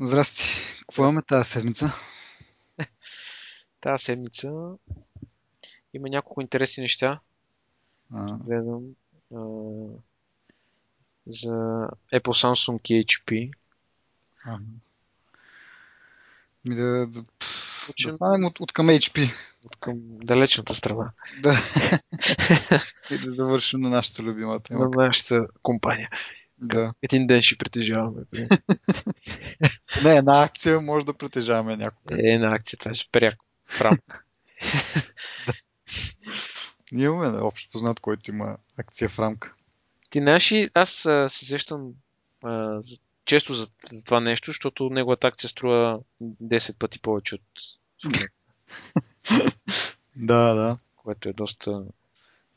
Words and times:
Здрасти. 0.00 0.44
Какво 0.80 1.02
имаме 1.02 1.22
тази 1.22 1.50
седмица? 1.50 1.92
Тази 3.80 4.04
седмица 4.04 4.52
има 5.94 6.08
няколко 6.08 6.40
интересни 6.40 6.80
неща. 6.80 7.20
А, 8.14 8.36
Гледам 8.36 8.82
а, 9.34 9.40
за 11.26 11.88
Apple, 12.14 12.44
Samsung 12.44 12.90
и 12.90 13.04
HP. 13.04 13.52
а. 14.44 14.58
Ми 16.64 16.74
да, 16.74 17.06
да, 17.06 17.24
да 18.04 18.12
станем 18.12 18.44
от, 18.44 18.60
от 18.60 18.72
към 18.72 18.86
HP. 18.86 19.34
от 19.64 19.76
към 19.76 19.96
далечната 20.02 20.74
страна 20.74 21.10
Да. 21.42 21.52
И 23.10 23.18
да 23.18 23.34
завършим 23.34 23.80
на 23.80 23.90
нашата 23.90 24.22
любима 24.22 24.60
тема. 24.60 24.88
на 24.88 25.04
нашата 25.06 25.46
компания. 25.62 26.08
Да. 26.58 26.94
Един 27.02 27.26
ден 27.26 27.42
ще 27.42 27.58
притежаваме. 27.58 28.22
Не, 30.04 30.12
една 30.12 30.42
акция 30.42 30.80
може 30.80 31.06
да 31.06 31.14
притежаваме 31.14 31.76
някога. 31.76 32.16
Е, 32.18 32.38
на 32.38 32.54
акция, 32.54 32.78
това 32.78 32.90
е 32.90 32.94
супер 32.94 33.22
яко. 33.22 33.44
В 33.66 33.80
рамка. 33.80 34.22
Ние 36.92 37.04
имаме 37.04 37.38
общо 37.38 37.70
познат, 37.72 38.00
който 38.00 38.30
има 38.30 38.56
акция 38.78 39.08
в 39.08 39.18
рамка. 39.18 39.54
Ти 40.10 40.20
знаеш 40.20 40.52
ли, 40.52 40.70
аз 40.74 41.06
а, 41.06 41.28
се 41.28 41.44
сещам 41.44 41.92
а, 42.42 42.82
за, 42.82 42.96
често 43.24 43.54
за, 43.54 43.68
за 43.92 44.04
това 44.04 44.20
нещо, 44.20 44.50
защото 44.50 44.90
неговата 44.90 45.26
акция 45.26 45.50
струва 45.50 46.00
10 46.22 46.76
пъти 46.78 47.00
повече 47.00 47.34
от 47.34 47.42
Да, 50.16 50.54
да. 50.54 50.78
което 50.96 51.28
е 51.28 51.32
доста... 51.32 51.84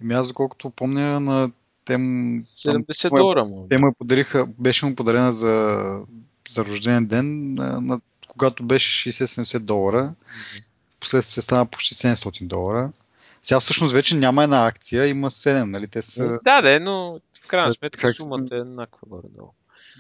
Ами 0.02 0.14
аз, 0.14 0.28
доколкото 0.28 0.70
помня, 0.70 1.20
на 1.20 1.52
тем... 1.86 2.46
там, 2.64 2.84
70 2.84 3.10
му 3.10 3.18
е- 3.18 3.20
долара 3.20 3.46
му. 3.46 3.68
Те 3.70 3.78
му 3.78 3.88
я 3.88 3.94
подариха, 3.94 4.46
беше 4.46 4.86
му 4.86 4.96
подарена 4.96 5.32
за, 5.32 5.84
за 6.54 6.66
рожден 6.66 7.06
ден, 7.06 7.54
на, 7.54 8.02
когато 8.28 8.64
беше 8.64 9.12
60-70 9.12 9.60
долара. 9.60 10.14
Последствие 11.00 11.42
стана 11.42 11.66
почти 11.66 11.96
700 11.96 12.48
долара. 12.48 12.92
Сега 13.44 13.60
всъщност 13.60 13.94
вече 13.94 14.16
няма 14.16 14.44
една 14.44 14.68
акция, 14.68 15.08
има 15.08 15.30
7, 15.30 15.64
нали? 15.64 15.88
Те 15.88 16.02
са... 16.02 16.40
Да, 16.44 16.62
да, 16.62 16.80
но 16.80 17.20
в 17.44 17.48
крайна 17.48 17.76
сметка 17.80 18.02
как- 18.02 18.22
сумата 18.22 18.48
е 18.52 18.56
еднаква 18.56 19.08
горе-долу. 19.08 19.52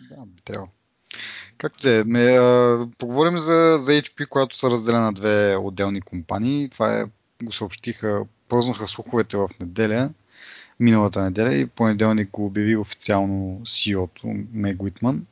Да, 0.09 0.25
би 0.25 0.41
трябва. 0.41 0.67
Както 1.57 1.89
е, 1.89 2.03
ме, 2.03 2.23
а, 2.23 2.87
поговорим 2.97 3.37
за, 3.37 3.77
за 3.81 3.91
HP, 3.91 4.27
която 4.27 4.57
са 4.57 4.69
разделена 4.69 5.03
на 5.03 5.13
две 5.13 5.55
отделни 5.55 6.01
компании. 6.01 6.69
Това 6.69 6.99
е, 6.99 7.05
го 7.43 7.51
съобщиха, 7.51 8.25
пълзнаха 8.47 8.87
слуховете 8.87 9.37
в 9.37 9.49
неделя, 9.59 10.09
миналата 10.79 11.23
неделя 11.23 11.53
и 11.53 11.67
понеделник 11.67 12.29
го 12.31 12.45
обяви 12.45 12.75
официално 12.75 13.61
CEO-то 13.63 14.27
Мег 14.53 14.83
Уитман. 14.83 15.25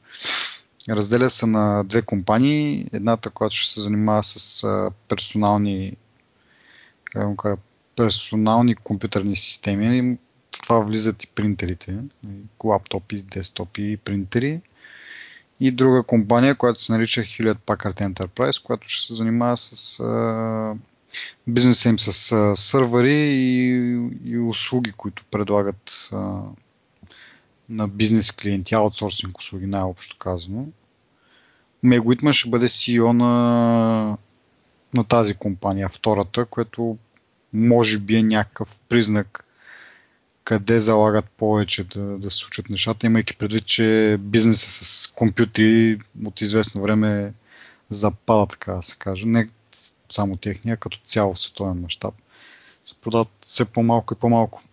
Разделя 0.89 1.29
се 1.29 1.45
на 1.45 1.83
две 1.83 2.01
компании. 2.01 2.87
Едната, 2.93 3.29
която 3.29 3.55
ще 3.55 3.73
се 3.73 3.81
занимава 3.81 4.23
с 4.23 4.67
персонални, 5.07 5.97
кажа, 7.37 7.55
персонални 7.95 8.75
компютърни 8.75 9.35
системи. 9.35 10.17
В 10.55 10.61
това 10.61 10.79
влизат 10.79 11.23
и 11.23 11.27
принтерите, 11.27 11.97
лаптопи, 12.63 13.21
десктопи 13.21 13.91
и 13.91 13.97
принтери. 13.97 14.61
И 15.59 15.71
друга 15.71 16.03
компания, 16.03 16.55
която 16.55 16.81
се 16.81 16.91
нарича 16.91 17.21
Hewlett 17.21 17.57
Packard 17.57 18.13
Enterprise, 18.13 18.63
която 18.63 18.87
ще 18.87 19.07
се 19.07 19.13
занимава 19.13 19.57
с 19.57 20.03
бизнеса 21.47 21.89
им 21.89 21.99
с 21.99 22.55
сървъри 22.55 23.13
и, 23.13 23.67
и 24.25 24.37
услуги, 24.39 24.91
които 24.91 25.23
предлагат 25.31 26.09
на 27.71 27.87
бизнес 27.87 28.31
клиенти, 28.31 28.75
аутсорсинг 28.75 29.37
услуги, 29.37 29.65
най-общо 29.65 30.17
казано. 30.17 30.65
Мег 31.83 32.05
Уитман 32.05 32.33
ще 32.33 32.49
бъде 32.49 32.67
CEO 32.67 33.11
на, 33.11 34.17
на 34.93 35.03
тази 35.03 35.33
компания, 35.33 35.89
втората, 35.89 36.45
което 36.45 36.97
може 37.53 37.99
би 37.99 38.15
е 38.15 38.23
някакъв 38.23 38.75
признак 38.89 39.45
къде 40.43 40.79
залагат 40.79 41.29
повече 41.29 41.83
да, 41.83 42.01
да 42.01 42.29
се 42.29 42.37
случат 42.37 42.69
нещата, 42.69 43.05
имайки 43.05 43.37
предвид, 43.37 43.65
че 43.65 44.17
бизнеса 44.19 44.69
с 44.85 45.07
компютри 45.07 45.99
от 46.25 46.41
известно 46.41 46.81
време 46.81 47.33
запада, 47.89 48.47
така 48.47 48.73
да 48.73 48.81
се 48.81 48.95
каже. 48.97 49.25
Не 49.25 49.49
само 50.11 50.37
техния, 50.37 50.77
като 50.77 50.97
цяло 51.05 51.35
световен 51.35 51.79
мащаб. 51.79 52.13
Се 52.85 52.95
продават 52.95 53.29
все 53.45 53.65
по-малко 53.65 54.13
и 54.13 54.17
по-малко 54.17 54.63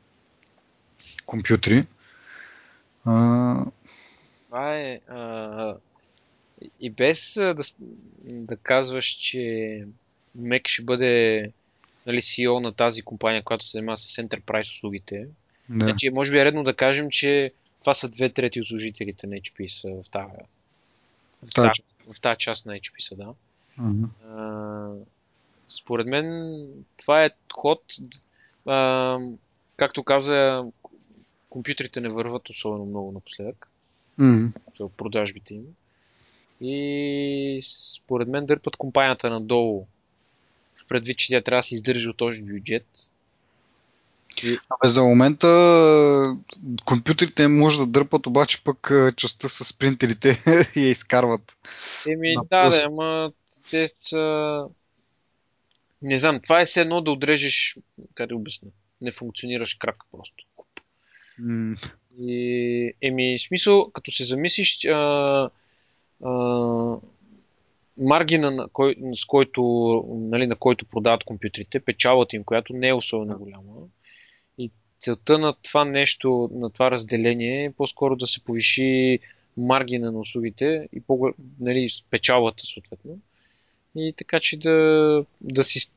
компютри. 1.26 1.86
А, 3.08 3.64
Това 4.46 4.76
е. 4.76 5.00
А, 5.08 5.74
и 6.80 6.90
без 6.90 7.34
да, 7.34 7.62
да 8.24 8.56
казваш, 8.56 9.06
че 9.06 9.84
Мек 10.34 10.68
ще 10.68 10.82
бъде 10.82 11.44
нали, 12.06 12.18
CEO 12.18 12.60
на 12.60 12.72
тази 12.72 13.02
компания, 13.02 13.42
която 13.42 13.64
се 13.64 13.70
занимава 13.70 13.96
с 13.96 14.16
Enterprise 14.16 14.76
услугите. 14.76 15.26
да. 15.68 15.84
Значи, 15.84 16.10
може 16.12 16.32
би 16.32 16.38
е 16.38 16.44
редно 16.44 16.62
да 16.62 16.74
кажем, 16.74 17.10
че 17.10 17.52
това 17.80 17.94
са 17.94 18.08
две 18.08 18.28
трети 18.28 18.60
от 18.60 18.66
служителите 18.66 19.26
на 19.26 19.36
HP 19.36 19.66
са 19.66 19.88
в 19.88 20.10
тази, 20.10 20.32
в 21.42 21.54
Тази 21.54 21.70
в 22.14 22.20
тази 22.20 22.38
част 22.38 22.66
на 22.66 22.74
HP 22.74 23.00
са, 23.00 23.16
да. 23.16 23.34
А, 24.28 24.90
според 25.68 26.06
мен 26.06 26.66
това 26.96 27.24
е 27.24 27.30
ход. 27.52 27.82
А, 28.66 29.18
както 29.76 30.02
каза, 30.02 30.64
компютрите 31.50 32.00
не 32.00 32.08
върват 32.08 32.48
особено 32.48 32.86
много 32.86 33.12
напоследък 33.12 33.68
Мгм. 34.18 34.46
за 34.74 34.88
продажбите 34.88 35.54
им. 35.54 35.64
И 36.60 37.60
според 37.62 38.28
мен 38.28 38.46
дърпат 38.46 38.76
компанията 38.76 39.30
надолу. 39.30 39.86
В 40.76 40.86
предвид, 40.86 41.18
че 41.18 41.28
тя 41.28 41.40
трябва 41.40 41.58
да 41.58 41.62
се 41.62 41.74
издържа 41.74 42.10
от 42.10 42.16
този 42.16 42.42
бюджет. 42.42 42.86
Абе, 44.70 44.88
за 44.88 45.02
момента 45.02 46.36
компютрите 46.84 47.48
може 47.48 47.78
да 47.78 47.86
дърпат, 47.86 48.26
обаче 48.26 48.64
пък 48.64 48.90
а, 48.90 49.12
частта 49.16 49.48
с 49.48 49.72
принтерите 49.72 50.42
я 50.76 50.88
изкарват. 50.88 51.56
Еми, 52.08 52.34
да, 52.50 52.70
да, 52.70 52.84
ама 52.86 53.32
те 53.70 53.92
са... 54.02 54.64
Не 56.02 56.18
знам, 56.18 56.40
това 56.40 56.60
е 56.60 56.64
все 56.64 56.80
едно 56.80 57.00
да 57.00 57.10
отрежеш, 57.10 57.76
как 58.14 58.28
да 58.28 58.36
обясня, 58.36 58.68
не 59.00 59.10
функционираш 59.10 59.74
крак 59.74 59.96
просто. 60.12 60.44
М, 61.40 61.76
И, 62.20 62.92
еми, 63.02 63.38
смисъл, 63.38 63.90
като 63.90 64.10
се 64.10 64.24
замислиш, 64.24 64.84
а, 64.84 65.50
а, 66.24 66.30
маргина, 67.98 68.50
на, 68.50 68.68
кой, 68.68 68.96
с 69.14 69.24
който, 69.24 69.62
нали, 70.08 70.46
на 70.46 70.56
който 70.56 70.86
продават 70.86 71.24
компютрите, 71.24 71.80
печалата 71.80 72.36
им, 72.36 72.44
която 72.44 72.72
не 72.72 72.88
е 72.88 72.94
особено 72.94 73.38
голяма. 73.38 73.72
И 74.58 74.70
целта 74.98 75.38
на 75.38 75.54
това 75.62 75.84
нещо, 75.84 76.50
на 76.52 76.70
това 76.70 76.90
разделение 76.90 77.64
е 77.64 77.72
по-скоро 77.72 78.16
да 78.16 78.26
се 78.26 78.44
повиши 78.44 79.18
маргина 79.56 80.12
на 80.12 80.18
услугите 80.18 80.88
и 80.92 81.00
по, 81.00 81.32
нали, 81.60 81.88
печалата 82.10 82.66
съответно. 82.66 83.18
И 83.96 84.14
така, 84.16 84.40
че 84.40 84.58
да, 84.58 85.24
да 85.40 85.64
си 85.64 85.92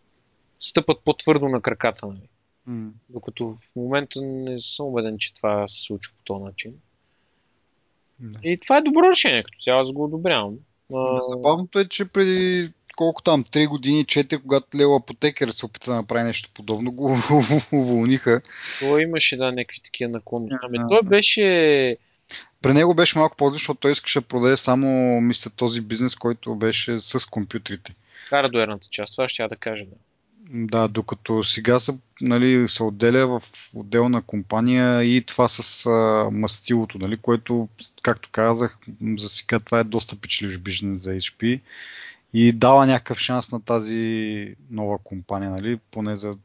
стъпат 0.59 1.01
по-твърдо 1.05 1.49
на 1.49 1.61
краката. 1.61 2.07
Нали. 2.07 2.29
М. 2.67 2.89
Докато 3.09 3.47
в 3.53 3.75
момента 3.75 4.21
не 4.21 4.59
съм 4.59 4.85
убеден, 4.85 5.17
че 5.17 5.33
това 5.33 5.67
се 5.67 5.81
случва 5.81 6.13
по 6.17 6.23
този 6.23 6.43
начин. 6.43 6.73
Да. 8.19 8.39
И 8.43 8.59
това 8.65 8.77
е 8.77 8.81
добро 8.81 9.11
решение, 9.11 9.43
като 9.43 9.57
цяло 9.59 9.81
аз 9.81 9.91
го 9.91 10.03
одобрявам. 10.03 10.53
А, 10.93 11.21
Забавното 11.21 11.79
е, 11.79 11.87
че 11.87 12.05
преди 12.05 12.71
колко 12.95 13.21
там, 13.21 13.43
3 13.43 13.67
години, 13.67 14.05
4, 14.05 14.41
когато 14.41 14.77
Лео 14.77 14.95
Апотекер 14.95 15.49
се 15.49 15.65
опита 15.65 15.91
да 15.91 15.97
направи 15.97 16.23
нещо 16.23 16.49
подобно, 16.53 16.91
го 16.91 17.17
уволниха. 17.71 18.41
той 18.79 19.01
имаше 19.03 19.37
да 19.37 19.51
някакви 19.51 19.79
такива 19.79 20.11
наклонности. 20.11 20.57
Ами 20.63 20.77
той 20.89 21.01
беше... 21.03 21.97
При 22.61 22.73
него 22.73 22.95
беше 22.95 23.19
малко 23.19 23.35
по 23.35 23.49
защото 23.49 23.79
той 23.79 23.91
искаше 23.91 24.21
да 24.21 24.27
продаде 24.27 24.57
само, 24.57 25.21
мисля, 25.21 25.51
този 25.51 25.81
бизнес, 25.81 26.15
който 26.15 26.55
беше 26.55 26.99
с 26.99 27.29
компютрите. 27.29 27.93
хардуерната 28.29 28.87
част, 28.91 29.13
това 29.13 29.27
ще 29.27 29.43
я 29.43 29.49
да 29.49 29.55
кажа. 29.55 29.85
Да. 29.85 29.95
Да, 30.53 30.87
докато 30.87 31.43
сега 31.43 31.79
са, 31.79 31.97
нали, 32.21 32.67
се 32.67 32.83
отделя 32.83 33.39
в 33.39 33.43
отделна 33.75 34.21
компания 34.21 35.03
и 35.03 35.25
това 35.25 35.47
с 35.47 35.85
а, 35.85 36.29
мастилото, 36.31 36.97
нали, 36.97 37.17
което, 37.17 37.67
както 38.01 38.29
казах, 38.31 38.77
за 39.17 39.29
сега 39.29 39.59
това 39.59 39.79
е 39.79 39.83
доста 39.83 40.15
печеливш 40.15 40.59
бизнес 40.59 41.01
за 41.01 41.11
HP 41.11 41.61
и 42.33 42.51
дава 42.51 42.87
някакъв 42.87 43.19
шанс 43.19 43.51
на 43.51 43.61
тази 43.61 44.55
нова 44.69 44.97
компания, 44.97 45.51
нали, 45.51 45.79
поне 45.91 46.15
за 46.15 46.37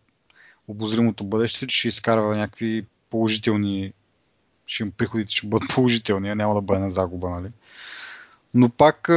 обозримото 0.69 1.25
бъдеще, 1.25 1.67
че 1.67 1.79
ще 1.79 1.89
изкарва 1.89 2.37
някакви 2.37 2.87
положителни, 3.11 3.93
ще 4.67 4.91
приходите 4.91 5.33
ще 5.33 5.47
бъдат 5.47 5.69
положителни, 5.75 6.35
няма 6.35 6.55
да 6.55 6.61
бъде 6.61 6.81
на 6.81 6.91
загуба, 6.91 7.31
нали. 7.31 7.49
Но 8.55 8.69
пак 8.69 9.09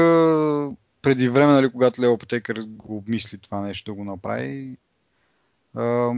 преди 1.01 1.29
време, 1.29 1.53
нали, 1.53 1.71
когато 1.71 2.01
Лео 2.01 2.17
Потекър 2.17 2.61
го 2.67 2.97
обмисли 2.97 3.37
това 3.37 3.61
нещо 3.61 3.91
да 3.91 3.95
го 3.95 4.03
направи, 4.03 4.77
а, 5.75 6.11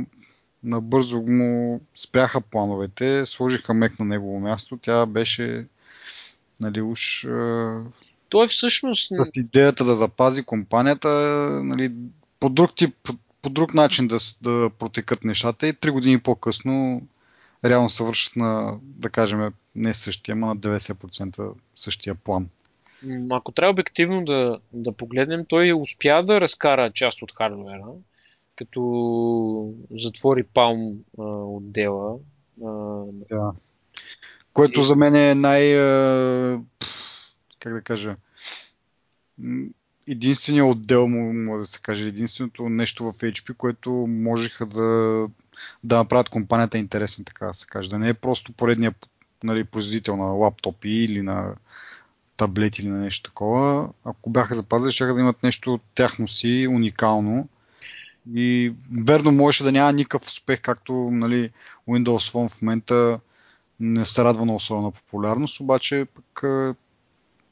набързо 0.64 1.22
му 1.22 1.82
спряха 1.96 2.42
плановете, 2.42 3.26
сложиха 3.26 3.74
мек 3.74 4.00
на 4.00 4.06
негово 4.06 4.40
място. 4.40 4.78
Тя 4.82 5.06
беше 5.06 5.68
нали, 6.62 6.82
уж 6.82 7.26
а, 7.26 7.82
той 8.30 8.48
всъщност... 8.48 9.12
Идеята 9.34 9.86
да 9.86 9.96
запази 9.96 10.44
компанията 10.44 11.10
нали, 11.64 11.94
по 12.40 12.50
друг 12.50 12.76
тип, 12.76 12.96
по 13.42 13.50
друг 13.50 13.74
начин 13.74 14.08
да, 14.08 14.18
да 14.42 14.70
протекат 14.80 15.24
нещата 15.24 15.68
и 15.68 15.74
три 15.74 15.90
години 15.90 16.20
по-късно 16.20 17.02
реално 17.66 17.90
се 17.90 18.04
вършат 18.04 18.36
на, 18.36 18.78
да 18.82 19.10
кажем, 19.10 19.54
не 19.76 19.94
същия, 19.94 20.34
ама 20.34 20.48
на 20.48 20.58
90% 20.58 21.54
същия 21.76 22.16
план. 22.16 22.50
Ако 23.30 23.52
трябва 23.52 23.72
обективно 23.72 24.26
да, 24.26 24.60
да 24.74 24.92
погледнем, 24.92 25.46
той 25.46 25.74
успя 25.74 26.24
да 26.24 26.42
разкара 26.42 26.92
част 26.92 27.22
от 27.22 27.32
хардвера, 27.32 27.86
като 28.56 29.74
затвори 29.92 30.44
Palm 30.44 30.96
а, 31.18 31.22
отдела. 31.38 32.18
А, 32.66 32.72
да. 33.30 33.52
Което 34.54 34.80
и... 34.80 34.84
за 34.84 34.96
мен 34.96 35.16
е 35.16 35.36
най... 35.36 35.80
А, 35.80 36.60
как 37.60 37.74
да 37.74 37.82
кажа... 37.82 38.16
Единственият 40.08 40.72
отдел, 40.72 41.08
може 41.08 41.60
да 41.60 41.66
се 41.66 41.82
каже, 41.82 42.08
единственото 42.08 42.70
нещо 42.70 43.04
в 43.04 43.14
HP, 43.14 43.56
което 43.56 43.92
можеха 43.92 44.66
да, 44.66 45.28
да 45.84 45.98
направят 45.98 46.30
компанията 46.30 46.78
интересна, 46.78 47.26
така 47.26 47.46
да 47.46 47.54
се 47.54 47.66
каже. 47.66 47.90
Да 47.90 48.00
не 48.00 48.10
е 48.10 48.14
просто 48.14 48.54
поредния 48.54 48.94
нали, 49.44 49.64
производител 49.64 50.18
на 50.18 50.24
лаптопи 50.24 50.90
или 50.90 51.22
на 51.22 51.56
таблети 52.42 52.82
или 52.82 52.90
на 52.90 52.98
нещо 52.98 53.30
такова. 53.30 53.90
Ако 54.06 54.30
бяха 54.30 54.56
запазили, 54.56 54.92
ще 54.92 55.06
да 55.06 55.20
имат 55.20 55.44
нещо 55.44 55.80
тяхно 55.96 56.28
си, 56.28 56.68
уникално. 56.72 57.50
И 58.36 58.74
верно 59.04 59.32
можеше 59.32 59.64
да 59.64 59.72
няма 59.72 59.94
никакъв 59.94 60.28
успех, 60.28 60.62
както 60.62 60.94
нали, 60.94 61.50
Windows 61.90 62.34
Phone 62.34 62.50
в 62.50 62.62
момента 62.62 63.20
не 63.80 64.06
се 64.06 64.24
радва 64.24 64.46
на 64.46 64.56
особена 64.56 64.92
популярност, 64.92 65.60
обаче 65.60 66.06
пък 66.16 66.44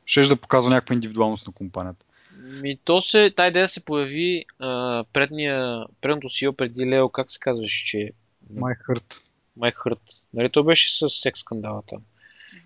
ще 0.06 0.22
да 0.22 0.36
показва 0.36 0.70
някаква 0.70 0.94
индивидуалност 0.94 1.48
на 1.48 1.54
компанията. 1.54 2.06
Ми, 2.42 2.78
то 2.84 3.02
се, 3.02 3.34
та 3.36 3.48
идея 3.48 3.68
се 3.68 3.86
появи 3.86 4.46
а, 4.60 5.04
предния, 5.14 5.86
предното 6.02 6.30
си 6.30 6.50
преди 6.58 6.86
Лео, 6.86 7.10
как 7.10 7.32
се 7.32 7.40
казваше, 7.40 7.86
че... 7.86 8.12
Майхърт. 8.56 9.22
Майхърт. 9.58 10.02
Нали, 10.34 10.50
то 10.50 10.64
беше 10.64 10.98
с 10.98 11.10
секс 11.10 11.40
скандалата. 11.40 11.98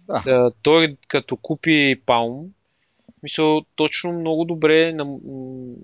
Да. 0.08 0.24
да. 0.26 0.52
Той 0.62 0.98
като 1.08 1.38
купи 1.38 2.02
Palm, 2.06 2.48
мисъл, 3.24 3.66
точно 3.76 4.14
много 4.14 4.46
добре 4.46 4.94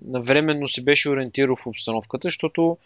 навременно 0.06 0.68
се 0.68 0.82
беше 0.82 1.10
ориентирал 1.10 1.56
в 1.56 1.66
обстановката, 1.66 2.26
защото 2.26 2.78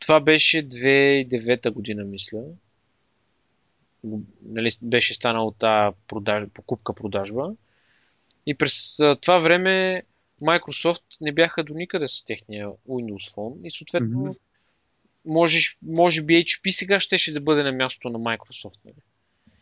това 0.00 0.20
беше 0.20 0.68
2009 0.68 1.70
година, 1.70 2.04
мисля. 2.04 2.42
Нали, 4.42 4.70
беше 4.82 5.14
станало 5.14 5.50
тази 5.50 5.96
продаж, 6.08 6.44
покупка-продажба. 6.54 7.52
И 8.46 8.54
през 8.54 8.98
това 9.20 9.38
време 9.38 10.02
Microsoft 10.42 11.02
не 11.20 11.32
бяха 11.32 11.64
до 11.64 11.74
никъде 11.74 12.08
с 12.08 12.24
техния 12.24 12.68
Windows 12.88 13.34
Phone 13.34 13.66
и 13.66 13.70
съответно 13.70 14.18
mm-hmm. 14.18 14.38
можеш, 15.26 15.78
може 15.82 16.22
би 16.22 16.44
HP 16.44 16.70
сега 16.70 17.00
щеше 17.00 17.32
да 17.32 17.40
бъде 17.40 17.62
на 17.62 17.72
мястото 17.72 18.10
на 18.10 18.18
Microsoft. 18.18 18.84
Нали? 18.84 18.94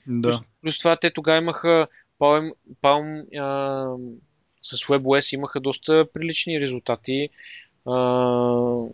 Да. 0.09 0.43
Плюс 0.63 0.79
това 0.79 0.97
те 0.97 1.11
тогава 1.11 1.39
имаха 1.39 1.87
Palm, 2.21 2.53
Palm 2.83 3.39
а, 3.41 3.97
с 4.63 4.77
WebOS 4.77 5.35
имаха 5.35 5.61
доста 5.61 6.07
прилични 6.13 6.61
резултати. 6.61 7.29
А, 7.87 8.85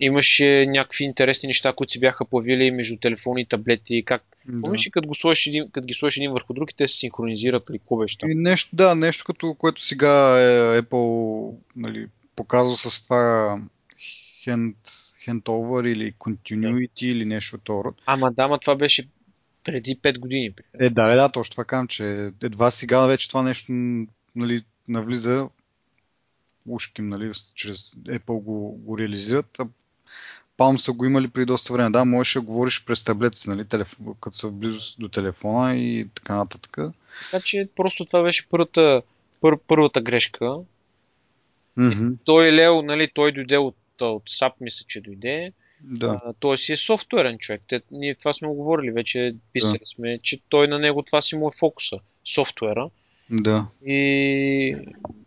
имаше 0.00 0.66
някакви 0.68 1.04
интересни 1.04 1.46
неща, 1.46 1.72
които 1.72 1.92
се 1.92 1.98
бяха 1.98 2.24
появили 2.24 2.70
между 2.70 2.96
телефони 2.96 3.42
и 3.42 3.46
таблети. 3.46 4.02
Как... 4.04 4.22
Да. 4.48 4.60
Помниш 4.60 4.86
ли, 4.86 4.90
като, 4.90 5.08
го 5.08 5.14
сложиш 5.14 5.46
един, 5.46 5.70
като 5.70 5.86
ги 5.86 5.94
сложиш 5.94 6.16
един 6.16 6.32
върху 6.32 6.52
други, 6.52 6.74
те 6.76 6.88
се 6.88 6.96
синхронизират 6.96 7.70
или 7.70 7.78
какво 7.78 7.96
беше 7.96 8.16
И 8.28 8.34
нещо, 8.34 8.76
да, 8.76 8.94
нещо 8.94 9.24
като 9.24 9.54
което 9.54 9.82
сега 9.82 10.40
е 10.40 10.82
Apple 10.82 11.54
нали, 11.76 12.06
показва 12.36 12.76
с 12.76 13.02
това 13.04 13.58
hand, 14.46 14.74
handover 15.26 15.88
или 15.88 16.12
continuity 16.12 17.00
да. 17.00 17.06
или 17.06 17.24
нещо 17.24 17.56
от 17.56 17.64
това. 17.64 17.92
Ама 18.06 18.32
да, 18.32 18.42
ама 18.42 18.58
това 18.58 18.76
беше 18.76 19.08
преди 19.64 19.96
5 19.96 20.18
години. 20.18 20.54
Е, 20.80 20.90
да, 20.90 21.12
е, 21.12 21.16
да, 21.16 21.28
точно 21.28 21.50
това 21.50 21.64
казвам, 21.64 21.88
че 21.88 22.32
едва 22.42 22.70
сега 22.70 23.06
вече 23.06 23.28
това 23.28 23.42
нещо 23.42 23.72
нали, 24.36 24.62
навлиза 24.88 25.48
ушким, 26.66 27.08
нали, 27.08 27.32
чрез 27.54 27.94
Apple 27.94 28.42
го, 28.42 28.72
го 28.72 28.98
реализират, 28.98 29.60
а 29.60 29.66
Palm 30.58 30.76
са 30.76 30.92
го 30.92 31.04
имали 31.04 31.28
при 31.28 31.44
доста 31.44 31.72
време. 31.72 31.90
Да, 31.90 32.04
можеш 32.04 32.34
да 32.34 32.40
говориш 32.40 32.84
през 32.84 33.04
таблет 33.04 33.32
нали, 33.46 33.64
телефон, 33.64 34.14
като 34.20 34.36
са 34.36 34.50
близо 34.50 34.96
до 34.98 35.08
телефона 35.08 35.76
и 35.76 36.08
така 36.14 36.36
нататък. 36.36 36.78
Така 37.30 37.44
че 37.44 37.68
просто 37.76 38.04
това 38.04 38.22
беше 38.22 38.48
първата, 38.48 39.02
пър, 39.40 39.56
първата 39.66 40.00
грешка. 40.00 40.44
Mm-hmm. 41.78 42.16
Той 42.24 42.48
е 42.48 42.52
Лео, 42.52 42.82
нали, 42.82 43.10
той 43.14 43.32
дойде 43.32 43.58
от, 43.58 43.76
от 44.00 44.30
SAP, 44.30 44.52
мисля, 44.60 44.84
че 44.88 45.00
дойде. 45.00 45.52
Да. 45.82 46.20
А, 46.24 46.32
той 46.40 46.58
си 46.58 46.72
е 46.72 46.76
софтуерен 46.76 47.38
човек. 47.38 47.62
Те, 47.68 47.82
ние 47.90 48.14
това 48.14 48.32
сме 48.32 48.48
го 48.48 48.54
говорили, 48.54 48.90
вече 48.90 49.34
писали 49.52 49.78
да. 49.78 49.86
сме, 49.94 50.18
че 50.22 50.38
той 50.48 50.68
на 50.68 50.78
него 50.78 51.02
това 51.02 51.20
си 51.20 51.36
му 51.36 51.48
е 51.48 51.58
фокуса. 51.58 51.98
Софтуера. 52.34 52.90
Да. 53.30 53.66
И 53.86 54.76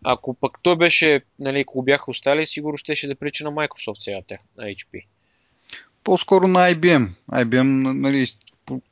ако 0.04 0.34
пък 0.34 0.58
той 0.62 0.76
беше, 0.76 1.22
нали, 1.40 1.60
ако 1.60 1.84
бяха 1.84 2.12
остали, 2.12 2.46
сигурно 2.46 2.78
ще 2.78 3.08
да 3.08 3.16
прилича 3.16 3.44
на 3.44 3.52
Microsoft 3.52 4.04
сега, 4.04 4.20
тях, 4.28 4.40
на 4.58 4.64
HP. 4.64 5.06
По-скоро 6.04 6.48
на 6.48 6.60
IBM. 6.60 7.10
IBM 7.32 7.92
нали, 7.94 8.26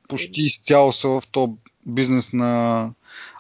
почти 0.08 0.42
изцяло 0.42 0.92
са 0.92 1.10
в 1.10 1.22
този 1.32 1.52
бизнес 1.86 2.34
на 2.34 2.94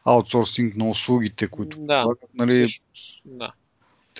аутсорсинг 0.05 0.75
на 0.75 0.89
услугите, 0.89 1.47
които 1.47 1.77
да. 1.79 2.05
нали, 2.33 2.79
да. 3.25 3.53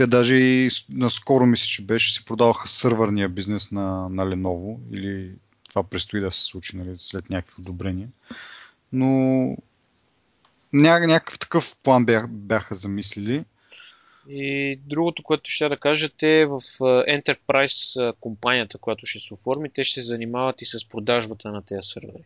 Те 0.01 0.07
даже 0.07 0.36
и 0.36 0.69
наскоро 0.89 1.45
мисля, 1.45 1.65
че 1.65 1.81
беше, 1.81 2.13
си 2.13 2.25
продаваха 2.25 2.68
сървърния 2.68 3.30
бизнес 3.30 3.71
на, 3.71 4.09
на 4.09 4.25
Lenovo 4.25 4.77
или 4.92 5.31
това 5.69 5.83
предстои 5.83 6.21
да 6.21 6.31
се 6.31 6.42
случи 6.42 6.77
нали, 6.77 6.92
след 6.95 7.30
някакви 7.30 7.56
одобрения. 7.62 8.07
Но 8.94 9.07
ня, 10.74 11.00
някакъв 11.00 11.39
такъв 11.39 11.80
план 11.83 12.06
бях, 12.06 12.27
бяха 12.30 12.75
замислили. 12.75 13.45
И 14.30 14.80
другото, 14.86 15.24
което 15.24 15.50
ще 15.50 15.69
да 15.69 15.77
кажа, 15.77 16.09
те 16.18 16.45
в 16.45 16.59
Enterprise 16.81 18.13
компанията, 18.19 18.77
която 18.77 19.06
ще 19.06 19.19
се 19.19 19.33
оформи, 19.33 19.69
те 19.74 19.83
ще 19.83 20.01
се 20.01 20.07
занимават 20.07 20.62
и 20.62 20.65
с 20.65 20.89
продажбата 20.89 21.51
на 21.51 21.65
тези 21.65 21.81
сървъри. 21.81 22.24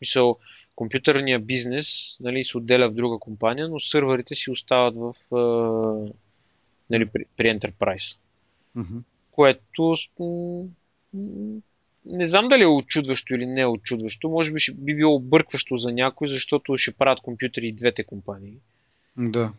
Мисъл, 0.00 0.38
компютърния 0.76 1.38
бизнес 1.38 2.16
нали, 2.20 2.44
се 2.44 2.58
отделя 2.58 2.88
в 2.90 2.94
друга 2.94 3.18
компания, 3.18 3.68
но 3.68 3.80
сървърите 3.80 4.34
си 4.34 4.50
остават 4.50 4.94
в 4.96 5.14
нали, 6.90 7.06
при, 7.06 7.24
при 7.36 7.46
Enterprise. 7.46 8.18
Mm-hmm. 8.76 9.00
Което 9.30 10.68
не 12.06 12.26
знам 12.26 12.48
дали 12.48 12.62
е 12.62 12.66
очудващо 12.66 13.34
или 13.34 13.46
не 13.46 13.60
е 13.60 13.66
очудващо. 13.66 14.28
Може 14.28 14.52
би 14.52 14.58
би 14.74 14.96
било 14.96 15.14
объркващо 15.14 15.76
за 15.76 15.92
някой, 15.92 16.28
защото 16.28 16.76
ще 16.76 16.92
правят 16.92 17.20
компютри 17.20 17.66
и 17.66 17.72
двете 17.72 18.04
компании. 18.04 18.54
Да. 19.16 19.52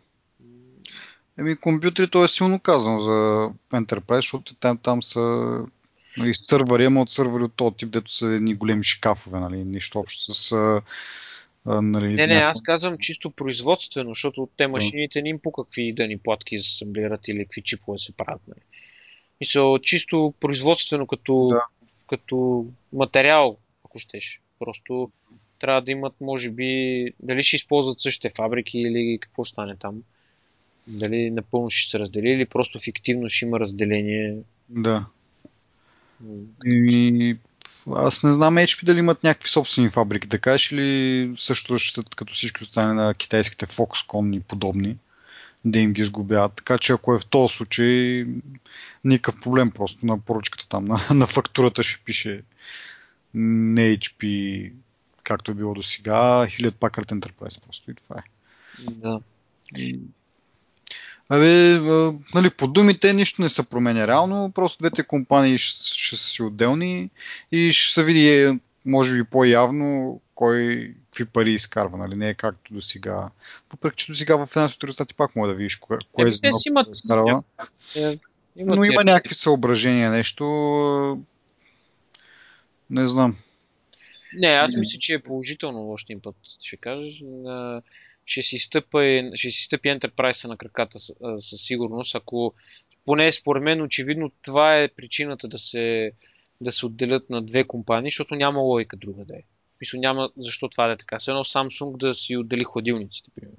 Еми, 1.38 1.56
компютри, 1.56 2.08
то 2.08 2.24
е 2.24 2.28
силно 2.28 2.60
казано 2.60 3.00
за 3.00 3.50
Enterprise, 3.72 4.16
защото 4.16 4.54
там, 4.54 4.78
там 4.78 5.02
са 5.02 5.20
нали, 6.18 6.34
сървъри, 6.46 6.84
ама 6.84 7.00
от 7.00 7.10
сървъри 7.10 7.44
от 7.44 7.54
този 7.54 7.76
тип, 7.76 7.90
дето 7.90 8.12
са 8.12 8.26
едни 8.26 8.54
големи 8.54 8.82
шкафове, 8.82 9.38
нали, 9.38 9.64
нищо 9.64 9.98
общо 9.98 10.34
с 10.34 10.80
а, 11.64 11.82
нали, 11.82 12.14
не, 12.14 12.26
не, 12.26 12.34
аз 12.34 12.62
казвам 12.62 12.98
чисто 12.98 13.30
производствено, 13.30 14.10
защото 14.10 14.48
те 14.56 14.66
машините 14.66 15.22
не 15.22 15.28
им 15.28 15.38
по 15.38 15.52
какви 15.52 15.92
да 15.92 16.06
ни 16.06 16.18
платки 16.18 16.56
асамблират 16.56 17.28
или 17.28 17.44
какви 17.44 17.62
чипове 17.62 17.98
се 17.98 18.12
правят. 18.12 18.42
Нали. 18.48 18.60
Мисля, 19.40 19.78
чисто 19.82 20.34
производствено 20.40 21.06
като, 21.06 21.48
да. 21.48 21.64
като 22.06 22.66
материал, 22.92 23.56
ако 23.84 23.98
щеш. 23.98 24.40
Просто 24.58 25.10
трябва 25.58 25.82
да 25.82 25.92
имат, 25.92 26.14
може 26.20 26.50
би, 26.50 27.12
дали 27.20 27.42
ще 27.42 27.56
използват 27.56 28.00
същите 28.00 28.34
фабрики 28.36 28.78
или 28.78 29.18
какво 29.20 29.44
ще 29.44 29.52
стане 29.52 29.76
там. 29.76 30.02
Дали 30.86 31.30
напълно 31.30 31.70
ще 31.70 31.90
се 31.90 31.98
раздели 31.98 32.28
или 32.28 32.46
просто 32.46 32.78
фиктивно 32.78 33.28
ще 33.28 33.44
има 33.44 33.60
разделение. 33.60 34.36
Да. 34.68 35.06
И 36.66 37.36
аз 37.96 38.22
не 38.22 38.32
знам 38.32 38.56
HP 38.56 38.84
дали 38.84 38.98
имат 38.98 39.24
някакви 39.24 39.48
собствени 39.48 39.90
фабрики, 39.90 40.28
да 40.28 40.38
кажеш 40.38 40.72
или 40.72 41.32
също 41.38 41.74
разчитат 41.74 42.14
като 42.14 42.32
всички 42.32 42.62
остане 42.62 42.92
на 42.92 43.14
китайските 43.14 43.66
Foxconn 43.66 44.36
и 44.36 44.40
подобни, 44.40 44.96
да 45.64 45.78
им 45.78 45.92
ги 45.92 46.02
изгубяват. 46.02 46.52
Така 46.54 46.78
че 46.78 46.92
ако 46.92 47.14
е 47.14 47.18
в 47.18 47.26
този 47.26 47.54
случай, 47.54 48.24
никакъв 49.04 49.40
проблем 49.40 49.70
просто 49.70 50.06
на 50.06 50.18
поръчката 50.18 50.68
там, 50.68 50.84
на, 50.84 51.00
на 51.14 51.26
фактурата 51.26 51.82
ще 51.82 52.04
пише 52.04 52.42
не 53.34 53.98
HP, 53.98 54.72
както 55.22 55.50
е 55.50 55.54
било 55.54 55.74
до 55.74 55.82
сега, 55.82 56.46
Hewlett 56.46 56.70
Packard 56.70 57.12
Enterprise 57.12 57.64
просто 57.64 57.90
и 57.90 57.94
това 57.94 58.16
е. 58.16 58.22
Да. 58.92 59.20
И 59.76 60.00
Абе, 61.28 61.78
нали, 62.34 62.50
по 62.50 62.66
думите 62.66 63.12
нищо 63.12 63.42
не 63.42 63.48
се 63.48 63.68
променя 63.68 64.06
реално, 64.06 64.52
просто 64.54 64.78
двете 64.78 65.02
компании 65.02 65.58
ще, 65.58 65.98
ще 65.98 66.16
са 66.16 66.28
си 66.28 66.42
отделни 66.42 67.10
и 67.52 67.72
ще 67.72 67.92
се 67.92 68.04
види, 68.04 68.58
може 68.86 69.16
би 69.16 69.24
по-явно, 69.24 70.20
кой 70.34 70.94
какви 71.04 71.24
пари 71.24 71.52
изкарва, 71.52 71.98
нали? 71.98 72.14
Не 72.14 72.28
е 72.28 72.34
както 72.34 72.74
до 72.74 72.80
сега. 72.80 73.28
Въпреки, 73.70 73.96
че 73.96 74.12
до 74.12 74.14
сега 74.14 74.36
в 74.36 74.46
финансовите 74.46 74.86
резултати 74.86 75.14
пак 75.14 75.36
мога 75.36 75.48
да 75.48 75.54
видиш 75.54 75.76
кое, 75.76 75.98
кое 76.12 76.28
е 76.28 76.30
звено, 76.30 76.58
имат, 76.66 76.88
изкарва. 77.04 77.42
Е, 77.96 78.18
имат 78.56 78.76
Но 78.76 78.84
има 78.84 79.04
някакви 79.04 79.34
съображения, 79.34 80.10
нещо. 80.10 80.44
Не 82.90 83.08
знам. 83.08 83.36
Не, 84.34 84.48
аз 84.48 84.70
мисля, 84.76 84.98
че 85.00 85.14
е 85.14 85.22
положително 85.22 85.90
още 85.90 86.18
път, 86.22 86.36
ще 86.62 86.76
кажеш. 86.76 87.22
Ще 88.28 88.42
си, 88.42 88.58
стъпа, 88.58 89.30
ще 89.34 89.50
си 89.50 89.62
стъпи 89.62 89.88
Enterprise 89.88 90.48
на 90.48 90.56
краката 90.56 91.00
със 91.40 91.60
сигурност, 91.62 92.14
ако 92.14 92.54
поне 93.04 93.32
според 93.32 93.62
мен 93.62 93.82
очевидно 93.82 94.32
това 94.42 94.78
е 94.78 94.88
причината 94.88 95.48
да 95.48 95.58
се, 95.58 96.12
да 96.60 96.72
се 96.72 96.86
отделят 96.86 97.30
на 97.30 97.42
две 97.42 97.64
компании, 97.64 98.10
защото 98.10 98.34
няма 98.34 98.60
логика 98.60 98.96
друга 98.96 99.24
да 99.24 99.36
е. 99.36 99.42
Мисля, 99.80 99.98
няма 99.98 100.30
защо 100.36 100.68
това 100.68 100.86
да 100.86 100.92
е 100.92 100.96
така. 100.96 101.18
Все 101.18 101.30
едно 101.30 101.44
Samsung 101.44 101.96
да 101.96 102.14
си 102.14 102.36
отдели 102.36 102.64
хладилниците, 102.64 103.30
примерно. 103.34 103.58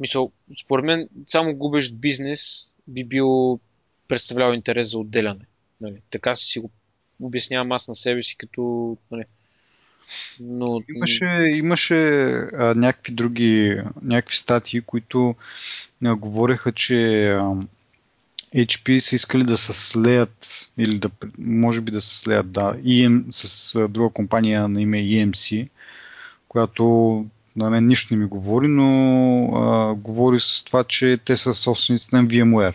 Мисъл, 0.00 0.32
според 0.60 0.84
мен, 0.84 1.08
само 1.26 1.54
губещ 1.54 1.94
бизнес 1.94 2.72
би 2.88 3.04
бил 3.04 3.60
представлял 4.08 4.52
интерес 4.52 4.90
за 4.90 4.98
отделяне. 4.98 5.46
Нали? 5.80 6.02
Така 6.10 6.36
си 6.36 6.58
го 6.58 6.70
обяснявам 7.20 7.72
аз 7.72 7.88
на 7.88 7.94
себе 7.94 8.22
си, 8.22 8.36
като 8.36 8.96
нали, 9.10 9.24
но... 10.40 10.80
Имаше, 10.96 11.58
имаше 11.58 11.94
а, 12.52 12.74
някакви 12.76 13.12
други, 13.12 13.80
някакви 14.02 14.36
статии, 14.36 14.80
които 14.80 15.34
а, 16.04 16.14
говореха, 16.14 16.72
че 16.72 17.30
а, 17.30 17.54
HP 18.54 18.98
са 18.98 19.16
искали 19.16 19.44
да 19.44 19.56
се 19.56 19.72
слеят, 19.72 20.70
или 20.78 20.98
да, 20.98 21.10
може 21.38 21.80
би 21.80 21.92
да 21.92 22.00
се 22.00 22.18
слеят, 22.18 22.52
да, 22.52 22.74
EM, 22.74 23.24
с 23.30 23.74
а, 23.74 23.88
друга 23.88 24.12
компания 24.12 24.68
на 24.68 24.82
име 24.82 24.98
EMC, 24.98 25.68
която 26.48 27.26
на 27.56 27.70
мен 27.70 27.86
нищо 27.86 28.14
не 28.14 28.20
ми 28.20 28.26
говори, 28.26 28.68
но 28.68 28.86
а, 29.54 29.94
говори 29.94 30.40
с 30.40 30.64
това, 30.64 30.84
че 30.84 31.18
те 31.24 31.36
са 31.36 31.54
собственици 31.54 32.08
на 32.12 32.26
VMware. 32.26 32.74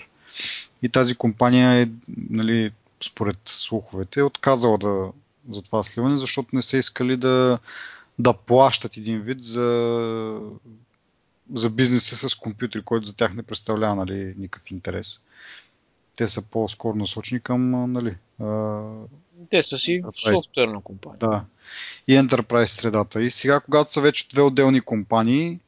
И 0.81 0.89
тази 0.89 1.15
компания 1.15 1.81
е, 1.81 1.89
нали, 2.29 2.71
според 3.03 3.37
слуховете, 3.45 4.23
отказала 4.23 4.77
да, 4.77 5.07
за 5.49 5.61
това 5.61 5.83
сливане, 5.83 6.17
защото 6.17 6.55
не 6.55 6.61
са 6.61 6.77
искали 6.77 7.17
да, 7.17 7.59
да 8.19 8.33
плащат 8.33 8.97
един 8.97 9.21
вид 9.21 9.43
за, 9.43 10.39
за 11.53 11.69
бизнеса 11.69 12.29
с 12.29 12.35
компютри, 12.35 12.81
който 12.81 13.07
за 13.07 13.15
тях 13.15 13.33
не 13.33 13.43
представлява 13.43 13.95
нали, 13.95 14.33
никакъв 14.37 14.71
интерес. 14.71 15.21
Те 16.17 16.27
са 16.27 16.41
по-скоро 16.41 16.95
насочени 16.95 17.39
към 17.41 17.91
нали, 17.91 18.15
те 19.49 19.63
са 19.63 19.77
си 19.77 20.01
Enterprise. 20.03 20.41
софтуерна 20.41 20.81
компания. 20.81 21.19
Да. 21.19 21.45
И 22.07 22.19
Enterprise 22.19 22.65
средата. 22.65 23.21
И 23.21 23.29
сега, 23.29 23.59
когато 23.59 23.93
са 23.93 24.01
вече 24.01 24.29
две 24.29 24.41
отделни 24.41 24.81
компании, 24.81 25.59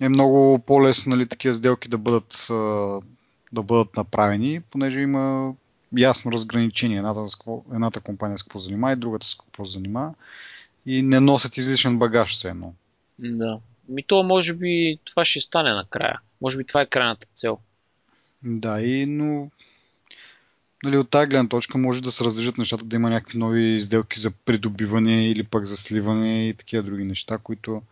е 0.00 0.08
много 0.08 0.58
по-лесно 0.58 1.10
нали, 1.10 1.26
такива 1.26 1.54
сделки 1.54 1.88
да 1.88 1.98
бъдат, 1.98 2.46
да 3.52 3.62
бъдат 3.62 3.96
направени, 3.96 4.60
понеже 4.60 5.00
има 5.00 5.52
ясно 5.96 6.32
разграничение. 6.32 6.98
Едната, 6.98 7.26
едната 7.72 8.00
компания 8.00 8.38
с 8.38 8.42
какво 8.42 8.58
занимава 8.58 8.92
и 8.92 8.96
другата 8.96 9.26
с 9.26 9.34
какво 9.34 9.64
занимава. 9.64 10.14
И 10.86 11.02
не 11.02 11.20
носят 11.20 11.56
излишен 11.56 11.98
багаж 11.98 12.32
все 12.32 12.48
едно. 12.48 12.72
Да. 13.18 13.58
Ми 13.88 14.02
то 14.02 14.22
може 14.22 14.54
би 14.54 14.98
това 15.04 15.24
ще 15.24 15.40
стане 15.40 15.74
накрая. 15.74 16.20
Може 16.40 16.56
би 16.58 16.64
това 16.64 16.80
е 16.80 16.86
крайната 16.86 17.26
цел. 17.34 17.58
Да, 18.42 18.80
и 18.82 19.06
но 19.06 19.50
нали, 20.84 20.96
от 20.96 21.10
тази 21.10 21.30
гледна 21.30 21.48
точка 21.48 21.78
може 21.78 22.02
да 22.02 22.12
се 22.12 22.24
раздържат 22.24 22.58
нещата, 22.58 22.84
да 22.84 22.96
има 22.96 23.10
някакви 23.10 23.38
нови 23.38 23.80
сделки 23.80 24.20
за 24.20 24.30
придобиване 24.30 25.28
или 25.28 25.42
пък 25.42 25.66
за 25.66 25.76
сливане 25.76 26.48
и 26.48 26.54
такива 26.54 26.82
други 26.82 27.04
неща, 27.04 27.38
които 27.38 27.82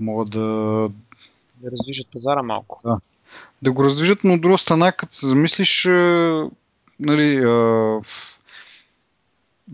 могат 0.00 0.30
да... 0.30 0.40
Да 1.56 1.70
раздвижат 1.70 2.08
пазара 2.12 2.42
малко. 2.42 2.80
Да. 2.84 3.00
Да 3.62 3.72
го 3.72 3.84
раздвижат, 3.84 4.24
но 4.24 4.34
от 4.34 4.40
друга 4.40 4.58
страна, 4.58 4.92
като 4.92 5.14
се 5.14 5.26
замислиш, 5.26 5.84
е, 5.84 6.42
нали, 7.00 7.36
а, 7.36 8.00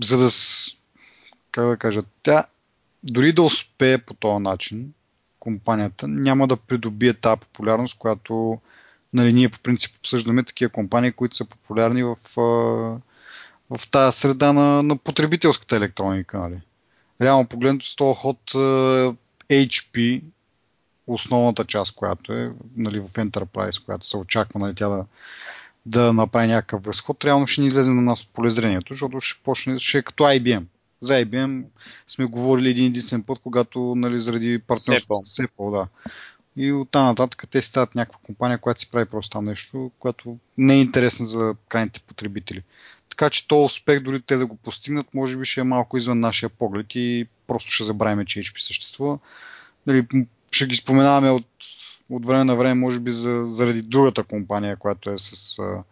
за 0.03 0.19
да, 0.19 0.29
как 1.51 1.67
да 1.67 1.77
кажа, 1.77 2.03
тя 2.23 2.45
дори 3.03 3.33
да 3.33 3.43
успее 3.43 3.99
по 3.99 4.15
този 4.15 4.43
начин, 4.43 4.93
компанията 5.39 6.09
няма 6.09 6.49
да 6.49 6.57
придобие 6.57 7.15
тази 7.15 7.41
популярност, 7.41 7.99
която 7.99 8.61
нали, 9.13 9.33
ние 9.33 9.49
по 9.49 9.59
принцип 9.59 9.97
обсъждаме 9.97 10.43
такива 10.43 10.71
компании, 10.71 11.13
които 11.13 11.37
са 11.37 11.45
популярни 11.45 12.03
в, 12.03 12.17
в 13.71 13.91
тази 13.91 14.19
среда 14.19 14.53
на, 14.53 14.83
на 14.83 14.97
потребителската 14.97 15.77
електроника. 15.77 16.39
Нали. 16.39 16.61
Реално 17.21 17.49
погледнато 17.49 17.87
с 17.87 17.97
този 17.97 18.21
ход 18.21 18.39
HP, 19.51 20.23
основната 21.07 21.65
част, 21.65 21.95
която 21.95 22.33
е 22.33 22.53
нали, 22.77 23.01
в 23.01 23.09
Enterprise, 23.09 23.85
която 23.85 24.07
се 24.07 24.17
очаква 24.17 24.61
нали, 24.61 24.75
тя 24.75 24.89
да, 24.89 25.05
да 25.87 26.13
направи 26.13 26.47
някакъв 26.47 26.85
възход, 26.85 27.25
реално 27.25 27.47
ще 27.47 27.61
ни 27.61 27.67
излезе 27.67 27.91
на 27.91 28.03
нас 28.03 28.23
от 28.23 28.31
полезрението, 28.31 28.95
защото 28.95 29.21
ще 29.21 29.43
почне, 29.43 29.79
ще 29.79 29.99
е 29.99 30.03
като 30.03 30.23
IBM. 30.23 30.65
За 31.01 31.15
IBM 31.15 31.65
сме 32.07 32.25
говорили 32.25 32.71
един 32.71 32.87
единствен 32.87 33.23
път, 33.23 33.39
когато 33.39 33.95
нали, 33.97 34.21
заради 34.21 34.59
партньор 34.59 35.01
Сепъл, 35.23 35.71
да. 35.71 35.87
И 36.57 36.73
оттам 36.73 37.07
нататък 37.07 37.45
те 37.51 37.63
стават 37.63 37.95
някаква 37.95 38.21
компания, 38.23 38.59
която 38.59 38.81
си 38.81 38.91
прави 38.91 39.09
просто 39.09 39.31
там 39.31 39.45
нещо, 39.45 39.91
което 39.99 40.37
не 40.59 40.75
е 40.75 40.81
интересно 40.81 41.27
за 41.27 41.55
крайните 41.69 42.01
потребители. 42.01 42.63
Така 43.09 43.31
че 43.31 43.49
то 43.49 43.65
успех, 43.65 44.01
дори 44.01 44.23
те 44.23 44.37
да 44.37 44.47
го 44.47 44.57
постигнат, 44.57 45.15
може 45.15 45.37
би 45.37 45.45
ще 45.45 45.61
е 45.61 45.65
малко 45.65 45.97
извън 45.97 46.21
нашия 46.21 46.49
поглед 46.49 46.87
и 46.95 47.27
просто 47.47 47.71
ще 47.71 47.85
забравим, 47.85 48.27
че 48.27 48.41
HP 48.41 48.59
съществува. 48.59 49.19
Дали, 49.87 50.07
ще 50.51 50.67
ги 50.67 50.77
споменаваме 50.77 51.31
от 51.31 51.47
от 52.13 52.27
време 52.27 52.45
на 52.45 52.57
време, 52.57 52.75
може 52.75 53.01
би 53.01 53.13
за, 53.13 53.45
заради 53.49 53.83
другата 53.83 54.25
компания, 54.25 54.77
която 54.77 55.11
е 55.11 55.19
с 55.19 55.59
а, 55.59 55.83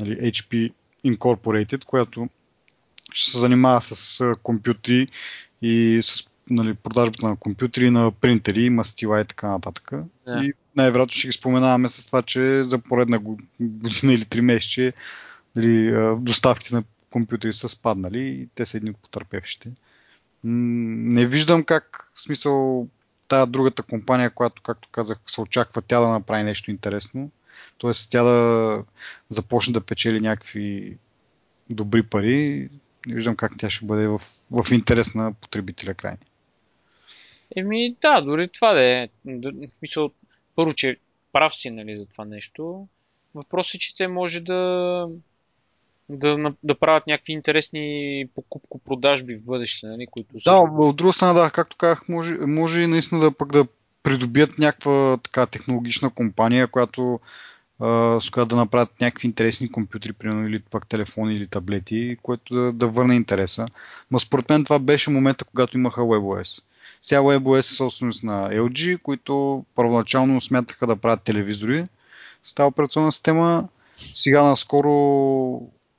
нали, 0.00 0.32
HP 0.32 0.72
Incorporated, 1.06 1.84
която 1.84 2.28
ще 3.12 3.30
се 3.30 3.38
занимава 3.38 3.80
с 3.80 4.20
а, 4.20 4.34
компютри 4.42 5.08
и 5.62 6.00
с 6.02 6.26
нали, 6.50 6.74
продажбата 6.74 7.26
на 7.26 7.36
компютри, 7.36 7.90
на 7.90 8.12
принтери, 8.12 8.70
мастила 8.70 9.20
и 9.20 9.24
така 9.24 9.48
нататък. 9.48 9.90
Yeah. 10.28 10.44
И 10.44 10.52
най-вероятно 10.76 11.12
ще 11.12 11.28
ги 11.28 11.32
споменаваме 11.32 11.88
с 11.88 12.06
това, 12.06 12.22
че 12.22 12.64
за 12.64 12.78
поредна 12.78 13.18
година 13.60 14.12
или 14.12 14.24
три 14.24 14.40
месече 14.40 14.92
нали, 15.56 15.92
доставките 16.20 16.74
на 16.74 16.84
компютри 17.10 17.52
са 17.52 17.68
спаднали 17.68 18.20
и 18.20 18.48
те 18.54 18.66
са 18.66 18.76
едни 18.76 18.90
от 18.90 18.96
потърпевшите. 18.96 19.70
Не 20.44 21.26
виждам 21.26 21.64
как, 21.64 22.10
в 22.14 22.22
смисъл, 22.22 22.88
тая 23.32 23.46
другата 23.46 23.82
компания, 23.82 24.30
която, 24.30 24.62
както 24.62 24.88
казах, 24.92 25.18
се 25.26 25.40
очаква 25.40 25.82
тя 25.82 26.00
да 26.00 26.08
направи 26.08 26.42
нещо 26.42 26.70
интересно. 26.70 27.30
Тоест 27.78 28.10
тя 28.10 28.22
да 28.22 28.84
започне 29.28 29.72
да 29.72 29.80
печели 29.80 30.20
някакви 30.20 30.98
добри 31.70 32.02
пари. 32.02 32.68
Не 33.06 33.14
виждам 33.14 33.36
как 33.36 33.52
тя 33.58 33.70
ще 33.70 33.86
бъде 33.86 34.08
в, 34.08 34.20
в 34.50 34.72
интерес 34.72 35.14
на 35.14 35.32
потребителя 35.32 35.94
крайни. 35.94 36.18
Еми 37.56 37.96
да, 38.02 38.20
дори 38.20 38.48
това 38.48 38.72
да 38.72 38.84
е. 38.84 39.08
Мисъл, 39.82 40.10
първо, 40.56 40.74
че 40.74 40.96
прав 41.32 41.54
си 41.54 41.70
нали, 41.70 41.98
за 41.98 42.06
това 42.06 42.24
нещо. 42.24 42.86
Въпросът 43.34 43.74
е, 43.74 43.78
че 43.78 43.96
те 43.96 44.08
може 44.08 44.40
да 44.40 45.08
да, 46.18 46.52
да 46.62 46.78
правят 46.78 47.06
някакви 47.06 47.32
интересни 47.32 48.26
покупко-продажби 48.34 49.36
в 49.36 49.44
бъдеще, 49.44 49.86
нали, 49.86 50.06
които 50.10 50.34
Да, 50.44 50.56
от 50.56 50.96
друга 50.96 51.12
страна, 51.12 51.32
да, 51.32 51.50
както 51.50 51.76
казах, 51.76 52.08
може, 52.08 52.36
може 52.40 52.80
и 52.80 52.86
наистина 52.86 53.20
да 53.20 53.30
пък 53.30 53.52
да 53.52 53.66
придобият 54.02 54.58
някаква 54.58 55.18
така 55.22 55.46
технологична 55.46 56.10
компания, 56.10 56.66
която 56.66 57.20
с 58.20 58.30
която 58.32 58.48
да 58.48 58.56
направят 58.56 59.00
някакви 59.00 59.26
интересни 59.26 59.72
компютри, 59.72 60.12
примерно, 60.12 60.48
или 60.48 60.58
пък 60.58 60.86
телефони 60.86 61.34
или 61.34 61.46
таблети, 61.46 62.16
което 62.22 62.54
да, 62.54 62.72
да 62.72 62.88
върне 62.88 63.14
интереса. 63.14 63.66
Но 64.10 64.18
според 64.18 64.48
мен 64.48 64.64
това 64.64 64.78
беше 64.78 65.10
момента, 65.10 65.44
когато 65.44 65.78
имаха 65.78 66.00
WebOS. 66.00 66.62
Сега 67.02 67.20
WebOS 67.20 67.58
е 67.58 67.62
собственост 67.62 68.24
на 68.24 68.48
LG, 68.48 69.02
които 69.02 69.64
първоначално 69.74 70.40
смятаха 70.40 70.86
да 70.86 70.96
правят 70.96 71.22
телевизори 71.22 71.84
с 72.44 72.54
тази 72.54 72.66
операционна 72.66 73.12
система. 73.12 73.68
Сега 74.22 74.42
наскоро 74.42 74.92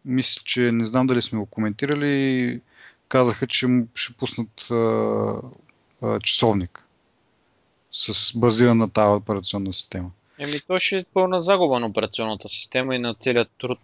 мисля, 0.05 0.41
че 0.45 0.71
не 0.71 0.85
знам 0.85 1.07
дали 1.07 1.21
сме 1.21 1.39
го 1.39 1.45
коментирали, 1.45 2.61
казаха, 3.07 3.47
че 3.47 3.67
ще 3.95 4.13
пуснат 4.13 4.71
а, 4.71 4.75
а, 6.01 6.19
часовник 6.19 6.83
с 7.91 8.37
базиран 8.37 8.77
на 8.77 8.89
тази 8.89 9.21
операционна 9.21 9.73
система. 9.73 10.11
Еми, 10.39 10.53
то 10.67 10.79
ще 10.79 10.97
е 10.97 11.05
пълна 11.13 11.41
загуба 11.41 11.79
на 11.79 11.87
операционната 11.87 12.49
система 12.49 12.95
и 12.95 12.99
на 12.99 13.15
целият 13.15 13.49
труд 13.59 13.79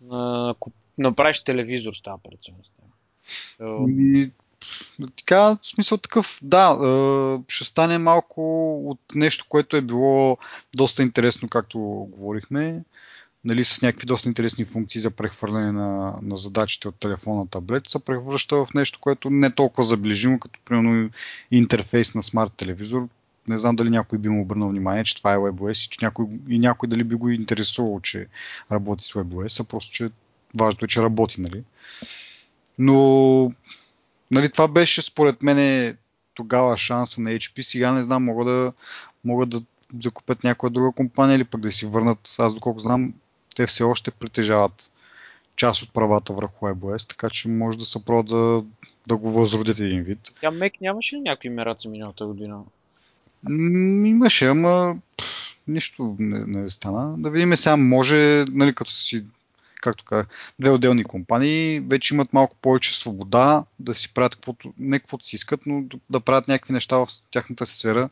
на 0.00 0.54
направиш 0.98 1.44
телевизор 1.44 1.92
с 1.92 2.02
тази 2.02 2.14
операционна 2.14 2.60
система. 2.64 2.88
И, 3.88 4.30
така, 5.16 5.40
в 5.40 5.58
смисъл 5.62 5.98
такъв, 5.98 6.38
да, 6.42 6.78
ще 7.48 7.64
стане 7.64 7.98
малко 7.98 8.72
от 8.90 9.00
нещо, 9.14 9.46
което 9.48 9.76
е 9.76 9.80
било 9.80 10.38
доста 10.76 11.02
интересно, 11.02 11.48
както 11.48 11.78
говорихме, 12.10 12.82
нали, 13.44 13.64
с 13.64 13.82
някакви 13.82 14.06
доста 14.06 14.28
интересни 14.28 14.64
функции 14.64 15.00
за 15.00 15.10
прехвърляне 15.10 15.72
на, 15.72 16.14
на 16.22 16.36
задачите 16.36 16.88
от 16.88 17.00
телефона 17.00 17.36
на 17.36 17.46
таблет, 17.46 17.88
се 17.88 17.98
превръща 17.98 18.56
в 18.56 18.74
нещо, 18.74 18.98
което 19.00 19.30
не 19.30 19.46
е 19.46 19.54
толкова 19.54 19.84
заближимо, 19.84 20.40
като 20.40 20.60
примерно 20.64 21.10
интерфейс 21.50 22.14
на 22.14 22.22
смарт 22.22 22.52
телевизор. 22.56 23.08
Не 23.48 23.58
знам 23.58 23.76
дали 23.76 23.90
някой 23.90 24.18
би 24.18 24.28
му 24.28 24.42
обърнал 24.42 24.68
внимание, 24.68 25.04
че 25.04 25.16
това 25.16 25.32
е 25.32 25.36
WebOS 25.36 25.86
и, 25.86 25.88
че 25.88 26.04
някой, 26.04 26.26
и 26.48 26.58
някой 26.58 26.88
дали 26.88 27.04
би 27.04 27.14
го 27.14 27.28
интересувал, 27.28 28.00
че 28.00 28.26
работи 28.72 29.04
с 29.04 29.12
WebOS, 29.12 29.60
а 29.60 29.64
просто, 29.64 29.92
че 29.92 30.10
важното 30.54 30.84
е, 30.84 30.88
че 30.88 31.02
работи, 31.02 31.40
нали. 31.40 31.64
Но 32.78 33.52
нали, 34.30 34.50
това 34.50 34.68
беше 34.68 35.02
според 35.02 35.42
мен 35.42 35.96
тогава 36.34 36.76
шанса 36.76 37.20
на 37.20 37.30
HP. 37.30 37.60
Сега 37.62 37.92
не 37.92 38.02
знам, 38.02 38.24
могат 38.24 38.46
да, 38.46 38.72
могат 39.24 39.48
да 39.48 39.62
закупят 40.02 40.44
някоя 40.44 40.70
друга 40.70 40.92
компания 40.92 41.36
или 41.36 41.44
пък 41.44 41.60
да 41.60 41.70
си 41.70 41.86
върнат. 41.86 42.34
Аз 42.38 42.54
доколко 42.54 42.78
знам, 42.78 43.14
те 43.58 43.66
все 43.66 43.84
още 43.84 44.10
притежават 44.10 44.92
част 45.56 45.82
от 45.82 45.92
правата 45.92 46.32
върху 46.32 46.66
iOS, 46.66 47.08
така 47.08 47.30
че 47.30 47.48
може 47.48 47.78
да 47.78 47.84
се 47.84 48.04
пробва 48.04 48.36
да, 48.36 48.64
да 49.06 49.16
го 49.16 49.30
възродят 49.30 49.78
един 49.78 50.02
вид. 50.02 50.18
Тя 50.40 50.50
Мек 50.50 50.72
нямаше 50.80 51.16
ли 51.16 51.20
някакви 51.20 51.48
мераци 51.48 51.88
миналата 51.88 52.26
година? 52.26 52.60
М, 53.48 54.06
имаше, 54.06 54.46
ама 54.46 54.96
пff, 55.16 55.56
нищо 55.68 56.16
не, 56.18 56.60
не 56.60 56.68
стана. 56.68 57.14
Да 57.18 57.30
видим 57.30 57.56
сега, 57.56 57.76
може, 57.76 58.44
нали, 58.50 58.74
като 58.74 58.90
си, 58.90 59.24
както 59.80 60.04
казах, 60.04 60.26
две 60.58 60.70
отделни 60.70 61.04
компании, 61.04 61.80
вече 61.80 62.14
имат 62.14 62.32
малко 62.32 62.56
повече 62.56 62.98
свобода 62.98 63.64
да 63.78 63.94
си 63.94 64.14
правят 64.14 64.34
каквото, 64.34 64.72
не 64.78 64.98
каквото 64.98 65.26
си 65.26 65.36
искат, 65.36 65.60
но 65.66 65.84
да 66.10 66.20
правят 66.20 66.48
някакви 66.48 66.72
неща 66.72 66.96
в 66.96 67.08
тяхната 67.30 67.66
сфера, 67.66 68.08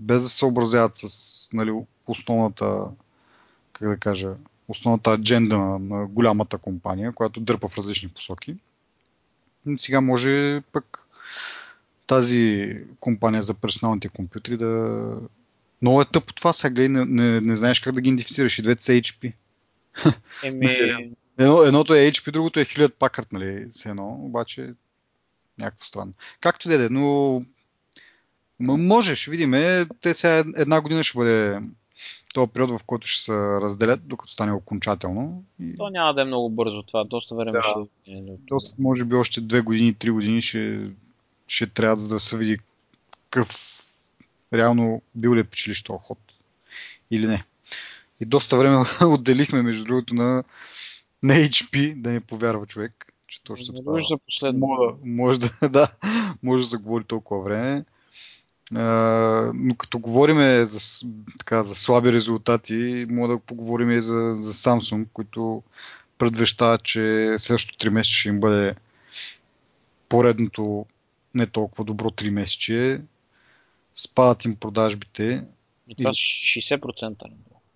без 0.00 0.22
да 0.22 0.28
се 0.28 0.36
съобразяват 0.36 0.92
с 0.94 1.48
нали, 1.52 1.72
основната, 2.06 2.84
как 3.72 3.88
да 3.88 3.96
кажа, 3.96 4.34
основната 4.68 5.10
адженда 5.12 5.58
на, 5.58 5.78
на 5.78 6.06
голямата 6.06 6.58
компания, 6.58 7.12
която 7.12 7.40
дърпа 7.40 7.68
в 7.68 7.78
различни 7.78 8.08
посоки. 8.08 8.56
Сега 9.76 10.00
може 10.00 10.62
пък 10.72 11.06
тази 12.06 12.76
компания 13.00 13.42
за 13.42 13.54
персоналните 13.54 14.08
компютри 14.08 14.56
да... 14.56 15.00
Много 15.82 16.02
е 16.02 16.04
тъпо 16.04 16.32
това, 16.32 16.52
сега 16.52 16.74
гледай, 16.74 16.88
не, 16.88 17.04
не, 17.04 17.40
не 17.40 17.54
знаеш 17.54 17.80
как 17.80 17.94
да 17.94 18.00
ги 18.00 18.08
идентифицираш. 18.08 18.58
И 18.58 18.62
двете 18.62 18.84
са 18.84 18.92
HP. 18.92 19.32
Еми, 20.44 20.66
Едно, 21.38 21.62
едното 21.62 21.94
е 21.94 22.10
HP, 22.10 22.30
другото 22.30 22.60
е 22.60 22.64
Hewlett 22.64 22.92
Packard, 22.92 23.32
нали, 23.32 23.66
с 23.72 23.86
едно, 23.86 24.18
обаче 24.22 24.74
някакво 25.58 25.84
странно. 25.84 26.12
Както 26.40 26.68
да 26.68 26.84
е, 26.84 26.88
но 26.90 27.42
М- 28.62 28.76
може, 28.76 29.16
ще 29.16 29.30
видим. 29.30 29.52
Те 30.00 30.14
сега 30.14 30.44
една 30.56 30.80
година 30.80 31.02
ще 31.02 31.18
бъде 31.18 31.60
този 32.32 32.52
период, 32.52 32.70
в 32.70 32.84
който 32.86 33.06
ще 33.06 33.22
се 33.22 33.32
разделят, 33.36 34.08
докато 34.08 34.32
стане 34.32 34.52
окончателно. 34.52 35.44
И... 35.60 35.76
то 35.76 35.90
няма 35.90 36.14
да 36.14 36.22
е 36.22 36.24
много 36.24 36.50
бързо 36.50 36.82
това. 36.82 37.04
Доста 37.04 37.34
време 37.34 37.52
Да. 37.52 37.62
ще 37.62 38.12
е. 38.12 38.22
Доста, 38.48 38.82
може 38.82 39.04
би 39.04 39.14
още 39.14 39.40
две 39.40 39.60
години, 39.60 39.94
три 39.94 40.10
години 40.10 40.40
ще, 40.40 40.90
ще 41.46 41.66
трябва 41.66 41.96
за 41.96 42.08
да 42.08 42.20
се 42.20 42.36
види 42.36 42.58
какъв 43.30 43.78
реално 44.52 45.02
бил 45.14 45.34
ли 45.34 45.40
е 45.40 45.44
печелищ 45.44 45.86
този 45.86 45.98
ход 46.02 46.18
или 47.10 47.26
не. 47.26 47.44
И 48.20 48.24
доста 48.24 48.58
време 48.58 48.84
отделихме, 49.14 49.62
между 49.62 49.84
другото, 49.84 50.14
на, 50.14 50.44
на 51.22 51.34
HP, 51.34 51.94
да 51.96 52.10
не 52.10 52.20
повярва 52.20 52.66
човек, 52.66 53.12
че 53.26 53.42
точно 53.42 53.74
това. 53.74 53.96
вижда 53.96 54.18
последно. 54.26 54.66
Може, 54.66 54.94
може, 55.04 55.38
да, 55.40 55.68
да, 55.68 55.88
може 56.42 56.62
да 56.62 56.68
се 56.68 56.76
говори 56.76 57.04
толкова 57.04 57.42
време. 57.42 57.84
Но 59.54 59.74
като 59.78 59.98
говорим 59.98 60.64
за, 60.66 61.06
така, 61.38 61.62
за 61.62 61.74
слаби 61.74 62.12
резултати, 62.12 63.06
мога 63.10 63.28
да 63.28 63.38
поговорим 63.38 63.90
и 63.90 64.00
за, 64.00 64.32
за 64.34 64.52
Samsung, 64.52 65.06
които 65.12 65.62
предвещават, 66.18 66.82
че 66.82 67.34
следващото 67.38 67.86
3 67.86 67.88
месеца 67.88 68.14
ще 68.14 68.28
им 68.28 68.40
бъде 68.40 68.74
поредното 70.08 70.86
не 71.34 71.46
толкова 71.46 71.84
добро 71.84 72.10
3 72.10 72.30
месече. 72.30 73.00
Спадат 73.94 74.44
им 74.44 74.56
продажбите. 74.56 75.44
И 75.88 75.94
това 75.94 76.10
60%. 76.10 77.30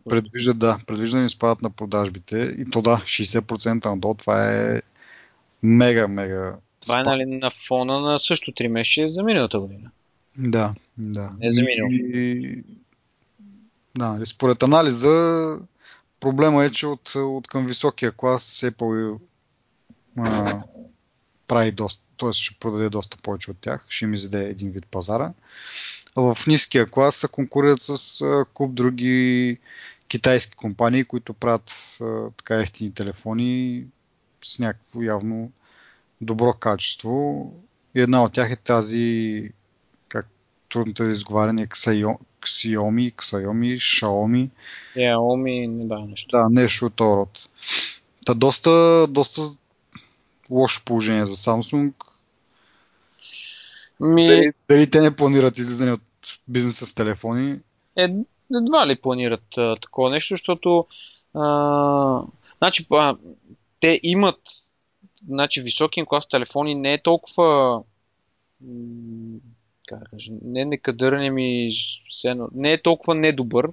Предвиждат, 0.08 0.58
да, 0.58 0.78
предвижда 0.86 1.20
им 1.20 1.30
спадат 1.30 1.62
на 1.62 1.70
продажбите. 1.70 2.38
И 2.58 2.70
то 2.70 2.82
да, 2.82 2.96
60% 2.96 3.86
надолу. 3.86 4.14
Това 4.14 4.52
е 4.52 4.82
мега, 5.62 6.08
мега. 6.08 6.56
Това 6.80 7.00
е 7.00 7.02
нали, 7.02 7.24
на 7.26 7.50
фона 7.50 8.00
на 8.00 8.18
също 8.18 8.52
3 8.52 8.68
месеца 8.68 9.08
за 9.08 9.22
миналата 9.22 9.60
година. 9.60 9.90
Да, 10.38 10.74
да. 10.98 11.32
Не 11.38 11.48
за 11.48 11.62
минало. 11.62 11.90
И, 11.90 12.64
да, 13.98 14.08
нали, 14.08 14.26
според 14.26 14.62
анализа, 14.62 15.58
проблема 16.20 16.64
е, 16.64 16.70
че 16.70 16.86
от, 16.86 17.12
от 17.14 17.48
към 17.48 17.66
високия 17.66 18.12
клас 18.12 18.60
Apple 18.60 19.18
а, 20.18 20.62
прави 21.48 21.72
доста, 21.72 22.02
т.е. 22.18 22.32
ще 22.32 22.58
продаде 22.60 22.88
доста 22.88 23.16
повече 23.22 23.50
от 23.50 23.58
тях, 23.60 23.86
ще 23.88 24.04
им 24.04 24.14
изяде 24.14 24.44
един 24.44 24.70
вид 24.70 24.86
пазара. 24.86 25.32
А 26.16 26.34
в 26.34 26.46
ниския 26.46 26.86
клас 26.86 27.16
се 27.16 27.28
конкурират 27.28 27.82
с 27.82 28.20
а, 28.20 28.44
куп 28.54 28.74
други 28.74 29.58
китайски 30.08 30.56
компании, 30.56 31.04
които 31.04 31.34
правят 31.34 31.98
а, 32.00 32.30
така 32.36 32.54
ефтини 32.56 32.94
телефони 32.94 33.84
с 34.44 34.58
някакво 34.58 35.02
явно 35.02 35.52
добро 36.20 36.52
качество. 36.52 37.52
И 37.94 38.00
една 38.00 38.22
от 38.22 38.32
тях 38.32 38.50
е 38.50 38.56
тази 38.56 39.50
трудното 40.76 41.04
за 41.04 41.10
изговаряне 41.10 41.66
Xiaomi, 41.66 43.14
Xiaomi, 43.14 43.14
Xiaomi, 43.78 44.50
Xiaomi, 44.96 45.66
не 45.66 45.86
да, 45.86 45.98
нещо. 45.98 46.36
да, 46.36 46.48
нещо 46.50 46.86
от 46.86 47.00
род. 47.00 47.48
Та 48.26 48.34
доста, 48.34 49.06
доста 49.06 49.42
лошо 50.50 50.82
положение 50.84 51.26
за 51.26 51.36
Samsung. 51.36 51.92
Ми, 54.00 54.26
Дали, 54.26 54.52
дали 54.68 54.90
те 54.90 55.00
не 55.00 55.16
планират 55.16 55.58
излизане 55.58 55.92
от 55.92 56.02
бизнеса 56.48 56.86
с 56.86 56.94
телефони? 56.94 57.58
е, 57.96 58.08
едва 58.56 58.86
ли 58.86 59.00
планират 59.00 59.58
а, 59.58 59.76
такова 59.76 60.10
нещо, 60.10 60.34
защото 60.34 60.86
а, 61.34 62.22
значи, 62.58 62.86
а, 62.90 63.16
те 63.80 64.00
имат 64.02 64.40
значи, 65.28 65.62
високия 65.62 66.06
клас 66.06 66.28
телефони 66.28 66.74
не 66.74 66.94
е 66.94 67.02
толкова 67.02 67.82
как 69.86 70.10
кажа, 70.10 70.32
не 70.44 70.64
некадърен 70.64 71.34
ми 71.34 71.70
все 72.08 72.28
едно- 72.28 72.48
не 72.54 72.72
е 72.72 72.82
толкова 72.82 73.14
недобър. 73.14 73.68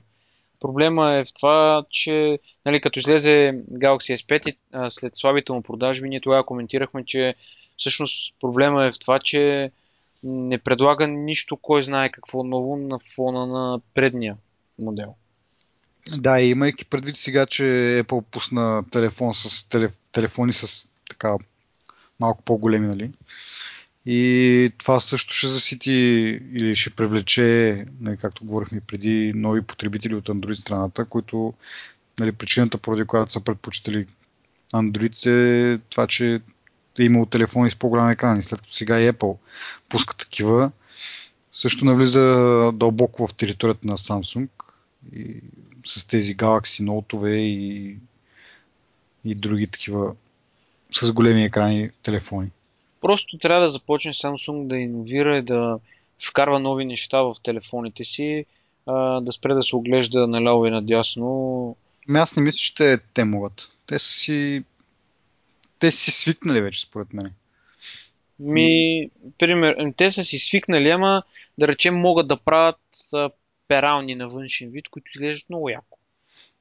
Проблема 0.59 1.11
е 1.11 1.25
в 1.25 1.33
това, 1.33 1.85
че 1.89 2.39
нали, 2.65 2.81
като 2.81 2.99
излезе 2.99 3.63
Galaxy 3.71 4.15
S5 4.15 4.49
и, 4.49 4.57
а, 4.71 4.89
след 4.89 5.15
слабите 5.15 5.51
му 5.53 5.61
продажби, 5.61 6.09
ние 6.09 6.21
тогава 6.21 6.45
коментирахме, 6.45 7.05
че 7.05 7.35
всъщност 7.77 8.35
проблема 8.39 8.85
е 8.85 8.91
в 8.91 8.99
това, 8.99 9.19
че 9.19 9.71
не 10.23 10.57
предлага 10.57 11.07
нищо, 11.07 11.57
кой 11.57 11.83
знае 11.83 12.09
какво 12.09 12.43
ново 12.43 12.77
на 12.77 12.99
фона 13.15 13.47
на 13.47 13.79
предния 13.93 14.37
модел. 14.79 15.15
Да, 16.17 16.41
и 16.41 16.49
имайки 16.49 16.85
предвид 16.85 17.15
сега, 17.15 17.45
че 17.45 17.63
Apple 18.03 18.21
пусна 18.21 18.83
телефон 18.91 19.33
с, 19.33 19.69
телеф, 19.69 19.91
телефони 20.11 20.53
с 20.53 20.89
така 21.09 21.35
малко 22.19 22.43
по-големи, 22.43 22.87
нали? 22.87 23.11
И 24.05 24.71
това 24.77 24.99
също 24.99 25.33
ще 25.33 25.47
засити 25.47 25.91
или 26.53 26.75
ще 26.75 26.89
привлече, 26.89 27.85
нали, 27.99 28.17
както 28.17 28.45
говорихме 28.45 28.81
преди, 28.81 29.33
нови 29.35 29.61
потребители 29.61 30.15
от 30.15 30.27
Android 30.27 30.53
страната, 30.53 31.05
които 31.05 31.53
нали, 32.19 32.31
причината, 32.31 32.77
поради 32.77 33.05
която 33.05 33.31
са 33.31 33.43
предпочитали 33.43 34.05
Android 34.73 35.29
е 35.29 35.77
това, 35.89 36.07
че 36.07 36.41
е 36.99 37.03
имало 37.03 37.25
телефони 37.25 37.71
с 37.71 37.75
по-голям 37.75 38.09
екран. 38.09 38.39
И 38.39 38.43
след 38.43 38.61
като 38.61 38.73
сега 38.73 39.01
и 39.01 39.11
Apple 39.11 39.37
пуска 39.89 40.15
такива, 40.17 40.71
също 41.51 41.85
навлиза 41.85 42.21
дълбоко 42.73 43.27
в 43.27 43.33
територията 43.33 43.87
на 43.87 43.97
Samsung 43.97 44.47
и 45.15 45.41
с 45.85 46.07
тези 46.07 46.37
Galaxy 46.37 46.83
Note 46.83 47.27
и, 47.27 47.97
и 49.25 49.35
други 49.35 49.67
такива 49.67 50.15
с 50.91 51.11
големи 51.11 51.43
екрани 51.43 51.89
телефони. 52.03 52.49
Просто 53.03 53.37
трябва 53.37 53.63
да 53.63 53.69
започне 53.69 54.13
Samsung 54.13 54.67
да 54.67 54.77
иновира 54.77 55.37
и 55.37 55.41
да 55.41 55.79
вкарва 56.29 56.59
нови 56.59 56.85
неща 56.85 57.21
в 57.21 57.35
телефоните 57.43 58.03
си, 58.03 58.45
а, 58.85 59.21
да 59.21 59.31
спре 59.31 59.53
да 59.53 59.63
се 59.63 59.75
оглежда 59.75 60.27
наляво 60.27 60.65
и 60.65 60.71
надясно. 60.71 61.75
Ами 62.09 62.19
аз 62.19 62.37
не 62.37 62.43
мисля, 62.43 62.57
че 62.57 62.97
те, 63.13 63.23
могат. 63.23 63.71
Те 63.87 63.99
са 63.99 64.11
си 64.11 64.63
те 65.79 65.91
са 65.91 65.97
си 65.97 66.11
свикнали 66.11 66.61
вече, 66.61 66.81
според 66.81 67.13
мен. 67.13 67.33
Ми, 68.39 69.09
пример, 69.37 69.93
те 69.97 70.11
са 70.11 70.23
си 70.23 70.37
свикнали, 70.37 70.89
ама 70.89 71.23
да 71.57 71.67
речем 71.67 71.95
могат 71.95 72.27
да 72.27 72.37
правят 72.37 72.79
а, 73.13 73.29
перални 73.67 74.15
на 74.15 74.29
външен 74.29 74.69
вид, 74.69 74.89
които 74.89 75.11
изглеждат 75.15 75.49
много 75.49 75.69
яко. 75.69 75.97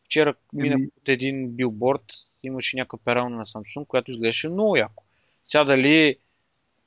Вчера 0.04 0.34
минах 0.52 0.78
Еми- 0.78 0.90
от 1.00 1.08
един 1.08 1.48
билборд, 1.48 2.04
имаше 2.42 2.76
някаква 2.76 2.98
перална 3.04 3.36
на 3.36 3.46
Samsung, 3.46 3.86
която 3.86 4.10
изглеждаше 4.10 4.48
много 4.48 4.76
яко. 4.76 5.04
Сега 5.44 5.64
дали 5.64 6.16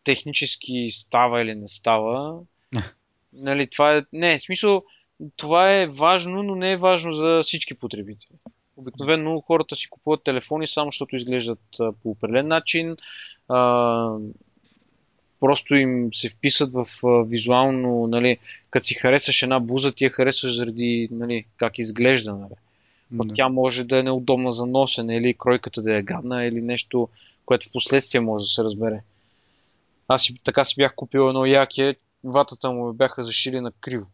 технически 0.06 0.88
става 0.90 1.42
или 1.42 1.56
не 1.56 1.68
става, 1.68 2.40
Не. 2.74 2.82
нали, 3.34 3.68
това 3.68 3.98
е, 3.98 4.04
не, 4.14 4.38
в 4.38 4.42
смисъл, 4.42 4.84
това 5.38 5.74
е 5.74 5.88
важно, 5.88 6.44
но 6.44 6.56
не 6.56 6.72
е 6.72 6.78
важно 6.78 7.14
за 7.14 7.42
всички 7.44 7.74
потребители. 7.74 8.38
Обикновено 8.78 9.42
хората 9.42 9.76
си 9.76 9.90
купуват 9.90 10.24
телефони 10.24 10.68
само 10.68 10.88
защото 10.92 11.16
изглеждат 11.16 11.64
по 11.78 12.10
определен 12.10 12.48
начин. 12.48 12.98
А, 13.50 14.18
просто 15.40 15.76
им 15.76 16.10
се 16.14 16.30
вписат 16.30 16.72
в 16.72 16.86
а, 17.04 17.24
визуално, 17.24 18.08
нали, 18.08 18.38
като 18.70 18.86
си 18.86 18.94
харесаш 18.94 19.44
една 19.44 19.60
буза, 19.60 19.92
ти 19.92 20.04
я 20.04 20.10
харесаш 20.10 20.56
заради 20.56 21.08
нали, 21.12 21.46
как 21.58 21.80
изглежда. 21.80 22.36
Нали. 22.36 22.54
Да. 23.12 23.36
тя 23.36 23.50
може 23.50 23.84
да 23.84 24.00
е 24.00 24.04
неудобна 24.04 24.52
за 24.52 24.66
носене 24.66 25.18
или 25.18 25.34
кройката 25.34 25.82
да 25.82 25.96
е 25.96 26.02
гадна 26.02 26.46
или 26.46 26.62
нещо, 26.62 27.10
което 27.46 27.68
в 27.68 27.72
последствие 27.72 28.22
може 28.22 28.44
да 28.44 28.48
се 28.48 28.64
разбере. 28.64 29.02
Аз 30.08 30.24
си, 30.24 30.36
така 30.44 30.64
си 30.64 30.76
бях 30.78 30.96
купил 30.96 31.30
едно 31.30 31.46
яке, 31.46 31.96
ватата 32.24 32.72
му 32.72 32.94
бяха 32.94 33.24
зашили 33.24 33.62
на 33.62 33.72
криво. 33.72 34.08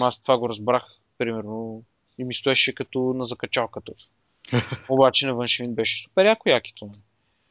Аз 0.00 0.14
това 0.22 0.38
го 0.38 0.48
разбрах, 0.48 0.82
примерно, 1.18 1.82
и 2.18 2.24
ми 2.24 2.34
стоеше 2.34 2.74
като 2.74 2.98
на 3.00 3.24
закачалка 3.24 3.80
точно. 3.80 4.10
Обаче 4.88 5.26
на 5.26 5.34
външен 5.34 5.66
вид 5.66 5.74
беше 5.74 6.02
супер 6.02 6.24
яко 6.24 6.48
якито. 6.48 6.90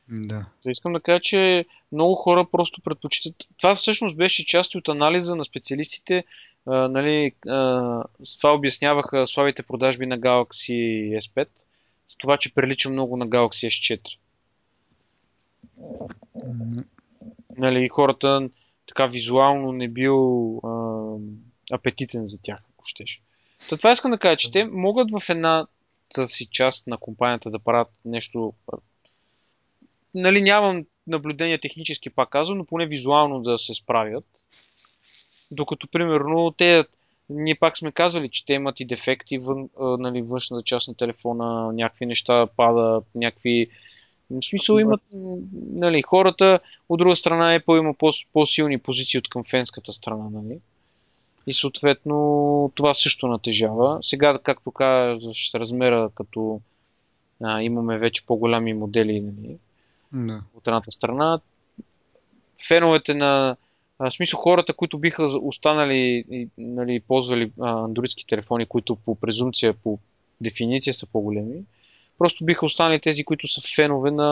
Да. 0.10 0.46
То 0.63 0.69
искам 0.69 0.93
да 0.93 1.00
кажа, 1.00 1.19
че 1.22 1.65
много 1.91 2.15
хора 2.15 2.46
просто 2.52 2.82
предпочитат. 2.82 3.36
Това 3.58 3.76
всъщност 3.76 4.17
беше 4.17 4.46
част 4.46 4.76
от 4.76 4.89
анализа 4.89 5.36
на 5.36 5.46
специалистите. 5.46 6.24
А, 6.65 6.88
нали, 6.88 7.32
а, 7.48 8.04
с 8.24 8.38
това 8.38 8.54
обясняваха 8.54 9.28
слабите 9.28 9.63
продажби 9.63 10.06
на 10.06 10.19
Galaxy 10.19 11.17
S5, 11.19 11.48
с 12.08 12.17
това, 12.17 12.38
че 12.38 12.54
прилича 12.54 12.89
много 12.89 13.17
на 13.17 13.28
Galaxy 13.28 13.67
S4. 13.67 14.17
Нали, 17.58 17.89
хората 17.89 18.50
така 18.88 19.06
визуално 19.06 19.72
не 19.72 19.88
бил 19.88 20.58
а, 20.58 21.16
апетитен 21.72 22.26
за 22.26 22.38
тях, 22.42 22.60
ако 22.74 22.86
щеш. 22.86 23.22
Та 23.70 23.78
това 23.78 23.94
искам 23.94 24.12
да 24.12 24.18
кажа, 24.18 24.38
че 24.38 24.52
те 24.52 24.66
могат 24.66 25.12
в 25.12 25.30
една 25.30 25.68
си 26.26 26.46
част 26.46 26.88
на 26.88 26.98
компанията 26.98 27.50
да 27.50 27.60
правят 27.60 27.92
нещо. 28.06 28.54
Нали, 30.16 30.42
нямам 30.42 30.86
наблюдение 31.08 31.60
технически, 31.60 32.10
пак 32.10 32.30
казвам, 32.30 32.58
но 32.58 32.66
поне 32.66 32.88
визуално 32.88 33.42
да 33.42 33.58
се 33.58 33.74
справят. 33.74 34.26
Докато, 35.52 35.88
примерно, 35.88 36.52
те, 36.52 36.86
ние 37.30 37.56
пак 37.56 37.78
сме 37.78 37.92
казали, 37.92 38.30
че 38.30 38.46
те 38.46 38.54
имат 38.54 38.80
и 38.80 38.86
дефекти 38.86 39.38
вън, 39.38 39.70
нали, 39.80 40.22
външната 40.22 40.63
част 40.63 40.88
на 40.88 40.96
телефона, 40.96 41.74
някакви 41.74 42.06
неща 42.06 42.48
падат, 42.58 43.06
някакви 43.16 43.70
в 44.32 44.46
смисъл 44.46 44.78
имат, 44.78 45.02
нали, 45.54 46.02
хората, 46.02 46.60
от 46.90 46.98
друга 46.98 47.16
страна 47.16 47.60
Apple 47.60 47.80
има 47.80 47.94
по- 47.94 48.10
по-силни 48.34 48.78
позиции 48.78 49.18
от 49.18 49.30
към 49.30 49.44
фенската 49.44 49.94
страна, 49.94 50.30
нали? 50.32 50.60
И 51.48 51.56
съответно 51.56 52.72
това 52.76 52.94
също 52.94 53.28
натежава. 53.28 54.00
Сега, 54.02 54.40
както 54.44 54.72
казваш, 54.72 55.54
размера, 55.56 56.10
като 56.16 56.62
а, 57.44 57.62
имаме 57.62 57.98
вече 57.98 58.26
по-голями 58.26 58.74
модели 58.74 59.22
нали, 59.22 59.58
Да. 60.14 60.44
от 60.56 60.68
едната 60.68 60.92
страна, 60.92 61.40
феновете 62.68 63.14
на 63.14 63.56
а, 64.00 64.12
смисъл 64.12 64.40
хората, 64.40 64.74
които 64.74 64.98
биха 64.98 65.24
останали 65.24 66.26
и 66.32 66.48
нали, 66.58 67.00
ползвали 67.00 67.52
андроидски 67.60 68.28
телефони, 68.28 68.66
които 68.66 68.96
по 68.96 69.16
презумпция, 69.16 69.74
по 69.74 70.00
дефиниция 70.42 70.94
са 70.94 71.08
по-големи, 71.08 71.64
просто 72.17 72.45
биха 72.45 72.65
останали 72.65 73.02
тези, 73.02 73.23
които 73.23 73.47
са 73.47 73.62
фенове 73.76 74.12
на 74.12 74.26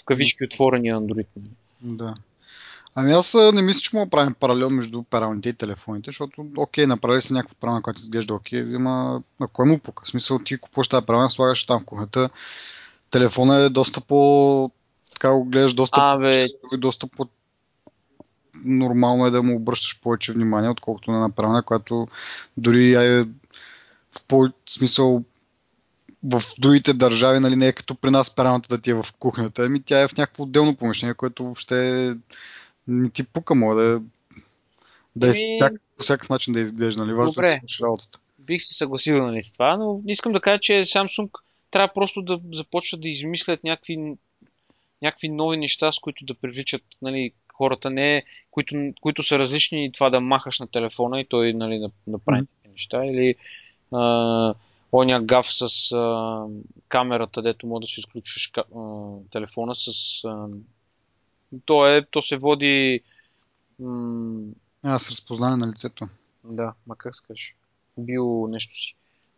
в 0.00 0.04
кавички 0.04 0.44
отворения 0.44 0.96
Android. 0.96 1.26
Да. 1.82 2.14
Ами 2.98 3.12
аз 3.12 3.34
не 3.52 3.62
мисля, 3.62 3.80
че 3.80 3.96
мога 3.96 4.06
да 4.06 4.10
правим 4.10 4.34
паралел 4.34 4.70
между 4.70 5.02
пералните 5.02 5.48
и 5.48 5.52
телефоните, 5.52 6.08
защото, 6.10 6.46
окей, 6.56 6.86
направили 6.86 7.22
си 7.22 7.32
някаква 7.32 7.56
правилна, 7.60 7.82
която 7.82 7.98
изглежда 7.98 8.34
окей, 8.34 8.74
ама 8.76 9.22
на 9.40 9.48
кой 9.48 9.66
му 9.66 9.78
пука? 9.78 10.04
В 10.04 10.08
смисъл, 10.08 10.38
ти 10.38 10.58
купуваш 10.58 10.88
тази 10.88 11.06
правилна, 11.06 11.30
слагаш 11.30 11.66
там 11.66 11.80
в 11.80 11.84
кухнята. 11.84 12.30
Телефона 13.10 13.56
е 13.56 13.68
доста 13.68 14.00
по... 14.00 14.70
Така 15.12 15.30
го 15.30 15.44
гледаш, 15.44 15.74
доста 15.74 16.00
Абе, 16.02 16.46
по... 16.70 16.76
доста 16.76 17.06
по... 17.06 17.28
Нормално 18.64 19.26
е 19.26 19.30
да 19.30 19.42
му 19.42 19.56
обръщаш 19.56 20.00
повече 20.00 20.32
внимание, 20.32 20.70
отколкото 20.70 21.10
на 21.10 21.16
една 21.16 21.30
правилна, 21.30 21.62
която 21.62 22.08
дори 22.56 22.92
е 22.92 23.22
в 24.10 24.26
по 24.28 24.48
смисъл 24.68 25.24
в 26.30 26.42
другите 26.58 26.94
държави, 26.94 27.40
нали, 27.40 27.56
не 27.56 27.68
е 27.68 27.72
като 27.72 27.94
при 27.94 28.10
нас 28.10 28.34
пералната 28.34 28.76
да 28.76 28.82
ти 28.82 28.90
е 28.90 28.94
в 28.94 29.06
кухнята, 29.18 29.62
ами 29.62 29.82
тя 29.82 30.00
е 30.00 30.08
в 30.08 30.16
някакво 30.16 30.42
отделно 30.42 30.76
помещение, 30.76 31.14
което 31.14 31.44
въобще 31.44 32.14
не 32.88 33.10
ти 33.10 33.24
пука, 33.24 33.54
може 33.54 33.76
да, 33.76 34.02
да 35.16 35.26
е 35.26 35.30
Еми, 35.30 35.54
всяк, 35.54 35.72
по 35.96 36.04
всякакъв 36.04 36.30
начин 36.30 36.54
да 36.54 36.60
изглежда, 36.60 37.04
нали, 37.04 37.14
важно 37.14 37.24
е 37.24 37.26
да 37.26 37.32
добре. 37.32 37.46
си 37.46 37.56
свършиш 37.58 37.80
работата. 37.80 38.18
бих 38.38 38.62
се 38.62 38.74
съгласил 38.74 39.26
нали, 39.26 39.42
с 39.42 39.52
това, 39.52 39.76
но 39.76 40.00
искам 40.06 40.32
да 40.32 40.40
кажа, 40.40 40.60
че 40.60 40.72
Samsung 40.72 41.30
трябва 41.70 41.94
просто 41.94 42.22
да 42.22 42.40
започнат 42.52 43.00
да 43.00 43.08
измислят 43.08 43.64
някакви, 43.64 44.16
някакви 45.02 45.28
нови 45.28 45.56
неща, 45.56 45.92
с 45.92 45.98
които 45.98 46.24
да 46.24 46.34
привличат 46.34 46.82
нали, 47.02 47.32
хората, 47.54 47.90
не, 47.90 48.24
които, 48.50 48.92
които 49.00 49.22
са 49.22 49.38
различни 49.38 49.84
и 49.84 49.92
това 49.92 50.10
да 50.10 50.20
махаш 50.20 50.60
на 50.60 50.66
телефона 50.66 51.20
и 51.20 51.26
той 51.28 51.52
нали, 51.52 51.78
да, 51.78 51.90
да 52.06 52.18
такива 52.18 52.46
неща. 52.70 53.04
Или 53.04 53.34
а, 53.92 54.54
оня 54.92 55.20
гаф 55.22 55.46
с 55.52 55.92
а, 55.92 56.44
камерата, 56.88 57.42
дето 57.42 57.66
може 57.66 57.80
да 57.80 57.86
си 57.86 58.00
изключиш 58.00 58.52
а, 58.56 58.62
телефона 59.30 59.74
с... 59.74 59.90
А, 60.24 60.46
то, 61.64 61.86
е, 61.86 62.06
то 62.10 62.22
се 62.22 62.36
води... 62.36 63.00
М, 63.78 64.42
А, 64.82 64.98
с 64.98 65.10
разпознаване 65.10 65.66
на 65.66 65.72
лицето. 65.72 66.08
да, 66.44 66.72
ма 66.86 66.96
как 66.96 67.14
се 67.14 67.22
каже? 67.26 67.54
Био 67.98 68.48
нещо 68.48 68.72
си. 68.72 68.94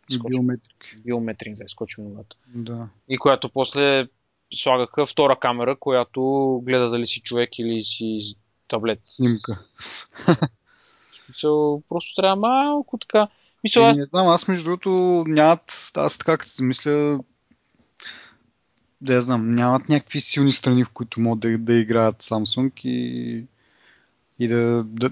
И 0.09 0.13
Скочи. 0.13 0.31
биометрик. 0.31 0.95
биометрик, 1.05 1.55
да 1.57 1.63
изкочи 1.63 2.01
миналата. 2.01 2.35
Да. 2.47 2.89
И 3.09 3.17
която 3.17 3.49
после 3.49 4.07
слагаха 4.53 5.05
втора 5.05 5.39
камера, 5.39 5.75
която 5.75 6.21
гледа 6.65 6.89
дали 6.89 7.05
си 7.05 7.21
човек 7.21 7.59
или 7.59 7.83
си 7.83 8.35
таблет. 8.67 9.01
Снимка. 9.07 9.59
Просто 11.89 12.13
трябва 12.15 12.35
малко 12.35 12.97
така. 12.97 13.27
Мисъл, 13.63 13.85
аз... 13.85 13.97
не 13.97 14.05
знам, 14.05 14.27
аз 14.27 14.47
между 14.47 14.63
другото 14.63 15.23
нямат, 15.27 15.91
аз 15.95 16.17
така 16.17 16.37
като 16.37 16.51
си 16.51 16.63
мисля, 16.63 17.19
да 19.01 19.13
я 19.13 19.21
знам, 19.21 19.55
нямат 19.55 19.89
някакви 19.89 20.19
силни 20.19 20.51
страни, 20.51 20.83
в 20.83 20.89
които 20.89 21.19
могат 21.19 21.39
да, 21.39 21.57
да 21.57 21.73
играят 21.73 22.23
Samsung 22.23 22.71
и, 22.83 23.43
и 24.39 24.47
да, 24.47 24.83
да, 24.83 25.11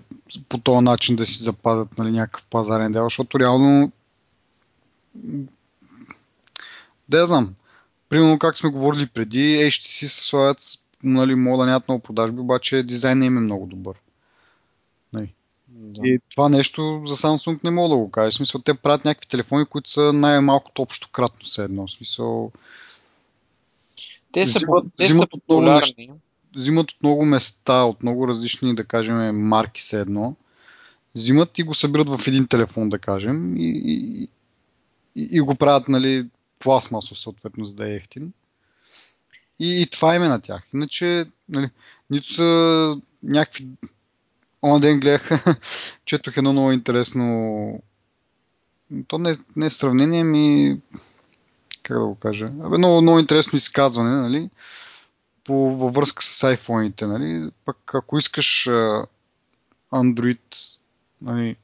по 0.49 0.57
този 0.57 0.83
начин 0.83 1.15
да 1.15 1.25
си 1.25 1.43
запазят 1.43 1.97
нали, 1.97 2.11
някакъв 2.11 2.45
пазарен 2.45 2.91
дял, 2.91 3.05
защото 3.05 3.39
реално 3.39 3.91
да 7.09 7.19
я 7.19 7.27
знам. 7.27 7.55
Примерно, 8.09 8.39
как 8.39 8.57
сме 8.57 8.69
говорили 8.69 9.07
преди, 9.07 9.57
HTC 9.57 10.05
се 10.05 10.25
слагат, 10.25 10.59
нали, 11.03 11.35
мога 11.35 11.57
да 11.57 11.65
нямат 11.65 11.87
много 11.87 12.03
продажби, 12.03 12.39
обаче 12.39 12.83
дизайнът 12.83 13.25
им 13.25 13.37
е 13.37 13.41
много 13.41 13.65
добър. 13.65 13.95
Да. 15.67 16.07
И 16.07 16.19
това 16.31 16.49
нещо 16.49 17.01
за 17.05 17.15
Samsung 17.15 17.63
не 17.63 17.71
мога 17.71 17.89
да 17.89 17.97
го 17.97 18.11
кажа. 18.11 18.31
В 18.31 18.33
смисъл, 18.33 18.61
те 18.61 18.73
правят 18.73 19.05
някакви 19.05 19.27
телефони, 19.27 19.65
които 19.65 19.89
са 19.89 20.13
най-малкото 20.13 20.81
общо 20.81 21.09
кратно 21.11 21.45
все 21.45 21.63
едно. 21.63 21.87
В 21.87 21.91
смисъл, 21.91 22.51
Те 24.31 24.45
са, 24.45 24.59
взимат- 24.59 24.85
те 24.97 25.03
са 25.03 25.13
взимат 25.13 25.33
от 25.33 25.43
много 25.49 25.61
популярни. 25.61 26.11
взимат 26.55 26.91
от 26.91 27.03
много 27.03 27.25
места, 27.25 27.83
от 27.83 28.03
много 28.03 28.27
различни, 28.27 28.75
да 28.75 28.83
кажем, 28.83 29.47
марки 29.47 29.81
все 29.81 29.99
едно. 30.01 30.35
Взимат 31.15 31.59
и 31.59 31.63
го 31.63 31.73
събират 31.73 32.09
в 32.09 32.27
един 32.27 32.47
телефон, 32.47 32.89
да 32.89 32.99
кажем, 32.99 33.57
и, 33.57 33.81
и, 33.85 34.23
и, 35.15 35.27
и 35.31 35.39
го 35.39 35.55
правят, 35.55 35.87
нали, 35.87 36.27
пластмасо, 36.59 37.15
съответно, 37.15 37.65
за 37.65 37.75
да 37.75 37.89
е 37.89 37.95
ефтин. 37.95 38.33
И, 39.59 39.81
и 39.81 39.87
това 39.87 40.15
име 40.15 40.27
на 40.27 40.41
тях. 40.41 40.67
Иначе, 40.73 41.25
нали, 41.49 41.69
нито 42.09 42.33
са 42.33 43.01
някакви... 43.23 43.67
Онен 44.67 44.81
ден 44.81 44.99
гледах, 44.99 45.29
четох 46.05 46.37
едно 46.37 46.51
много 46.51 46.71
интересно... 46.71 47.23
То 49.07 49.17
не, 49.17 49.35
не 49.55 49.65
е 49.65 49.69
сравнение, 49.69 50.23
ми... 50.23 50.77
Как 51.83 51.99
да 51.99 52.05
го 52.05 52.15
кажа? 52.15 52.51
Абе, 52.63 52.77
много, 52.77 53.01
много 53.01 53.19
интересно 53.19 53.57
изказване, 53.57 54.09
нали? 54.09 54.49
По, 55.43 55.75
във 55.75 55.93
връзка 55.93 56.23
с 56.23 56.55
iPhone-ите, 56.55 57.05
нали? 57.05 57.51
Пък 57.65 57.77
ако 57.93 58.17
искаш 58.17 58.69
Android, 59.93 60.77
нали, 61.21 61.55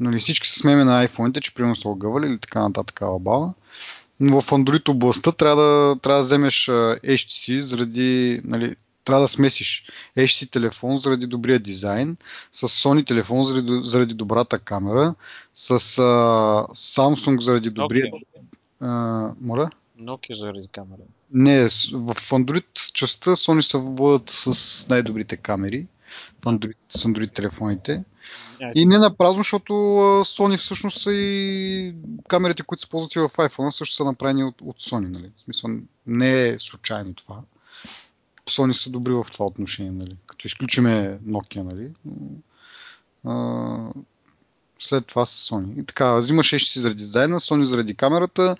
нали, 0.00 0.20
всички 0.20 0.48
се 0.48 0.58
смееме 0.58 0.84
на 0.84 1.08
iPhone-ите, 1.08 1.40
че 1.40 1.54
примерно 1.54 1.76
са 1.76 1.88
огъвали 1.88 2.26
или 2.26 2.38
така 2.38 2.62
нататък 2.62 3.02
алабала. 3.02 3.54
Но 4.20 4.40
в 4.40 4.50
Android 4.50 4.88
областта 4.88 5.32
трябва 5.32 5.62
да, 5.62 6.00
трябва 6.00 6.18
да 6.18 6.24
вземеш 6.24 6.66
HTC 6.66 7.60
заради, 7.60 8.40
нали, 8.44 8.76
трябва 9.06 9.20
да 9.20 9.28
смесиш 9.28 9.86
HTC 10.16 10.50
телефон 10.50 10.96
заради 10.96 11.26
добрия 11.26 11.58
дизайн, 11.58 12.16
с 12.52 12.68
Sony 12.68 13.06
телефон 13.06 13.42
заради, 13.42 13.80
заради 13.82 14.14
добрата 14.14 14.58
камера, 14.58 15.14
с 15.54 15.70
а, 15.70 15.74
Samsung 16.74 17.40
заради 17.40 17.70
добрия... 17.70 18.06
Nokia. 18.06 18.40
А, 18.80 19.32
моля? 19.40 19.70
Nokia 20.00 20.34
заради 20.34 20.68
камера. 20.72 21.02
Не, 21.32 21.68
в 21.92 22.14
Android 22.14 22.92
частта 22.92 23.30
Sony 23.30 23.60
се 23.60 23.78
водят 23.78 24.30
с 24.30 24.88
най-добрите 24.88 25.36
камери 25.36 25.86
в 26.42 26.44
Android, 26.44 26.76
с 26.88 27.04
Android 27.04 27.32
телефоните. 27.32 28.04
Ай, 28.62 28.72
И 28.74 28.86
не 28.86 28.98
на 28.98 29.16
празно, 29.16 29.40
защото 29.40 29.72
Sony 30.24 30.56
всъщност 30.56 31.02
са 31.02 31.12
и 31.12 31.94
камерите, 32.28 32.62
които 32.62 32.80
се 32.80 32.88
ползват 32.88 33.14
и 33.14 33.18
в 33.18 33.28
iPhone, 33.28 33.70
също 33.70 33.96
са 33.96 34.04
направени 34.04 34.44
от, 34.44 34.60
от 34.60 34.80
Sony. 34.80 35.08
Нали? 35.08 35.30
В 35.36 35.40
смисъл, 35.40 35.70
не 36.06 36.48
е 36.48 36.58
случайно 36.58 37.14
това. 37.14 37.36
Sony 38.50 38.72
са 38.72 38.90
добри 38.90 39.12
в 39.12 39.26
това 39.32 39.46
отношение, 39.46 39.92
нали? 39.92 40.16
като 40.26 40.46
изключиме 40.46 41.18
Nokia. 41.26 41.62
Нали? 41.62 41.90
А, 43.24 43.92
след 44.78 45.06
това 45.06 45.26
с 45.26 45.50
Sony. 45.50 45.80
И 45.80 45.84
така, 45.84 46.14
взимаше 46.14 46.58
си 46.58 46.80
заради 46.80 46.96
дизайна, 46.96 47.40
Sony 47.40 47.62
заради 47.62 47.94
камерата, 47.94 48.56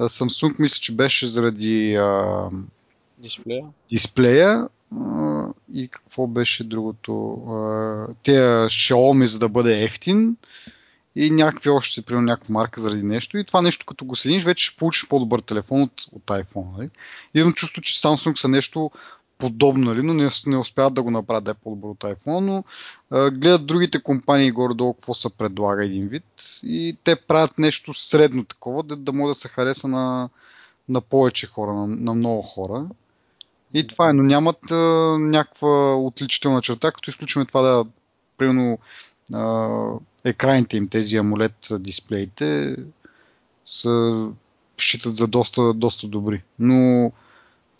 Samsung 0.00 0.60
мисля, 0.60 0.80
че 0.80 0.94
беше 0.94 1.26
заради 1.26 1.94
а, 1.94 2.48
дисплея. 3.18 3.64
дисплея 3.90 4.68
а, 5.00 5.46
и 5.72 5.88
какво 5.88 6.26
беше 6.26 6.64
другото? 6.64 7.32
А, 7.48 8.14
тия 8.22 8.68
Xiaomi 8.68 9.24
за 9.24 9.38
да 9.38 9.48
бъде 9.48 9.84
ефтин 9.84 10.36
и 11.16 11.30
някакви 11.30 11.70
още, 11.70 12.02
примерно 12.02 12.26
някаква 12.26 12.52
марка 12.52 12.80
заради 12.80 13.02
нещо 13.02 13.38
и 13.38 13.44
това 13.44 13.62
нещо 13.62 13.86
като 13.86 14.04
го 14.04 14.16
седиш, 14.16 14.44
вече 14.44 14.66
ще 14.66 14.76
получиш 14.76 15.08
по-добър 15.08 15.40
телефон 15.40 15.82
от, 15.82 16.02
от 16.12 16.22
iPhone. 16.22 16.76
Нали? 16.76 16.90
И 17.34 17.40
имам 17.40 17.52
чувство, 17.52 17.82
че 17.82 17.94
Samsung 17.94 18.34
са 18.40 18.48
нещо 18.48 18.90
подобно, 19.38 19.84
нали? 19.84 20.02
но 20.02 20.14
не, 20.14 20.28
не 20.46 20.56
успяват 20.56 20.94
да 20.94 21.02
го 21.02 21.10
направят 21.10 21.44
да 21.44 21.50
е 21.50 21.54
по-добро 21.54 21.88
от 21.88 21.98
iPhone, 21.98 22.40
но 22.40 22.64
а, 23.10 23.30
гледат 23.30 23.66
другите 23.66 24.02
компании 24.02 24.50
горе-долу 24.50 24.94
какво 24.94 25.14
се 25.14 25.30
предлага 25.30 25.84
един 25.84 26.08
вид 26.08 26.24
и 26.62 26.96
те 27.04 27.16
правят 27.16 27.58
нещо 27.58 27.94
средно 27.94 28.44
такова, 28.44 28.82
да, 28.82 28.96
да 28.96 29.12
може 29.12 29.28
да 29.28 29.34
се 29.34 29.48
хареса 29.48 29.88
на, 29.88 30.28
на 30.88 31.00
повече 31.00 31.46
хора, 31.46 31.72
на, 31.72 31.86
на 31.86 32.14
много 32.14 32.42
хора. 32.42 32.86
И 33.74 33.86
това 33.86 34.10
е, 34.10 34.12
но 34.12 34.22
нямат 34.22 34.70
а, 34.70 34.74
някаква 35.18 35.94
отличителна 35.96 36.62
черта, 36.62 36.92
като 36.92 37.10
изключваме 37.10 37.46
това 37.46 37.62
да, 37.62 37.84
примерно, 38.36 38.78
а, 39.34 39.68
екраните 40.24 40.76
им, 40.76 40.88
тези 40.88 41.16
AMOLED 41.16 41.78
дисплеите, 41.78 42.76
са, 43.64 44.28
считат 44.78 45.16
за 45.16 45.26
доста, 45.26 45.74
доста 45.74 46.08
добри. 46.08 46.42
Но 46.58 47.12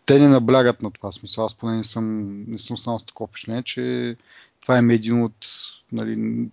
те 0.08 0.18
не 0.18 0.28
наблягат 0.28 0.82
на 0.82 0.90
това 0.90 1.12
смисъл. 1.12 1.44
Аз 1.44 1.54
поне 1.54 1.76
не 1.76 1.84
съм, 1.84 2.40
не 2.50 2.58
съм 2.58 2.76
станал 2.76 2.98
с 2.98 3.04
такова 3.04 3.26
впечатление, 3.26 3.62
че 3.62 4.16
това 4.60 4.76
е 4.76 4.94
един 4.94 5.22
от 5.22 5.46
нали, 5.92 6.46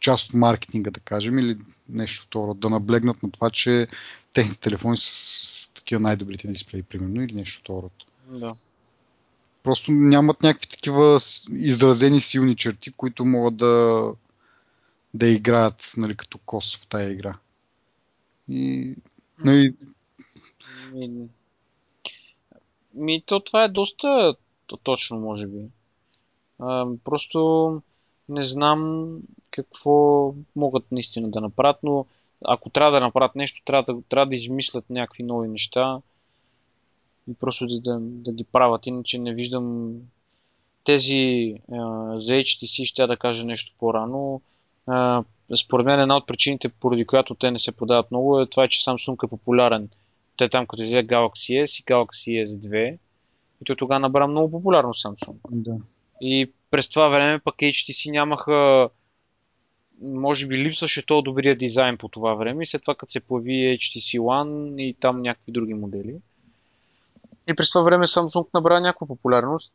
част 0.00 0.28
от 0.28 0.34
маркетинга, 0.34 0.90
да 0.90 1.00
кажем, 1.00 1.38
или 1.38 1.58
нещо 1.88 2.26
второ. 2.26 2.54
Да 2.54 2.70
наблегнат 2.70 3.22
на 3.22 3.30
това, 3.30 3.50
че 3.50 3.88
техните 4.34 4.60
телефони 4.60 4.96
са 4.96 5.04
с 5.04 5.70
такива 5.74 6.00
най-добрите 6.00 6.48
дисплеи, 6.48 6.82
примерно, 6.82 7.22
или 7.22 7.34
нещо 7.34 7.60
второ. 7.60 7.90
Да. 8.28 8.52
Просто 9.62 9.92
нямат 9.92 10.42
някакви 10.42 10.66
такива 10.66 11.20
изразени 11.52 12.20
силни 12.20 12.56
черти, 12.56 12.92
които 12.92 13.24
могат 13.24 13.56
да, 13.56 14.04
да 15.14 15.26
играят 15.26 15.92
нали, 15.96 16.16
като 16.16 16.38
кос 16.38 16.76
в 16.76 16.86
тая 16.86 17.12
игра. 17.12 17.38
И, 18.48 18.94
нали, 19.44 19.74
Ми, 22.94 23.22
то 23.26 23.40
това 23.40 23.64
е 23.64 23.68
доста 23.68 24.34
точно, 24.82 25.20
може 25.20 25.46
би. 25.46 25.64
А, 26.58 26.86
просто 27.04 27.82
не 28.28 28.42
знам 28.42 29.10
какво 29.50 30.34
могат 30.56 30.92
наистина 30.92 31.30
да 31.30 31.40
направят, 31.40 31.76
но 31.82 32.06
ако 32.44 32.70
трябва 32.70 32.92
да 32.92 33.06
направят 33.06 33.34
нещо, 33.34 33.62
трябва 33.64 33.94
да, 33.94 34.02
трябва 34.08 34.26
да 34.26 34.36
измислят 34.36 34.90
някакви 34.90 35.22
нови 35.22 35.48
неща 35.48 36.00
и 37.30 37.34
просто 37.34 37.66
да, 37.66 37.80
да, 37.80 37.98
да 38.00 38.32
ги 38.32 38.44
правят. 38.44 38.86
Иначе 38.86 39.18
не 39.18 39.34
виждам 39.34 39.94
тези 40.84 41.54
а, 41.72 41.76
за 42.20 42.32
HTC, 42.32 42.84
ще 42.84 43.06
да 43.06 43.16
кажа 43.16 43.46
нещо 43.46 43.74
по-рано. 43.78 44.40
А, 44.86 45.24
според 45.56 45.86
мен 45.86 46.00
една 46.00 46.16
от 46.16 46.26
причините, 46.26 46.68
поради 46.68 47.04
която 47.04 47.34
те 47.34 47.50
не 47.50 47.58
се 47.58 47.72
продават 47.72 48.10
много, 48.10 48.40
е 48.40 48.46
това, 48.46 48.68
че 48.68 48.80
Samsung 48.80 49.26
е 49.26 49.30
популярен. 49.30 49.88
Те 50.40 50.48
там 50.48 50.66
като 50.66 50.82
взе 50.82 51.06
Galaxy 51.06 51.64
S 51.64 51.80
и 51.80 51.84
Galaxy 51.84 52.46
S2, 52.46 52.98
и 53.62 53.64
той 53.64 53.76
тогава 53.76 54.00
набра 54.00 54.26
много 54.26 54.50
популярно 54.50 54.90
Samsung. 54.90 55.36
да. 55.50 55.76
И 56.20 56.52
през 56.70 56.88
това 56.88 57.08
време 57.08 57.40
пък 57.44 57.54
HTC 57.56 58.10
нямаха 58.10 58.88
може 60.02 60.46
би 60.46 60.58
липсваше 60.58 61.06
то 61.06 61.22
добрия 61.22 61.56
дизайн 61.56 61.98
по 61.98 62.08
това 62.08 62.34
време 62.34 62.62
и 62.62 62.66
след 62.66 62.82
това 62.82 62.94
като 62.94 63.12
се 63.12 63.20
появи 63.20 63.78
HTC 63.78 64.20
One 64.20 64.82
и 64.82 64.94
там 64.94 65.22
някакви 65.22 65.52
други 65.52 65.74
модели. 65.74 66.16
И 67.48 67.54
през 67.54 67.70
това 67.70 67.82
време 67.82 68.06
Samsung 68.06 68.48
набра 68.54 68.80
някаква 68.80 69.06
популярност 69.06 69.72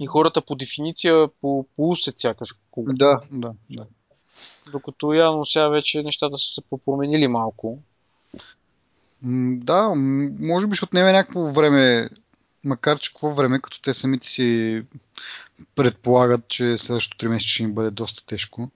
и 0.00 0.06
хората 0.06 0.42
по 0.42 0.54
дефиниция 0.54 1.28
по, 1.40 1.66
по 1.76 1.88
усет 1.88 2.18
сякаш. 2.18 2.48
Да, 2.76 3.20
да, 3.30 3.54
да. 3.70 3.86
Докато 4.72 5.12
явно 5.12 5.44
сега 5.44 5.68
вече 5.68 6.02
нещата 6.02 6.38
са 6.38 6.54
се 6.54 6.62
променили 6.84 7.28
малко. 7.28 7.78
Да, 9.24 9.92
може 10.40 10.66
би 10.66 10.76
ще 10.76 10.84
отнеме 10.84 11.12
някакво 11.12 11.50
време, 11.50 12.08
макар 12.64 12.98
че 12.98 13.12
какво 13.12 13.34
време, 13.34 13.60
като 13.60 13.82
те 13.82 13.94
самите 13.94 14.26
си 14.26 14.82
предполагат, 15.74 16.48
че 16.48 16.78
следващото 16.78 17.26
3 17.26 17.28
месеца 17.28 17.48
ще 17.48 17.62
им 17.62 17.72
бъде 17.72 17.90
доста 17.90 18.26
тежко. 18.26 18.70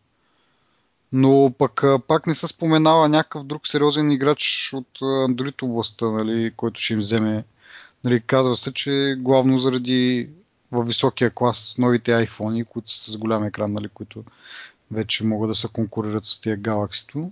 Но 1.13 1.55
пък 1.59 1.85
пак 2.09 2.27
не 2.27 2.35
се 2.35 2.47
споменава 2.47 3.09
някакъв 3.09 3.45
друг 3.45 3.67
сериозен 3.67 4.11
играч 4.11 4.71
от 4.75 4.99
Android 5.01 5.63
областта, 5.63 6.07
нали, 6.07 6.53
който 6.57 6.81
ще 6.81 6.93
им 6.93 6.99
вземе. 6.99 7.45
Нали, 8.05 8.21
казва 8.21 8.57
се, 8.57 8.73
че 8.73 9.17
главно 9.19 9.59
заради 9.59 10.29
във 10.73 10.87
високия 10.87 11.31
клас 11.31 11.77
новите 11.79 12.11
iPhone, 12.11 12.65
които 12.65 12.91
са 12.91 13.11
с 13.11 13.17
голям 13.17 13.45
екран, 13.45 13.73
нали, 13.73 13.89
които 13.89 14.25
вече 14.91 15.25
могат 15.25 15.51
да 15.51 15.55
се 15.55 15.69
конкурират 15.69 16.25
с 16.25 16.41
тия 16.41 16.59
Galaxy 16.59 17.31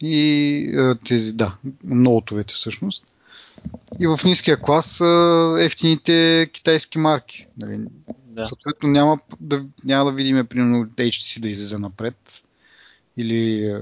и 0.00 0.96
тези, 1.06 1.32
да, 1.32 1.56
ноутовете 1.84 2.54
всъщност. 2.54 3.04
И 4.00 4.06
в 4.06 4.20
ниския 4.24 4.60
клас 4.60 4.86
са 4.86 5.56
ефтините 5.60 6.48
китайски 6.52 6.98
марки. 6.98 7.46
Нали. 7.56 7.80
Да. 8.26 8.48
Съответно 8.48 8.88
няма 8.88 9.18
да, 9.40 9.66
няма 9.84 10.10
да 10.10 10.16
видим 10.16 10.46
примерно 10.46 10.86
HTC 10.86 11.40
да 11.40 11.48
излезе 11.48 11.78
напред 11.78 12.42
или 13.16 13.74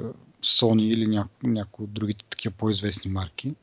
Sony 0.43 0.83
или 0.83 1.07
ня, 1.07 1.29
някои 1.43 1.85
от 1.85 1.93
другите 1.93 2.25
такива 2.31 2.55
по-известни 2.59 3.11
марки. 3.11 3.55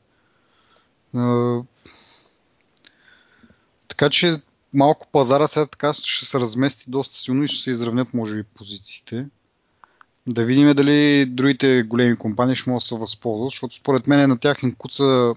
Така 3.88 4.10
че 4.10 4.40
малко 4.74 5.08
пазара 5.12 5.48
сега 5.48 5.66
така 5.66 5.92
ще 5.92 6.26
се 6.26 6.40
размести 6.40 6.90
доста 6.90 7.16
силно 7.16 7.44
и 7.44 7.48
ще 7.48 7.62
се 7.62 7.70
изравнят 7.70 8.14
може 8.14 8.36
би 8.36 8.42
позициите. 8.42 9.26
Да 10.26 10.44
видим 10.44 10.74
дали 10.74 11.26
другите 11.26 11.82
големи 11.82 12.16
компании 12.16 12.56
ще 12.56 12.70
могат 12.70 12.80
да 12.80 12.84
се 12.84 12.94
възползват, 12.94 13.48
защото 13.48 13.74
според 13.74 14.06
мен 14.06 14.28
на 14.28 14.38
тях 14.38 14.62
им 14.62 14.74
куца 14.74 15.34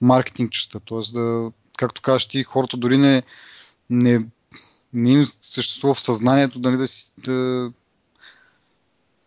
маркетинг 0.00 0.50
частта. 0.50 0.80
Тоест 0.84 1.14
да, 1.14 1.50
както 1.78 2.02
кажеш 2.02 2.28
ти, 2.28 2.42
хората 2.42 2.76
дори 2.76 2.98
не, 2.98 3.22
не, 3.90 4.26
не 4.92 5.10
им 5.10 5.24
съществува 5.24 5.94
в 5.94 6.00
съзнанието 6.00 6.58
дали 6.58 6.76
да 6.76 6.88
си, 6.88 7.12
да, 7.18 7.70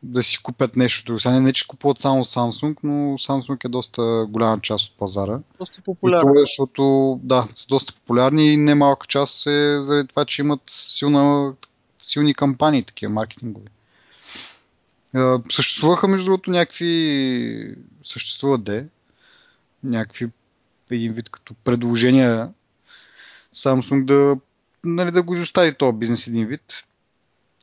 да 0.04 0.24
си 0.24 0.44
купят 0.44 0.76
нещо 0.76 1.06
друго. 1.06 1.20
Сега 1.20 1.34
не, 1.34 1.40
не 1.40 1.54
че 1.54 1.68
купуват 1.68 2.00
само 2.00 2.26
Samsung, 2.26 2.78
но 2.84 2.94
Samsung 2.94 3.66
е 3.66 3.70
доста 3.70 4.26
голяма 4.30 4.60
част 4.62 4.92
от 4.92 4.98
пазара. 4.98 5.40
Доста 5.60 5.82
популярно. 5.86 6.30
Това 6.30 6.42
е, 6.42 6.44
защото 6.44 7.20
да, 7.24 7.48
са 7.56 7.68
доста 7.68 7.94
популярни 7.94 8.54
и 8.54 8.58
немалка 8.58 9.08
част 9.08 9.48
е 9.48 9.82
заради 9.82 10.08
това, 10.08 10.26
че 10.26 10.42
имат 10.42 10.62
силна, 10.68 11.54
силни 12.02 12.34
кампании, 12.34 12.84
такива 12.84 13.14
маркетингови. 13.14 13.68
Съществуваха, 15.50 16.08
между 16.08 16.26
другото, 16.26 16.52
някакви. 16.52 17.76
Съществуват 18.04 18.64
де. 18.64 18.86
Някакви 19.84 20.30
един 20.92 21.14
вид 21.14 21.30
като 21.30 21.54
предложения 21.54 22.50
Samsung 23.56 24.06
да, 24.06 24.38
нали, 24.84 25.12
да 25.12 25.24
го 25.24 25.34
изостави 25.34 25.74
този 25.74 25.98
бизнес 25.98 26.28
един 26.28 26.48
вид. 26.48 26.84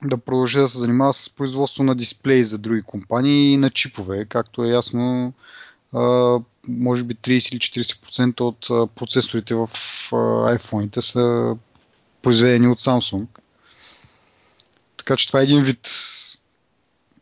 Да 0.05 0.19
продължи 0.19 0.59
да 0.59 0.69
се 0.69 0.79
занимава 0.79 1.13
с 1.13 1.31
производство 1.31 1.85
на 1.85 1.95
дисплеи 1.95 2.45
за 2.45 2.59
други 2.59 2.83
компании 2.83 3.53
и 3.53 3.57
на 3.57 3.71
чипове, 3.71 4.25
както 4.25 4.65
е 4.65 4.69
ясно 4.69 5.33
може 6.69 7.05
би 7.05 7.15
30 7.15 7.53
или 7.53 7.85
40% 7.85 8.41
от 8.41 8.95
процесорите 8.95 9.55
в 9.55 9.67
iPhone-ите 10.57 11.01
са 11.01 11.57
произведени 12.23 12.69
от 12.69 12.81
Samsung. 12.81 13.27
Така 14.97 15.17
че 15.17 15.27
това 15.27 15.41
е 15.41 15.45
един 15.45 15.63
вид 15.63 15.89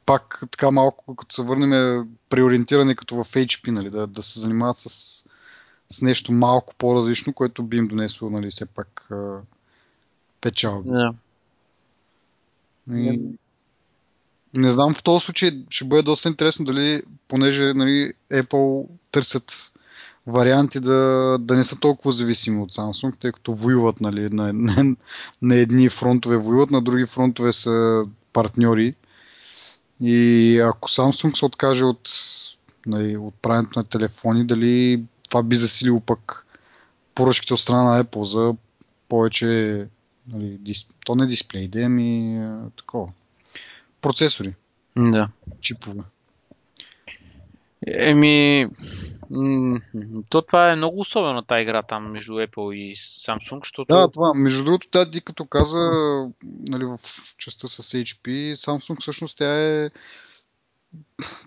пак 0.07 0.43
така 0.51 0.71
малко, 0.71 1.17
като 1.17 1.35
се 1.35 1.43
върнем 1.43 2.05
преориентиране 2.29 2.95
като 2.95 3.15
в 3.15 3.25
HP, 3.25 3.71
нали, 3.71 3.91
да, 3.91 4.07
да 4.07 4.23
се 4.23 4.41
занимават 4.41 4.77
с, 4.77 4.89
с 5.91 6.03
нещо 6.03 6.33
малко 6.33 6.75
по-различно, 6.79 7.33
което 7.33 7.63
би 7.63 7.77
им 7.77 7.89
донесло 7.89 8.31
нали, 8.31 8.51
все 8.51 8.67
пак 8.67 9.09
печалби. 10.41 10.91
Yeah. 10.91 11.15
И, 12.91 13.21
не 14.55 14.71
знам 14.71 14.95
в 14.95 15.03
този 15.03 15.25
случай 15.25 15.65
ще 15.71 15.85
бъде 15.85 16.03
доста 16.03 16.29
интересно 16.29 16.65
дали, 16.65 17.03
понеже 17.29 17.75
нали, 17.75 18.13
Apple 18.33 18.87
търсят 19.11 19.73
варианти 20.27 20.81
да, 20.81 21.37
да 21.41 21.57
не 21.57 21.65
са 21.65 21.77
толкова 21.81 22.13
зависими 22.13 22.61
от 22.61 22.73
Samsung, 22.73 23.19
тъй 23.19 23.33
като 23.33 23.55
воюват 23.55 24.01
нали, 24.01 24.29
на, 24.29 24.53
на, 24.53 24.97
на 25.43 25.55
едни 25.55 25.89
фронтове 25.89 26.37
воюват, 26.37 26.71
на 26.71 26.83
други 26.83 27.07
фронтове 27.07 27.53
са 27.53 28.05
партньори 28.33 28.95
И 30.03 30.59
ако 30.61 30.89
Samsung 30.89 31.39
се 31.39 31.45
откаже 31.45 31.85
от, 31.85 32.11
нали, 32.87 33.17
от 33.17 33.35
правенето 33.35 33.79
на 33.79 33.85
телефони, 33.85 34.45
дали 34.45 35.05
това 35.29 35.43
би 35.43 35.57
засилило 35.57 36.01
пък 36.01 36.47
поръчките 37.15 37.55
от 37.55 37.61
страна 37.61 37.83
на 37.83 38.05
Apple 38.05 38.23
за 38.23 38.55
повече, 39.09 39.87
нали, 40.29 40.59
дис... 40.61 40.89
то 41.05 41.15
не 41.15 41.27
дисплей, 41.27 41.69
да 41.69 41.89
ми 41.89 42.41
такова. 42.77 43.09
Процесори. 44.01 44.55
Да. 44.97 45.29
Чипове. 45.61 46.03
Еми, 47.87 48.69
то 50.31 50.43
това 50.43 50.73
е 50.73 50.77
много 50.77 51.01
особена 51.01 51.47
тази 51.47 51.63
игра 51.63 51.83
там 51.83 52.13
между 52.13 52.33
Apple 52.33 52.75
и 52.75 52.97
Samsung, 52.97 53.61
защото... 53.61 53.95
Да, 53.95 54.09
това. 54.13 54.35
Между 54.35 54.65
другото, 54.65 54.89
тя 54.91 55.11
ти 55.11 55.21
като 55.21 55.45
каза 55.45 55.79
нали, 56.69 56.85
в 56.85 56.99
частта 57.39 57.69
с 57.69 57.83
HP, 57.83 58.53
Samsung 58.53 59.01
всъщност 59.01 59.39
тя 59.39 59.61
е 59.61 59.91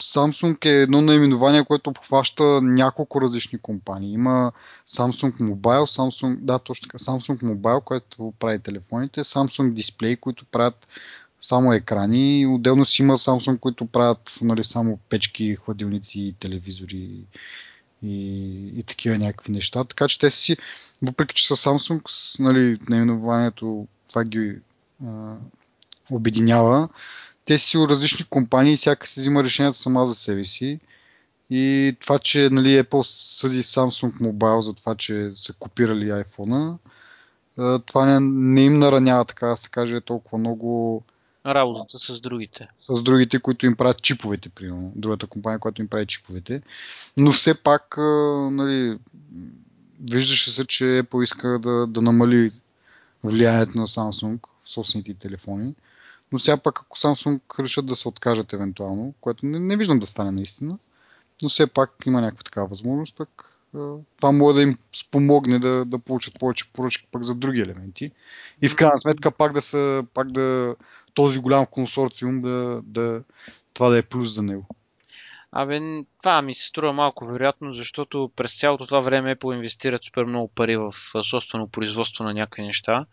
Samsung 0.01 0.65
е 0.65 0.81
едно 0.81 1.01
наименование, 1.01 1.65
което 1.65 1.89
обхваща 1.89 2.61
няколко 2.61 3.21
различни 3.21 3.59
компании. 3.59 4.13
Има 4.13 4.51
Samsung 4.87 5.31
Mobile, 5.31 5.99
Samsung, 5.99 6.37
да, 6.39 6.59
точно 6.59 6.83
така, 6.83 6.97
Samsung 6.97 7.43
Mobile, 7.43 7.83
което 7.83 8.33
прави 8.39 8.59
телефоните, 8.59 9.23
Samsung 9.23 9.73
Display, 9.73 10.19
които 10.19 10.45
правят 10.45 10.87
само 11.39 11.73
екрани. 11.73 12.47
Отделно 12.47 12.85
си 12.85 13.01
има 13.01 13.17
Samsung, 13.17 13.59
които 13.59 13.85
правят 13.85 14.39
нали, 14.41 14.63
само 14.63 14.99
печки, 15.09 15.55
хладилници, 15.55 16.35
телевизори 16.39 17.09
и, 18.03 18.67
и 18.79 18.83
такива 18.83 19.17
някакви 19.17 19.51
неща. 19.51 19.83
Така 19.83 20.07
че 20.07 20.19
те 20.19 20.31
си, 20.31 20.57
въпреки 21.01 21.35
че 21.35 21.47
са 21.47 21.55
Samsung, 21.55 22.39
нали, 22.39 22.79
наименованието 22.89 23.87
това 24.09 24.23
ги 24.23 24.57
а, 25.07 25.35
обединява, 26.11 26.89
те 27.45 27.57
си 27.59 27.77
различни 27.77 28.25
компании 28.25 28.77
всяка 28.77 29.07
си 29.07 29.19
взима 29.19 29.43
решението 29.43 29.77
сама 29.77 30.05
за 30.05 30.15
себе 30.15 30.45
си. 30.45 30.79
И 31.49 31.95
това, 31.99 32.19
че 32.19 32.49
нали, 32.51 32.83
Apple 32.83 33.01
съди 33.01 33.63
Samsung 33.63 34.11
Mobile 34.21 34.59
за 34.59 34.73
това, 34.73 34.95
че 34.95 35.31
са 35.35 35.53
копирали 35.53 36.11
iPhone, 36.11 36.77
това 37.85 38.05
не, 38.05 38.19
не 38.19 38.61
им 38.61 38.79
наранява, 38.79 39.25
така 39.25 39.47
да 39.47 39.57
се 39.57 39.69
каже, 39.69 40.01
толкова 40.01 40.37
много 40.37 41.03
работата 41.45 41.99
с 41.99 42.21
другите. 42.21 42.67
С 42.89 43.03
другите, 43.03 43.39
които 43.39 43.65
им 43.65 43.75
правят 43.75 44.01
чиповете, 44.01 44.49
примерно. 44.49 44.91
Другата 44.95 45.27
компания, 45.27 45.59
която 45.59 45.81
им 45.81 45.87
прави 45.87 46.05
чиповете. 46.05 46.61
Но 47.17 47.31
все 47.31 47.53
пак, 47.53 47.97
нали, 48.51 48.97
виждаше 50.11 50.51
се, 50.51 50.65
че 50.65 50.83
Apple 50.83 51.23
иска 51.23 51.59
да, 51.59 51.87
да 51.87 52.01
намали 52.01 52.51
влиянието 53.23 53.77
на 53.77 53.87
Samsung 53.87 54.39
в 54.63 54.69
собствените 54.69 55.13
телефони. 55.13 55.73
Но 56.31 56.39
сега 56.39 56.57
пак, 56.57 56.79
ако 56.79 56.97
Samsung 56.97 57.39
решат 57.59 57.85
да 57.85 57.95
се 57.95 58.07
откажат 58.07 58.53
евентуално, 58.53 59.13
което 59.21 59.45
не, 59.45 59.59
не 59.59 59.77
виждам 59.77 59.99
да 59.99 60.07
стане 60.07 60.31
наистина, 60.31 60.77
но 61.43 61.49
все 61.49 61.67
пак 61.67 61.91
има 62.05 62.21
някаква 62.21 62.43
такава 62.43 62.67
възможност, 62.67 63.15
пък 63.17 63.55
това 64.17 64.31
може 64.31 64.55
да 64.55 64.61
им 64.61 64.77
спомогне 64.93 65.59
да, 65.59 65.85
да 65.85 65.99
получат 65.99 66.39
повече 66.39 66.69
поръчки 66.73 67.07
пък 67.11 67.23
за 67.23 67.35
други 67.35 67.61
елементи. 67.61 68.11
И 68.61 68.69
в 68.69 68.75
крайна 68.75 69.01
сметка 69.01 69.31
пак 69.31 69.53
да 69.53 69.61
са, 69.61 70.03
пак 70.13 70.31
да 70.31 70.75
този 71.15 71.39
голям 71.39 71.65
консорциум 71.65 72.41
да, 72.41 72.81
да, 72.83 73.23
това 73.73 73.89
да 73.89 73.97
е 73.97 74.03
плюс 74.03 74.35
за 74.35 74.43
него. 74.43 74.67
Абе, 75.51 75.79
това 76.21 76.41
ми 76.41 76.53
се 76.53 76.67
струва 76.67 76.93
малко 76.93 77.25
вероятно, 77.25 77.71
защото 77.71 78.29
през 78.35 78.59
цялото 78.59 78.85
това 78.85 78.99
време 78.99 79.35
Apple 79.35 79.55
инвестират 79.55 80.03
супер 80.03 80.23
много 80.23 80.47
пари 80.47 80.77
в 80.77 80.93
собствено 81.23 81.67
производство 81.67 82.23
на 82.23 82.33
някакви 82.33 82.63
неща. 82.63 83.05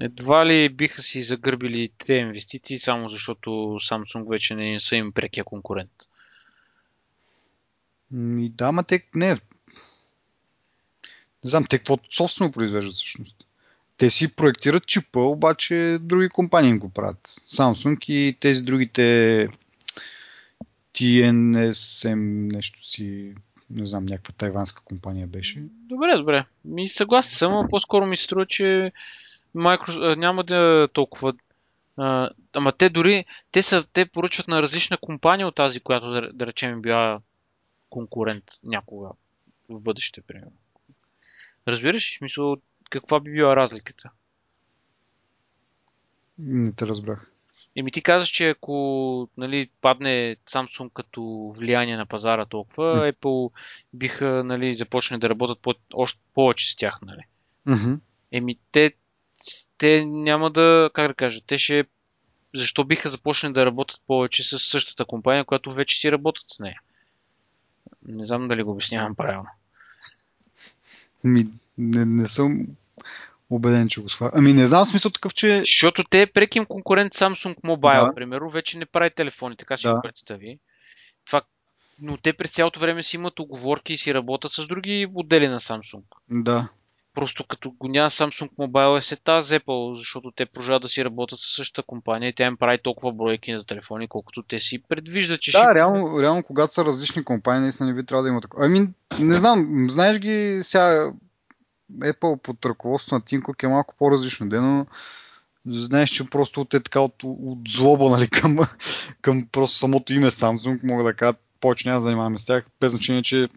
Едва 0.00 0.46
ли 0.46 0.68
биха 0.68 1.02
си 1.02 1.22
загърбили 1.22 1.90
тези 1.98 2.20
инвестиции, 2.20 2.78
само 2.78 3.08
защото 3.08 3.50
Samsung 3.50 4.28
вече 4.28 4.54
не 4.54 4.80
са 4.80 4.96
им 4.96 5.12
прекия 5.12 5.44
конкурент. 5.44 5.90
Ми, 8.10 8.48
да, 8.48 8.72
ма 8.72 8.84
те 8.84 9.06
не. 9.14 9.30
Не 11.44 11.50
знам, 11.50 11.64
те 11.64 11.78
какво 11.78 11.98
собствено 12.10 12.52
произвеждат 12.52 12.94
всъщност. 12.94 13.46
Те 14.00 14.10
си 14.10 14.36
проектират 14.36 14.86
чипа, 14.86 15.20
обаче 15.20 15.98
други 16.00 16.28
компании 16.28 16.70
им 16.70 16.78
го 16.78 16.90
правят. 16.90 17.28
Samsung 17.48 18.10
и 18.10 18.36
тези 18.40 18.64
другите 18.64 19.48
TNSM 20.94 22.52
нещо 22.52 22.84
си, 22.84 23.34
не 23.70 23.84
знам, 23.84 24.04
някаква 24.04 24.34
тайванска 24.38 24.82
компания 24.84 25.26
беше. 25.26 25.62
Добре, 25.88 26.16
добре. 26.16 26.44
Ми 26.64 26.88
съгласен 26.88 27.36
съм, 27.36 27.52
но 27.52 27.68
по-скоро 27.68 28.06
ми 28.06 28.16
се 28.16 28.24
струва, 28.24 28.46
че 28.46 28.92
Microsoft 29.56 30.16
няма 30.16 30.44
да 30.44 30.84
е 30.84 30.92
толкова 30.92 31.34
а, 31.96 32.30
ама 32.52 32.72
те 32.72 32.88
дори, 32.88 33.24
те, 33.52 33.62
са, 33.62 33.84
те 33.92 34.06
поръчват 34.06 34.48
на 34.48 34.62
различна 34.62 34.96
компания 34.96 35.48
от 35.48 35.54
тази, 35.54 35.80
която 35.80 36.10
да, 36.10 36.32
да 36.32 36.46
речем 36.46 36.82
била 36.82 37.20
конкурент 37.90 38.44
някога 38.64 39.08
в 39.68 39.80
бъдеще, 39.80 40.20
примерно. 40.20 40.52
Разбираш? 41.68 42.18
Смисъл, 42.18 42.56
каква 42.90 43.20
би 43.20 43.32
била 43.32 43.56
разликата? 43.56 44.10
Не 46.38 46.72
те 46.72 46.86
разбрах. 46.86 47.30
Еми 47.76 47.90
ти 47.90 48.02
казваш, 48.02 48.28
че 48.28 48.48
ако 48.48 49.28
нали, 49.36 49.70
падне 49.80 50.36
Samsung 50.50 50.92
като 50.92 51.52
влияние 51.56 51.96
на 51.96 52.06
пазара 52.06 52.46
толкова, 52.46 52.96
mm. 52.96 53.12
Apple 53.12 53.52
биха 53.94 54.44
нали, 54.44 54.74
започнали 54.74 55.20
да 55.20 55.28
работят 55.28 55.60
по- 55.60 55.74
още 55.94 56.20
повече 56.34 56.72
с 56.72 56.76
тях. 56.76 56.98
Нали. 57.02 57.22
Mm-hmm. 57.68 57.98
Еми 58.32 58.58
те, 58.72 58.92
те 59.78 60.04
няма 60.04 60.50
да, 60.50 60.90
как 60.94 61.08
да 61.08 61.14
кажа, 61.14 61.40
те 61.46 61.58
ще 61.58 61.84
защо 62.54 62.84
биха 62.84 63.08
започнали 63.08 63.52
да 63.52 63.66
работят 63.66 64.00
повече 64.06 64.44
с 64.44 64.58
същата 64.58 65.04
компания, 65.04 65.44
която 65.44 65.70
вече 65.70 66.00
си 66.00 66.12
работят 66.12 66.44
с 66.50 66.60
нея? 66.60 66.80
Не 68.02 68.24
знам 68.24 68.48
дали 68.48 68.62
го 68.62 68.70
обяснявам 68.70 69.14
правилно. 69.14 69.48
Ми, 71.24 71.46
не, 71.78 72.04
не 72.04 72.26
съм 72.26 72.66
убеден, 73.50 73.88
че 73.88 74.02
го 74.02 74.08
сваля. 74.08 74.30
Ами 74.34 74.52
не 74.52 74.66
знам 74.66 74.84
смисъл 74.84 75.10
такъв, 75.10 75.34
че... 75.34 75.58
Защото 75.58 76.04
те 76.10 76.26
преки 76.26 76.58
им 76.58 76.66
конкурент 76.66 77.14
Samsung 77.14 77.56
Mobile, 77.60 78.08
да. 78.08 78.14
примерно, 78.14 78.50
вече 78.50 78.78
не 78.78 78.86
прави 78.86 79.10
телефони, 79.10 79.56
така 79.56 79.76
си 79.76 79.86
да. 79.86 79.94
го 79.94 80.00
представи. 80.02 80.58
Това, 81.26 81.42
но 82.02 82.16
те 82.16 82.32
през 82.32 82.52
цялото 82.52 82.80
време 82.80 83.02
си 83.02 83.16
имат 83.16 83.38
оговорки 83.38 83.92
и 83.92 83.96
си 83.96 84.14
работят 84.14 84.52
с 84.52 84.66
други 84.66 85.06
модели 85.12 85.48
на 85.48 85.60
Samsung. 85.60 86.02
Да. 86.30 86.68
Просто 87.14 87.44
като 87.44 87.70
го 87.70 87.88
няма 87.88 88.10
Samsung 88.10 88.50
Mobile 88.58 88.98
е 88.98 89.00
сета 89.00 89.42
за 89.42 89.60
Apple, 89.60 89.94
защото 89.94 90.30
те 90.36 90.46
продължават 90.46 90.82
да 90.82 90.88
си 90.88 91.04
работят 91.04 91.38
с 91.40 91.56
същата 91.56 91.82
компания 91.86 92.28
и 92.28 92.32
тя 92.32 92.46
им 92.46 92.56
прави 92.56 92.78
толкова 92.82 93.12
бройки 93.12 93.56
за 93.56 93.64
телефони, 93.64 94.08
колкото 94.08 94.42
те 94.42 94.60
си 94.60 94.82
предвиждат, 94.88 95.40
че 95.40 95.52
да, 95.52 95.58
ще... 95.58 95.74
реално, 95.74 96.22
реално, 96.22 96.42
когато 96.42 96.74
са 96.74 96.84
различни 96.84 97.24
компании, 97.24 97.62
наистина 97.62 97.88
не 97.88 97.94
би 97.94 98.06
трябва 98.06 98.22
да 98.22 98.28
има 98.28 98.40
такова. 98.40 98.66
Ами, 98.66 98.88
не 99.18 99.34
знам, 99.38 99.86
знаеш 99.90 100.18
ги 100.18 100.60
сега 100.62 101.12
Apple 101.98 102.36
под 102.36 102.66
ръководство 102.66 103.16
на 103.16 103.24
Тим 103.24 103.42
Кук 103.42 103.62
е 103.62 103.68
малко 103.68 103.94
по-различно, 103.98 104.46
но 104.46 104.86
знаеш, 105.66 106.10
че 106.10 106.30
просто 106.30 106.60
от 106.60 106.74
е 106.74 106.80
така 106.80 107.00
от, 107.00 107.14
от 107.22 107.58
злоба 107.68 108.10
нали, 108.10 108.28
към, 108.28 108.58
към 109.22 109.46
просто 109.52 109.78
самото 109.78 110.12
име 110.12 110.30
Samsung, 110.30 110.80
мога 110.84 111.04
да 111.04 111.14
кажа, 111.14 111.36
повече 111.60 111.88
няма 111.88 112.00
да 112.00 112.04
занимаваме 112.04 112.38
с 112.38 112.46
тях, 112.46 112.64
без 112.80 112.92
значение, 112.92 113.22
че 113.22 113.48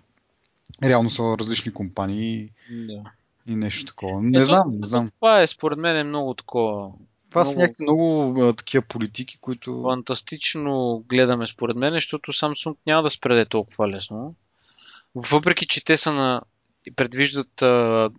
реално 0.83 1.09
са 1.09 1.23
различни 1.39 1.73
компании 1.73 2.49
да. 2.71 3.03
И 3.47 3.55
нещо 3.55 3.85
такова. 3.85 4.21
Не 4.21 4.37
Ето, 4.37 4.45
знам, 4.45 4.71
не 4.71 4.87
знам. 4.87 5.11
Това 5.15 5.41
е 5.41 5.47
според 5.47 5.79
мен 5.79 5.97
е 5.97 6.03
много 6.03 6.33
такова. 6.33 6.91
Това 7.29 7.41
много... 7.41 7.53
са 7.53 7.59
някакви 7.59 7.83
много 7.83 8.35
а, 8.41 8.53
такива 8.53 8.83
политики, 8.83 9.37
които... 9.41 9.81
Фантастично 9.81 11.03
гледаме 11.09 11.47
според 11.47 11.77
мен, 11.77 11.93
защото 11.93 12.31
Samsung 12.31 12.75
няма 12.87 13.03
да 13.03 13.09
спреде 13.09 13.45
толкова 13.45 13.89
лесно. 13.89 14.35
Въпреки, 15.15 15.67
че 15.67 15.83
те 15.83 15.97
са 15.97 16.13
на 16.13 16.41
предвиждат 16.95 17.61
а, 17.61 18.09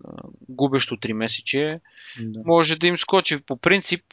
губещо 0.49 0.97
3 0.97 1.13
месече, 1.13 1.81
да. 2.21 2.43
може 2.45 2.79
да 2.79 2.87
им 2.87 2.99
скочи. 2.99 3.43
По 3.43 3.57
принцип, 3.57 4.05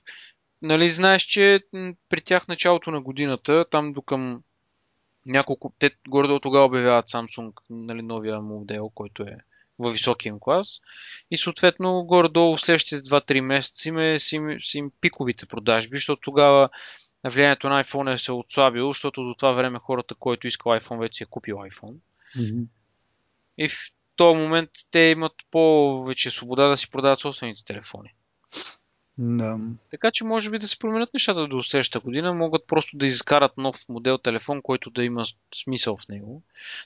нали, 0.62 0.92
знаеш, 0.92 1.22
че 1.22 1.64
при 2.10 2.22
тях 2.22 2.48
началото 2.48 2.92
на 2.92 3.02
годината, 3.02 3.66
там 3.72 3.94
до 3.94 4.02
към 4.02 4.42
няколко, 5.28 5.74
те 5.80 5.92
горе 6.08 6.40
тогава 6.42 6.66
обявяват 6.66 7.10
Samsung 7.10 7.52
нали, 7.70 8.02
новия 8.02 8.42
модел, 8.42 8.90
който 8.90 9.24
е 9.24 9.38
във 9.82 9.94
високия 9.94 10.30
им 10.30 10.38
клас. 10.40 10.82
И 11.32 11.38
съответно, 11.38 12.04
горе-долу 12.04 12.56
в 12.56 12.62
следващите 12.62 13.02
2-3 13.02 13.42
месеца 13.42 13.90
им, 13.90 14.20
си, 14.20 14.36
им, 14.36 14.58
си 14.62 14.78
им 14.78 14.92
пиковите 15.02 15.46
продажби, 15.46 15.98
защото 15.98 16.22
тогава 16.22 16.70
влиянието 17.24 17.70
на 17.70 17.84
iPhone 17.84 18.14
е 18.14 18.18
се 18.18 18.32
отслабило, 18.32 18.92
защото 18.92 19.24
до 19.24 19.34
това 19.34 19.52
време 19.52 19.80
хората, 19.80 20.16
който 20.16 20.48
искал 20.48 20.72
iPhone, 20.72 21.00
вече 21.00 21.18
си 21.18 21.24
е 21.24 21.28
купил 21.30 21.56
iPhone. 21.56 21.96
Mm-hmm. 22.38 22.66
И 23.58 23.70
в 23.70 23.92
този 24.16 24.40
момент 24.40 24.70
те 24.92 25.00
имат 25.00 25.34
повече 25.52 26.32
свобода 26.32 26.68
да 26.68 26.78
си 26.78 26.92
продават 26.92 27.20
собствените 27.20 27.66
телефони. 27.66 28.14
Да. 29.24 29.60
Така 29.92 30.12
че 30.12 30.24
може 30.24 30.50
би 30.50 30.60
да 30.60 30.68
се 30.68 30.80
променят 30.80 31.14
нещата 31.14 31.48
до 31.48 31.64
следващата 31.64 32.06
година. 32.06 32.34
Могат 32.34 32.68
просто 32.68 32.98
да 32.98 33.06
изкарат 33.06 33.58
нов 33.58 33.90
модел 33.90 34.18
телефон, 34.18 34.62
който 34.62 34.90
да 34.90 35.04
има 35.04 35.26
смисъл 35.64 35.98
в 35.98 36.08
него. 36.08 36.42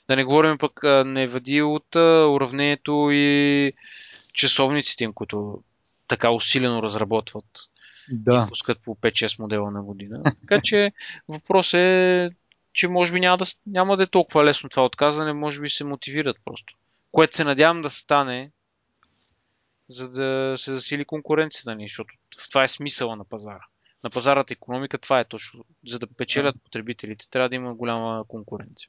Да 0.08 0.16
не 0.16 0.24
говорим 0.24 0.58
пък 0.58 0.80
не 1.06 1.26
вади 1.26 1.62
от 1.62 1.94
уравнението 1.94 3.08
и 3.12 3.72
часовниците 4.34 5.04
им, 5.04 5.12
които 5.12 5.62
така 6.08 6.30
усилено 6.30 6.82
разработват. 6.82 7.44
Да. 8.10 8.46
пускат 8.48 8.78
по 8.84 8.94
5-6 8.94 9.38
модела 9.38 9.70
на 9.70 9.82
година. 9.82 10.22
Така 10.48 10.60
че 10.64 10.92
въпрос 11.28 11.74
е, 11.74 12.30
че 12.72 12.88
може 12.88 13.12
би 13.12 13.20
няма 13.20 13.36
да, 13.36 13.44
няма 13.66 13.96
да 13.96 14.02
е 14.02 14.06
толкова 14.06 14.44
лесно 14.44 14.68
това 14.68 14.84
отказане, 14.84 15.32
може 15.32 15.60
би 15.60 15.68
се 15.68 15.84
мотивират 15.84 16.36
просто. 16.44 16.74
Което 17.12 17.36
се 17.36 17.44
надявам 17.44 17.82
да 17.82 17.90
стане, 17.90 18.50
за 19.88 20.08
да 20.08 20.54
се 20.58 20.72
засили 20.72 21.04
конкуренцията 21.04 21.74
ни, 21.74 21.84
защото 21.84 22.14
в 22.40 22.48
това 22.48 22.64
е 22.64 22.68
смисъла 22.68 23.16
на 23.16 23.24
пазара. 23.24 23.66
На 24.04 24.10
пазарата 24.10 24.52
економика 24.52 24.98
това 24.98 25.20
е 25.20 25.24
точно. 25.24 25.64
За 25.86 25.98
да 25.98 26.06
печелят 26.06 26.56
потребителите, 26.64 27.30
трябва 27.30 27.48
да 27.48 27.56
има 27.56 27.74
голяма 27.74 28.24
конкуренция. 28.28 28.88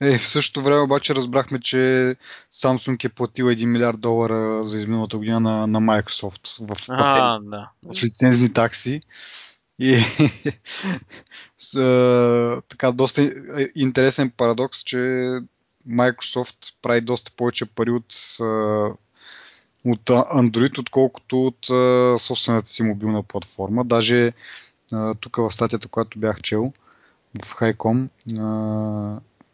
Е, 0.00 0.18
в 0.18 0.28
същото 0.28 0.62
време 0.62 0.80
обаче 0.80 1.14
разбрахме, 1.14 1.60
че 1.60 1.76
Samsung 2.52 3.04
е 3.04 3.08
платил 3.08 3.46
1 3.46 3.64
милиард 3.64 4.00
долара 4.00 4.62
за 4.62 4.78
изминалата 4.78 5.18
година 5.18 5.40
на, 5.40 5.66
на 5.66 5.80
Microsoft 5.80 6.74
в, 6.74 6.86
а, 6.88 7.38
да. 7.40 7.70
в 7.82 8.04
лицензни 8.04 8.52
такси. 8.52 9.00
И 9.78 9.96
с, 11.58 12.62
така, 12.68 12.92
доста 12.92 13.32
интересен 13.74 14.30
парадокс, 14.30 14.84
че 14.84 14.96
Microsoft 15.88 16.74
прави 16.82 17.00
доста 17.00 17.30
повече 17.36 17.66
пари 17.66 17.90
от, 17.90 18.14
от 19.86 20.04
Android, 20.10 20.78
отколкото 20.78 21.46
от 21.46 21.66
собствената 22.20 22.68
си 22.68 22.82
мобилна 22.82 23.22
платформа. 23.22 23.84
Даже 23.84 24.32
тук 25.20 25.36
в 25.36 25.50
статията, 25.50 25.88
която 25.88 26.18
бях 26.18 26.40
чел 26.40 26.72
в 27.42 27.54
Highcom, 27.54 28.08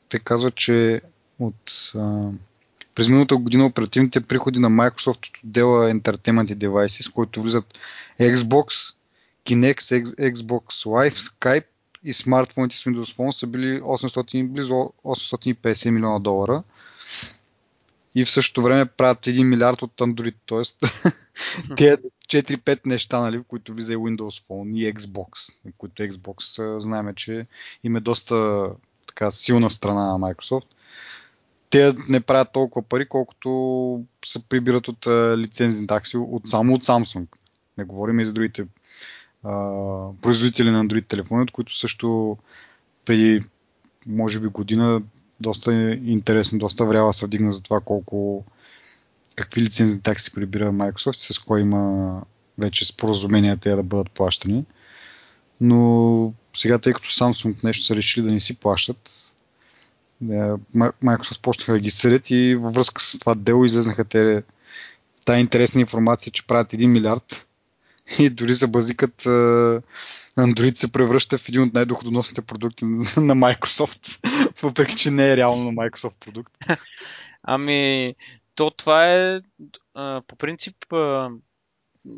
те 0.08 0.18
казват, 0.18 0.54
че 0.54 1.00
от 1.38 1.92
през 2.94 3.08
миналата 3.08 3.36
година 3.36 3.66
оперативните 3.66 4.20
приходи 4.20 4.58
на 4.58 4.70
Microsoft 4.70 5.28
от 5.28 5.44
отдела 5.44 5.94
Entertainment 5.94 6.52
и 6.52 6.56
Devices, 6.56 7.02
с 7.02 7.08
които 7.08 7.42
влизат 7.42 7.78
Xbox, 8.20 8.94
Kinect, 9.46 9.80
Xbox 10.32 10.64
Live, 10.86 11.14
Skype 11.14 11.64
и 12.04 12.12
смартфоните 12.12 12.76
с 12.76 12.84
Windows 12.84 13.16
Phone 13.16 13.30
са 13.30 13.46
били 13.46 13.80
800, 13.80 14.48
близо 14.48 14.92
850 15.04 15.90
милиона 15.90 16.18
долара. 16.18 16.62
И 18.14 18.24
в 18.24 18.30
същото 18.30 18.62
време 18.62 18.86
правят 18.86 19.20
1 19.20 19.42
милиард 19.42 19.82
от 19.82 19.92
Android. 19.96 20.34
Тоест, 20.46 20.78
тези 21.76 22.02
4-5 22.28 22.86
неща, 22.86 23.20
нали, 23.20 23.38
в 23.38 23.44
които 23.44 23.74
влиза 23.74 23.92
и 23.92 23.96
Windows 23.96 24.48
Phone 24.48 24.76
и 24.76 24.94
Xbox, 24.94 25.52
които 25.78 26.02
Xbox 26.02 26.78
знаем, 26.78 27.14
че 27.14 27.46
им 27.84 27.96
е 27.96 28.00
доста 28.00 28.66
така 29.06 29.30
силна 29.30 29.70
страна 29.70 30.06
на 30.06 30.18
Microsoft. 30.18 30.66
Те 31.70 31.94
не 32.08 32.20
правят 32.20 32.52
толкова 32.52 32.88
пари, 32.88 33.08
колкото 33.08 34.04
се 34.26 34.48
прибират 34.48 34.88
от 34.88 35.06
лицензни 35.38 35.86
такси 35.86 36.16
от, 36.16 36.42
само 36.48 36.74
от 36.74 36.84
Samsung. 36.84 37.26
Не 37.78 37.84
говорим 37.84 38.20
и 38.20 38.24
за 38.24 38.32
другите 38.32 38.66
а, 39.44 39.50
производители 40.22 40.70
на 40.70 40.84
Android 40.84 41.06
телефони, 41.06 41.42
от 41.42 41.50
които 41.50 41.76
също 41.76 42.38
преди 43.04 43.42
може 44.06 44.40
би 44.40 44.46
година 44.46 45.02
доста 45.42 45.72
интересно, 46.04 46.58
доста 46.58 46.84
врява 46.86 47.12
се 47.12 47.26
вдигна 47.26 47.52
за 47.52 47.62
това 47.62 47.80
колко 47.80 48.44
какви 49.34 49.60
лицензни 49.60 50.02
такси 50.02 50.32
прибира 50.32 50.72
Microsoft 50.72 51.30
и 51.30 51.34
с 51.34 51.38
кой 51.38 51.60
има 51.60 52.22
вече 52.58 52.86
споразумения 52.86 53.56
те 53.56 53.70
да 53.70 53.82
бъдат 53.82 54.10
плащани. 54.10 54.64
Но 55.60 56.32
сега, 56.56 56.78
тъй 56.78 56.92
като 56.92 57.08
Samsung 57.08 57.64
нещо 57.64 57.84
са 57.84 57.96
решили 57.96 58.24
да 58.24 58.32
не 58.32 58.40
си 58.40 58.56
плащат, 58.56 59.10
е, 60.22 60.34
Microsoft 60.76 61.42
почнаха 61.42 61.72
да 61.72 61.78
ги 61.78 61.90
съдят 61.90 62.30
и 62.30 62.54
във 62.54 62.74
връзка 62.74 63.02
с 63.02 63.18
това 63.18 63.34
дело 63.34 63.64
излезнаха 63.64 64.04
те 64.04 64.42
тая 65.26 65.40
интересна 65.40 65.80
информация, 65.80 66.32
че 66.32 66.46
правят 66.46 66.72
1 66.72 66.86
милиард 66.86 67.46
и 68.18 68.30
дори 68.30 68.54
за 68.54 68.68
базикът 68.68 69.22
Android 70.36 70.74
се 70.74 70.92
превръща 70.92 71.38
в 71.38 71.48
един 71.48 71.62
от 71.62 71.74
най-доходоносните 71.74 72.42
продукти 72.42 72.84
на 73.16 73.34
Microsoft, 73.34 74.20
въпреки 74.62 74.96
че 74.96 75.10
не 75.10 75.32
е 75.32 75.36
реално 75.36 75.64
на 75.64 75.72
Microsoft 75.72 76.24
продукт. 76.24 76.52
Ами, 77.42 78.14
то 78.54 78.70
това 78.70 79.12
е 79.12 79.40
по 80.26 80.36
принцип 80.38 80.76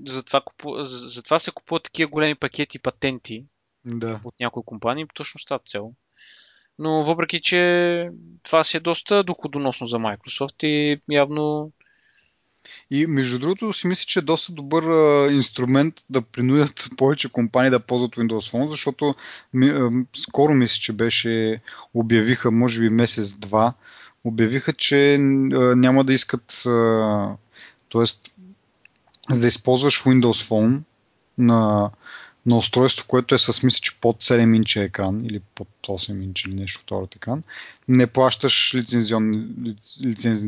затова, 0.06 0.40
купу... 0.40 0.84
затова 0.84 1.38
се 1.38 1.50
купуват 1.50 1.82
такива 1.82 2.10
големи 2.10 2.34
пакети 2.34 2.78
патенти 2.78 3.44
да. 3.84 4.20
от 4.24 4.34
някои 4.40 4.62
компании, 4.66 5.06
точно 5.14 5.40
с 5.40 5.44
тази 5.44 5.64
цел. 5.66 5.92
Но 6.78 7.04
въпреки, 7.04 7.40
че 7.40 8.10
това 8.44 8.64
си 8.64 8.76
е 8.76 8.80
доста 8.80 9.24
доходоносно 9.24 9.86
за 9.86 9.96
Microsoft 9.96 10.66
и 10.66 11.00
явно 11.10 11.72
и 12.90 13.06
между 13.06 13.38
другото 13.38 13.72
си 13.72 13.86
мисля, 13.86 14.04
че 14.06 14.18
е 14.18 14.22
доста 14.22 14.52
добър 14.52 14.82
а, 14.82 15.32
инструмент 15.32 15.94
да 16.10 16.22
принудят 16.22 16.90
повече 16.96 17.32
компании 17.32 17.70
да 17.70 17.80
ползват 17.80 18.16
Windows 18.16 18.52
Phone, 18.52 18.66
защото 18.66 19.14
ми, 19.54 19.68
а, 19.68 19.90
скоро 20.16 20.54
мисля, 20.54 20.80
че 20.80 20.92
беше, 20.92 21.60
обявиха, 21.94 22.50
може 22.50 22.80
би 22.80 22.88
месец-два, 22.88 23.74
обявиха, 24.24 24.72
че 24.72 25.14
а, 25.14 25.18
няма 25.76 26.04
да 26.04 26.12
искат, 26.12 26.60
т.е. 27.92 28.04
за 29.30 29.40
да 29.40 29.46
използваш 29.46 30.02
Windows 30.02 30.48
Phone 30.48 30.78
на 31.38 31.90
на 32.46 32.56
устройство, 32.56 33.06
което 33.08 33.34
е 33.34 33.38
с 33.38 33.62
мисля, 33.62 33.78
че 33.82 34.00
под 34.00 34.22
7 34.22 34.56
инча 34.56 34.82
екран 34.82 35.24
или 35.24 35.40
под 35.54 35.68
8 35.82 36.22
инча 36.22 36.48
или 36.48 36.54
нещо 36.54 36.98
от 36.98 37.16
екран, 37.16 37.42
не 37.88 38.06
плащаш 38.06 38.74
лицензионни, 38.74 39.76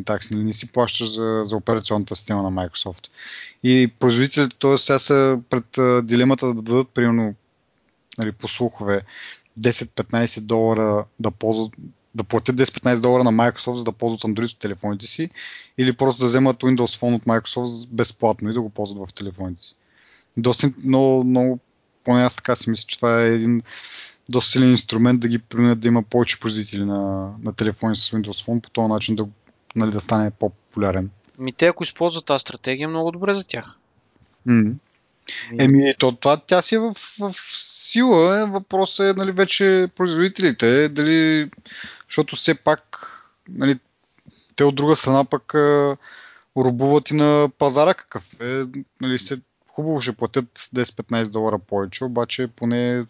такси, 0.07 0.35
или 0.35 0.43
не 0.43 0.53
си 0.53 0.73
плащаш 0.73 1.13
за, 1.13 1.43
за 1.45 1.57
операционната 1.57 2.17
система 2.17 2.43
на 2.43 2.53
Microsoft. 2.53 3.07
И 3.63 3.93
производителите, 3.99 4.57
т.е. 4.59 4.79
сега 4.79 4.99
са 4.99 5.41
пред 5.51 5.79
дилемата 6.07 6.47
да 6.47 6.55
дадат, 6.55 6.89
примерно, 6.89 7.35
нали, 8.19 8.33
по 8.33 8.49
слухове, 8.49 9.03
10-15 9.61 10.41
долара 10.41 11.05
да 11.21 11.31
ползват 11.31 11.73
да 12.15 12.25
платят 12.25 12.57
10-15 12.57 13.01
долара 13.01 13.25
на 13.25 13.33
Microsoft, 13.33 13.75
за 13.75 13.85
да 13.85 13.93
ползват 13.93 14.23
Android 14.23 14.57
в 14.57 14.59
телефоните 14.59 15.07
си, 15.07 15.31
или 15.79 15.93
просто 15.93 16.21
да 16.21 16.27
вземат 16.27 16.57
Windows 16.57 17.01
Phone 17.01 17.15
от 17.15 17.25
Microsoft 17.25 17.89
безплатно 17.89 18.51
и 18.51 18.53
да 18.53 18.61
го 18.61 18.71
ползват 18.71 19.09
в 19.09 19.13
телефоните 19.13 19.63
си. 19.63 19.75
Доста 20.37 20.73
много, 20.85 21.25
много 21.25 21.59
поне 22.07 22.23
аз 22.23 22.37
така 22.37 22.55
си 22.57 22.71
мисля, 22.71 22.85
че 22.87 22.97
това 22.97 23.23
е 23.23 23.27
един 23.27 23.63
доста 24.29 24.51
силен 24.51 24.71
инструмент 24.71 25.21
да 25.21 25.29
ги 25.29 25.39
принудят 25.39 25.81
да 25.81 25.89
има 25.89 26.03
повече 26.03 26.41
производители 26.41 26.85
на, 26.85 27.31
на 27.43 27.53
телефони 27.53 27.97
с 27.97 28.11
Windows 28.11 28.47
Phone, 28.47 28.61
по 28.61 28.71
този 28.71 28.89
начин 28.89 29.17
да, 29.17 29.27
нали, 29.77 29.91
да 29.91 30.01
стане 30.01 30.31
по-популярен. 30.31 31.11
Ми 31.39 31.53
те, 31.53 31.67
ако 31.67 31.85
използват 31.85 32.25
тази 32.25 32.41
стратегия, 32.41 32.85
е 32.85 32.89
много 32.89 33.11
добре 33.11 33.35
за 33.35 33.47
тях. 33.47 33.67
Mm. 34.49 34.73
Еми, 35.59 35.95
то, 35.99 36.13
това 36.13 36.37
тя 36.37 36.63
си 36.63 36.75
е 36.75 36.79
в, 36.79 36.93
в 37.19 37.33
сила. 37.53 38.41
Е. 38.41 38.45
Въпросът 38.45 39.17
е 39.17 39.19
нали, 39.19 39.33
вече 39.33 39.89
производителите, 39.97 40.89
дали, 40.89 41.51
защото 42.09 42.37
все 42.37 42.55
пак 42.55 43.11
нали, 43.49 43.79
те 44.57 44.65
от 44.65 44.75
друга 44.75 44.97
страна 44.97 45.25
пък 45.25 45.55
рубуват 46.57 47.11
и 47.11 47.15
на 47.15 47.49
пазара 47.59 47.95
какъв 47.95 48.41
е. 48.41 48.65
Нали, 49.01 49.19
се 49.19 49.41
хубаво 49.77 50.01
ще 50.01 50.17
платят 50.17 50.59
10-15 50.59 51.33
долара 51.33 51.59
повече, 51.59 52.05
обаче 52.05 52.47
поне 52.47 53.07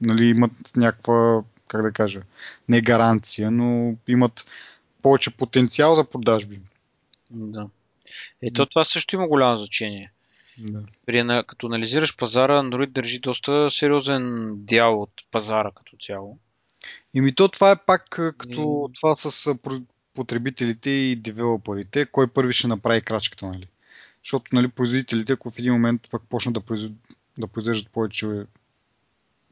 нали, 0.00 0.24
имат 0.24 0.52
някаква, 0.76 1.42
как 1.68 1.82
да 1.82 1.92
кажа, 1.92 2.22
не 2.68 2.80
гаранция, 2.80 3.50
но 3.50 3.96
имат 4.08 4.50
повече 5.02 5.36
потенциал 5.36 5.94
за 5.94 6.04
продажби. 6.04 6.60
Да. 7.30 7.68
Ето 8.42 8.66
това 8.66 8.84
също 8.84 9.16
има 9.16 9.28
голямо 9.28 9.56
значение. 9.56 10.12
Да. 10.58 10.82
При, 11.06 11.42
като 11.46 11.66
анализираш 11.66 12.16
пазара, 12.16 12.62
Android 12.62 12.90
държи 12.90 13.18
доста 13.18 13.70
сериозен 13.70 14.52
дял 14.56 15.02
от 15.02 15.10
пазара 15.30 15.70
като 15.76 15.96
цяло. 15.96 16.38
И 17.14 17.20
ми 17.20 17.34
то 17.34 17.48
това 17.48 17.70
е 17.70 17.84
пак 17.86 18.04
като 18.10 18.90
и... 18.90 18.94
това 19.00 19.14
с 19.14 19.54
потребителите 20.14 20.90
и 20.90 21.16
девелоперите, 21.16 22.06
кой 22.06 22.26
първи 22.26 22.52
ще 22.52 22.68
направи 22.68 23.00
крачката, 23.00 23.46
нали? 23.46 23.66
Защото 24.28 24.56
нали, 24.56 24.68
производителите, 24.68 25.32
ако 25.32 25.50
в 25.50 25.58
един 25.58 25.72
момент 25.72 26.02
пък 26.10 26.22
почнат 26.28 26.54
да, 26.54 26.60
произвед... 26.60 26.92
да 27.38 27.46
произвеждат 27.46 27.92
повече 27.92 28.44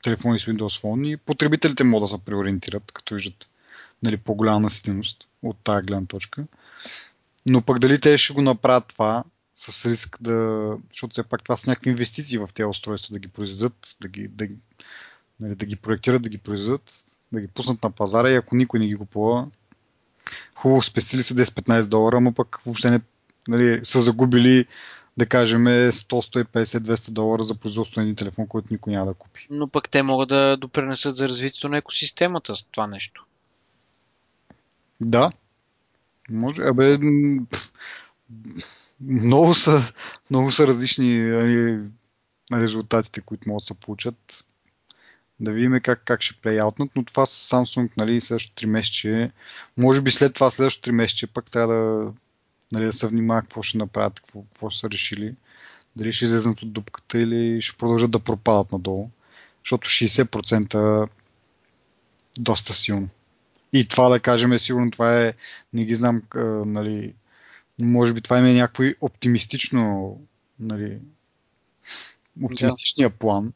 телефони 0.02 0.38
с 0.38 0.46
Windows 0.46 0.82
Phone 0.82 1.06
и 1.06 1.16
потребителите 1.16 1.84
могат 1.84 2.02
да 2.02 2.16
се 2.16 2.24
преориентират, 2.24 2.92
като 2.92 3.14
виждат 3.14 3.48
нали, 4.02 4.16
по-голяма 4.16 4.60
наситеност 4.60 5.28
от 5.42 5.56
тази 5.64 5.86
гледна 5.86 6.06
точка. 6.06 6.44
Но 7.46 7.62
пък 7.62 7.78
дали 7.78 8.00
те 8.00 8.18
ще 8.18 8.32
го 8.32 8.42
направят 8.42 8.86
това 8.88 9.24
с 9.56 9.90
риск 9.90 10.18
да... 10.20 10.70
Защото 10.92 11.12
все 11.12 11.22
пак 11.22 11.44
това 11.44 11.56
са 11.56 11.70
някакви 11.70 11.90
инвестиции 11.90 12.38
в 12.38 12.48
тези 12.54 12.66
устройства, 12.66 13.12
да 13.12 13.18
ги 13.18 13.28
произведат, 13.28 13.96
да 14.00 14.08
ги, 14.08 14.28
да, 14.28 14.48
нали, 15.40 15.54
да 15.54 15.66
ги 15.66 15.76
проектират, 15.76 16.22
да 16.22 16.28
ги 16.28 16.38
произведат, 16.38 17.04
да 17.32 17.40
ги 17.40 17.48
пуснат 17.48 17.82
на 17.82 17.90
пазара 17.90 18.30
и 18.30 18.36
ако 18.36 18.56
никой 18.56 18.80
не 18.80 18.86
ги 18.86 18.96
купува, 18.96 19.48
хубаво 20.56 20.82
спестили 20.82 21.22
се 21.22 21.34
10-15 21.34 21.88
долара, 21.88 22.20
но 22.20 22.32
пък 22.32 22.60
въобще 22.64 22.90
не 22.90 23.00
нали, 23.48 23.80
са 23.84 24.00
загубили 24.00 24.66
да 25.16 25.26
кажем 25.26 25.64
100, 25.64 25.92
150, 26.44 26.64
200 26.64 27.10
долара 27.10 27.42
за 27.42 27.54
производство 27.54 28.00
на 28.00 28.04
един 28.04 28.16
телефон, 28.16 28.46
който 28.46 28.68
никой 28.70 28.92
няма 28.92 29.06
да 29.06 29.14
купи. 29.14 29.46
Но 29.50 29.68
пък 29.68 29.88
те 29.88 30.02
могат 30.02 30.28
да 30.28 30.56
допринесат 30.56 31.16
за 31.16 31.28
развитието 31.28 31.68
на 31.68 31.76
екосистемата 31.76 32.56
с 32.56 32.64
това 32.64 32.86
нещо. 32.86 33.26
Да. 35.00 35.32
Може. 36.30 36.62
Абе, 36.62 36.98
много 39.00 39.54
са, 39.54 39.92
много 40.30 40.52
са 40.52 40.66
различни 40.66 41.18
нали, 41.18 41.80
на 42.50 42.60
резултатите, 42.60 43.20
които 43.20 43.48
могат 43.48 43.60
да 43.62 43.66
се 43.66 43.74
получат. 43.74 44.44
Да 45.40 45.52
видим 45.52 45.80
как, 45.82 46.02
как 46.04 46.22
ще 46.22 46.40
плейаутнат, 46.40 46.90
но 46.96 47.04
това 47.04 47.26
с 47.26 47.50
Samsung 47.50 47.90
нали, 47.96 48.20
следващото 48.20 48.66
3 48.66 48.66
месече. 48.66 49.30
Може 49.76 50.00
би 50.00 50.10
след 50.10 50.34
това 50.34 50.50
следващото 50.50 50.90
3 50.90 50.92
месече 50.92 51.26
пък 51.26 51.50
трябва 51.50 51.74
да, 51.74 52.12
нали, 52.72 52.84
да 52.84 52.92
се 52.92 53.06
внимава 53.06 53.40
какво 53.40 53.62
ще 53.62 53.78
направят, 53.78 54.20
какво, 54.20 54.42
какво 54.42 54.70
ще 54.70 54.80
са 54.80 54.90
решили. 54.90 55.34
Дали 55.96 56.12
ще 56.12 56.24
излезнат 56.24 56.62
от 56.62 56.72
дупката 56.72 57.18
или 57.18 57.62
ще 57.62 57.76
продължат 57.76 58.10
да 58.10 58.18
пропадат 58.18 58.72
надолу. 58.72 59.10
Защото 59.64 59.88
60% 59.88 61.08
доста 62.38 62.72
силно. 62.72 63.08
И 63.72 63.88
това 63.88 64.08
да 64.08 64.20
кажем 64.20 64.52
е 64.52 64.58
сигурно, 64.58 64.90
това 64.90 65.22
е, 65.22 65.34
не 65.72 65.84
ги 65.84 65.94
знам, 65.94 66.22
нали, 66.66 67.14
може 67.82 68.14
би 68.14 68.20
това 68.20 68.38
е 68.38 68.42
някакво 68.42 68.84
оптимистично, 69.00 70.18
нали, 70.60 70.98
оптимистичния 72.42 73.10
да. 73.10 73.16
план. 73.16 73.52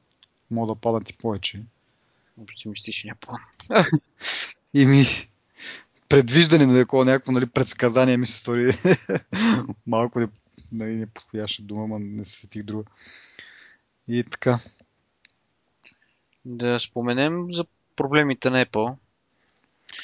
Мога 0.51 0.75
да 0.75 0.81
падат 0.81 1.11
и 1.11 1.17
повече. 1.17 1.63
Оптимистичния 2.41 3.15
план. 3.21 3.39
и 4.75 4.87
ми 4.87 5.05
предвиждане 6.11 6.67
на 6.67 6.81
такова 6.81 7.05
някакво 7.05 7.33
нали, 7.33 7.47
предсказание 7.47 8.17
ми 8.17 8.27
се 8.27 8.39
стори 8.39 8.73
малко 9.87 10.21
не, 10.21 10.29
нали, 10.73 10.95
не 10.95 11.07
подходяща 11.07 11.63
дума, 11.63 11.87
но 11.89 11.99
не 11.99 12.25
се 12.25 12.37
сетих 12.37 12.63
друга. 12.63 12.85
И 14.09 14.25
така. 14.25 14.59
Да 16.45 16.79
споменем 16.79 17.53
за 17.53 17.65
проблемите 17.97 18.51
на 18.51 18.67
Apple. 18.67 18.97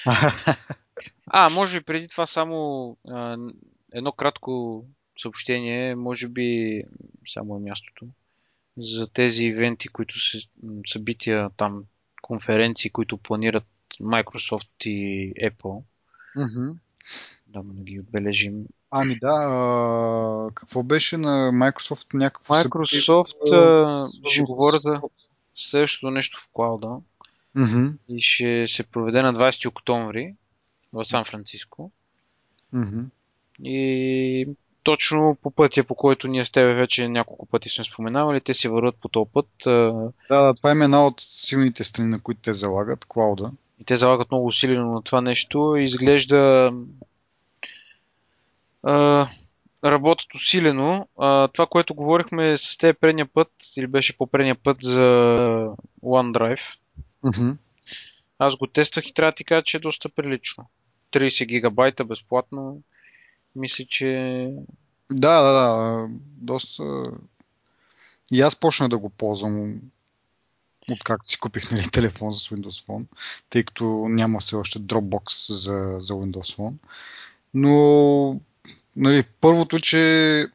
а, 1.26 1.50
може 1.50 1.80
би 1.80 1.84
преди 1.84 2.09
това 2.09 2.26
само 2.26 2.96
а, 3.09 3.36
едно 3.92 4.12
кратко 4.12 4.84
съобщение, 5.18 5.94
може 5.94 6.28
би 6.28 6.82
само 7.26 7.57
е 7.57 7.61
мястото, 7.61 8.07
за 8.76 9.09
тези 9.12 9.46
ивенти, 9.46 9.88
които 9.88 10.20
са 10.20 10.38
събития 10.86 11.50
там, 11.57 11.84
конференции, 12.22 12.90
които 12.90 13.16
планират 13.16 13.66
Microsoft 14.00 14.86
и 14.86 15.32
Apple. 15.34 15.82
Mm-hmm. 16.37 16.76
Да, 17.47 17.62
да 17.62 17.82
ги 17.82 18.01
отбележим. 18.01 18.64
Ами 18.91 19.18
да, 19.18 19.41
а, 19.43 20.51
какво 20.55 20.82
беше 20.82 21.16
на 21.16 21.51
Microsoft 21.53 22.14
някакво 22.14 22.55
Microsoft 22.55 23.47
събитие, 23.47 24.32
ще 24.32 24.43
говоря 24.43 24.80
за 24.84 25.01
следващото 25.55 26.11
нещо 26.11 26.39
в 26.41 26.51
клауда. 26.53 26.99
Mm-hmm. 27.57 27.93
И 28.09 28.20
ще 28.22 28.66
се 28.66 28.82
проведе 28.82 29.22
на 29.22 29.34
20 29.34 29.68
октомври 29.68 30.34
в 30.93 31.05
Сан 31.05 31.24
Франциско. 31.24 31.91
Mm-hmm. 32.74 33.05
И 33.62 34.49
точно 34.82 35.37
по 35.43 35.51
пътя, 35.51 35.84
по 35.84 35.95
който 35.95 36.28
ние 36.28 36.45
с 36.45 36.53
тебе 36.53 36.74
вече 36.74 37.09
няколко 37.09 37.47
пъти 37.47 37.68
сме 37.68 37.84
споменавали, 37.84 38.41
те 38.41 38.55
си 38.55 38.68
върват 38.68 38.97
по 38.97 39.09
този 39.09 39.30
път. 39.32 39.49
Да, 40.28 40.55
това 40.57 40.70
е 40.70 40.72
една 40.72 41.07
от 41.07 41.14
силните 41.20 41.84
страни, 41.84 42.09
на 42.09 42.20
които 42.20 42.41
те 42.41 42.53
залагат, 42.53 43.05
клауда. 43.05 43.51
И 43.80 43.84
те 43.84 43.96
залагат 43.96 44.30
много 44.30 44.46
усилено 44.46 44.92
на 44.92 45.02
това 45.02 45.20
нещо. 45.20 45.76
Изглежда 45.76 46.72
а, 48.82 49.26
работят 49.84 50.34
усилено. 50.34 51.08
А, 51.18 51.48
това, 51.48 51.66
което 51.66 51.94
говорихме 51.94 52.58
с 52.58 52.78
теб 52.78 53.00
предния 53.00 53.26
път, 53.26 53.50
или 53.76 53.86
беше 53.86 54.18
по 54.18 54.26
предния 54.26 54.54
път 54.54 54.76
за 54.80 55.00
OneDrive, 56.02 56.76
Mm-hmm. 57.26 57.56
аз 58.38 58.56
го 58.56 58.66
тествах 58.66 59.08
и 59.08 59.14
трябва 59.14 59.32
да 59.32 59.36
ти 59.36 59.44
кажа, 59.44 59.62
че 59.62 59.76
е 59.76 59.80
доста 59.80 60.08
прилично. 60.08 60.66
30 61.12 61.46
гигабайта 61.46 62.04
безплатно. 62.04 62.80
Мисля, 63.56 63.84
че... 63.88 64.50
Да, 65.10 65.42
да, 65.42 65.52
да. 65.52 66.06
Доста... 66.20 67.02
И 68.32 68.40
аз 68.40 68.56
почнах 68.56 68.88
да 68.88 68.98
го 68.98 69.10
ползвам 69.10 69.74
откакто 70.93 71.30
си 71.30 71.39
купих 71.39 71.70
нали, 71.70 71.91
телефон 71.91 72.30
за 72.30 72.39
Windows 72.39 72.87
Phone, 72.87 73.05
тъй 73.51 73.64
като 73.64 73.84
няма 74.09 74.41
все 74.41 74.57
още 74.57 74.78
Dropbox 74.78 75.53
за, 75.53 75.97
за 75.99 76.14
Windows 76.14 76.57
Phone. 76.57 76.74
Но 77.55 78.41
нали, 78.97 79.24
първото, 79.41 79.80
че 79.80 80.47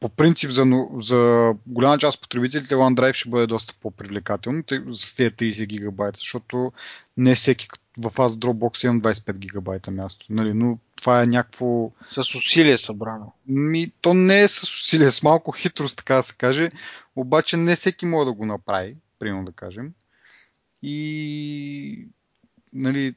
по 0.00 0.08
принцип 0.08 0.50
за, 0.50 0.64
за 0.96 1.52
голяма 1.66 1.98
част 1.98 2.16
от 2.16 2.22
потребителите 2.22 2.74
OneDrive 2.74 3.12
ще 3.12 3.28
бъде 3.28 3.46
доста 3.46 3.74
по-привлекателно 3.80 4.62
с 4.92 5.14
тези 5.14 5.30
30 5.30 5.66
гигабайта, 5.66 6.18
защото 6.18 6.72
не 7.16 7.34
всеки 7.34 7.68
в 7.98 8.22
аз 8.22 8.36
Dropbox 8.36 8.84
имам 8.84 9.02
25 9.02 9.32
гигабайта 9.38 9.90
място. 9.90 10.26
Нали, 10.30 10.52
но 10.54 10.78
това 10.96 11.22
е 11.22 11.26
някакво... 11.26 11.90
С 12.12 12.34
усилие 12.34 12.78
събрано. 12.78 13.32
Ми, 13.46 13.92
то 14.00 14.14
не 14.14 14.42
е 14.42 14.48
с 14.48 14.62
усилие, 14.62 15.10
с 15.10 15.22
малко 15.22 15.52
хитрост, 15.52 15.98
така 15.98 16.14
да 16.14 16.22
се 16.22 16.34
каже. 16.34 16.68
Обаче 17.16 17.56
не 17.56 17.76
всеки 17.76 18.06
може 18.06 18.26
да 18.26 18.32
го 18.32 18.46
направи, 18.46 18.96
примерно 19.18 19.44
да 19.44 19.52
кажем. 19.52 19.92
И 20.82 22.08
нали, 22.72 23.14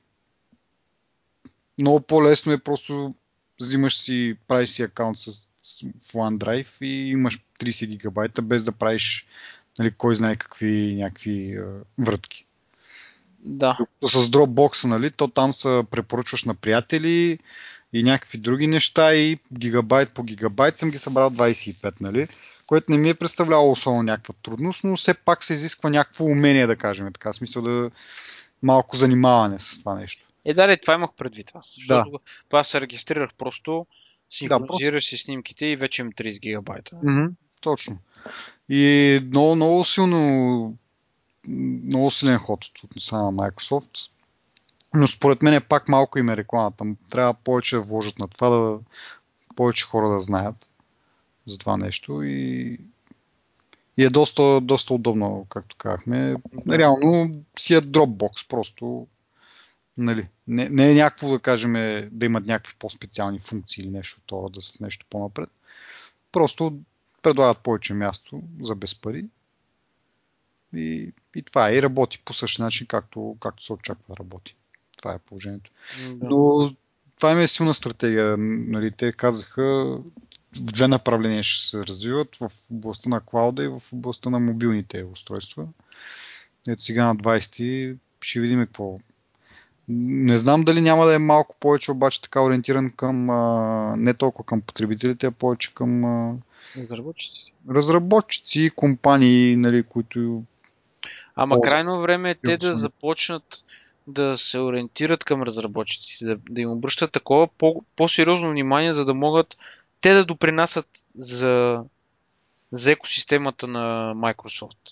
много 1.80 2.02
по-лесно 2.02 2.52
е 2.52 2.58
просто 2.58 3.16
взимаш 3.62 3.98
си, 3.98 4.38
правиш 4.48 4.70
си 4.70 4.84
акаунт 4.84 5.18
с, 5.18 5.32
с, 5.62 5.82
в 5.82 6.14
OneDrive 6.14 6.86
и 6.86 7.10
имаш 7.10 7.40
30 7.60 7.86
гигабайта 7.86 8.42
без 8.42 8.64
да 8.64 8.72
правиш 8.72 9.28
нали, 9.80 9.92
кой 9.92 10.16
знае 10.16 10.36
какви 10.36 10.96
някакви 10.96 11.58
а, 11.58 11.66
вратки. 11.98 12.46
Да. 13.46 13.78
С 14.08 14.16
Dropbox, 14.16 14.88
нали, 14.88 15.12
то 15.12 15.28
там 15.28 15.54
се 15.54 15.84
препоръчваш 15.92 16.44
на 16.44 16.56
приятели 16.56 17.40
и 17.94 18.04
някакви 18.04 18.38
други 18.38 18.68
неща 18.68 19.16
и 19.16 19.38
гигабайт 19.54 20.14
по 20.14 20.24
гигабайт 20.24 20.78
съм 20.78 20.92
ги 20.92 20.98
събрал 20.98 21.32
25, 21.32 21.94
нали, 22.02 22.28
което 22.68 22.92
не 22.92 22.98
ми 22.98 23.10
е 23.10 23.14
представлявало 23.14 23.72
особено 23.72 24.04
някаква 24.04 24.34
трудност, 24.44 24.84
но 24.84 24.96
все 24.96 25.14
пак 25.14 25.44
се 25.44 25.54
изисква 25.54 25.90
някакво 25.90 26.26
умение, 26.26 26.68
да 26.68 26.76
кажем 26.76 27.14
така, 27.14 27.34
смисъл 27.34 27.62
да 27.62 27.92
малко 28.64 28.96
занимаване 28.96 29.60
с 29.60 29.80
това 29.80 29.96
нещо. 29.96 30.26
Е, 30.46 30.54
да, 30.54 30.78
това 30.82 30.94
имах 30.94 31.10
предвид 31.18 31.52
аз. 31.56 31.76
Защото 31.76 32.20
да. 32.52 32.58
аз 32.58 32.68
се 32.68 32.82
регистрирах 32.82 33.34
просто, 33.34 33.86
синхронизираш 34.30 35.04
да, 35.04 35.08
си 35.08 35.18
снимките 35.18 35.66
и 35.66 35.76
вече 35.76 36.02
имам 36.02 36.14
30 36.14 36.40
гигабайта. 36.40 36.96
Mm-hmm, 36.96 37.32
точно. 37.62 37.98
И 38.70 39.20
много, 39.26 39.56
много 39.56 39.86
силно 39.86 40.78
много 41.50 42.12
силен 42.12 42.38
ход 42.38 42.66
от 42.84 43.02
страна 43.02 43.24
на 43.24 43.32
Microsoft. 43.32 44.12
Но 44.94 45.08
според 45.08 45.42
мен 45.42 45.54
е 45.54 45.60
пак 45.60 45.88
малко 45.88 46.20
им 46.20 46.30
е 46.30 46.38
рекламата. 46.38 46.86
Трябва 47.10 47.34
повече 47.34 47.76
да 47.76 47.82
вложат 47.82 48.20
на 48.20 48.28
това, 48.28 48.50
да 48.50 48.80
повече 49.56 49.86
хора 49.86 50.10
да 50.10 50.20
знаят 50.20 50.70
за 51.48 51.58
това 51.58 51.78
нещо 51.78 52.24
и, 52.24 52.80
и 53.98 54.06
е 54.06 54.10
доста, 54.10 54.62
доста 54.62 54.94
удобно, 54.94 55.46
както 55.50 55.76
казахме. 55.76 56.34
Реално 56.70 57.32
си 57.60 57.74
е 57.74 57.82
Dropbox, 57.82 58.48
просто 58.50 59.08
нали, 59.98 60.28
не, 60.48 60.70
не 60.70 60.92
е 60.92 60.96
някакво 60.96 61.30
да 61.30 61.40
кажем 61.40 61.74
да 62.12 62.26
имат 62.26 62.46
някакви 62.46 62.76
по-специални 62.80 63.40
функции 63.40 63.82
или 63.82 63.90
нещо 63.90 64.22
това, 64.26 64.50
да 64.50 64.62
са 64.62 64.84
нещо 64.84 65.06
по-напред. 65.10 65.50
Просто 66.32 66.80
предлагат 67.22 67.60
повече 67.60 67.94
място 67.94 68.42
за 68.62 68.76
без 68.76 69.02
пари 69.02 69.26
и, 70.76 71.14
и 71.36 71.44
това 71.44 71.70
е. 71.70 71.74
И 71.74 71.82
работи 71.82 72.22
по 72.26 72.34
същия 72.34 72.64
начин, 72.64 72.88
както, 72.88 73.38
както 73.40 73.64
се 73.64 73.74
очаква 73.74 74.04
да 74.10 74.20
работи. 74.20 74.56
Това 74.98 75.14
е 75.14 75.20
положението. 75.20 75.72
Да. 76.14 76.28
Но 76.30 76.72
това 77.18 77.32
им 77.32 77.40
е 77.40 77.48
силна 77.48 77.74
стратегия. 77.74 78.36
Нали, 78.38 78.92
те 78.92 79.12
казаха 79.12 79.64
в 80.56 80.72
две 80.72 80.88
направления 80.88 81.44
ще 81.44 81.70
се 81.70 81.84
развиват 81.84 82.36
в 82.36 82.52
областта 82.72 83.10
на 83.10 83.20
клауда 83.20 83.64
и 83.64 83.68
в 83.68 83.82
областта 83.94 84.30
на 84.30 84.40
мобилните 84.40 85.04
устройства. 85.04 85.68
Ето 86.68 86.82
сега 86.82 87.06
на 87.06 87.16
20 87.16 87.98
ще 88.22 88.40
видим 88.40 88.60
какво. 88.60 89.00
Не 89.92 90.38
знам 90.38 90.64
дали 90.64 90.82
няма 90.82 91.06
да 91.06 91.16
е 91.16 91.20
малко 91.20 91.56
повече, 91.60 91.92
обаче 91.92 92.22
така 92.22 92.42
ориентиран 92.42 92.92
към 92.92 93.30
а, 93.30 93.96
не 93.98 94.14
толкова 94.14 94.46
към 94.46 94.62
потребителите, 94.62 95.28
а 95.28 95.32
повече 95.32 95.74
към 95.74 96.06
а, 96.06 96.36
разработчици. 96.78 97.54
разработчици, 97.70 98.72
компании, 98.76 99.56
нали, 99.56 99.84
които 99.84 100.44
Ама 101.42 101.56
О, 101.56 101.62
крайно 101.62 102.02
време 102.02 102.32
е 102.32 102.36
те 102.36 102.58
да 102.58 102.80
започнат 102.80 103.64
да 104.08 104.38
се 104.38 104.60
ориентират 104.60 105.24
към 105.24 105.44
разработчиците, 105.44 106.26
да, 106.26 106.38
да 106.50 106.62
им 106.62 106.72
обръщат 106.72 107.12
такова 107.12 107.48
по, 107.48 107.84
по-сериозно 107.96 108.50
внимание, 108.50 108.94
за 108.94 109.06
да 109.06 109.14
могат 109.14 109.58
те 110.02 110.14
да 110.14 110.26
допринасят 110.26 110.88
за, 111.18 111.84
за 112.72 112.92
екосистемата 112.92 113.68
на 113.68 114.14
Microsoft. 114.16 114.90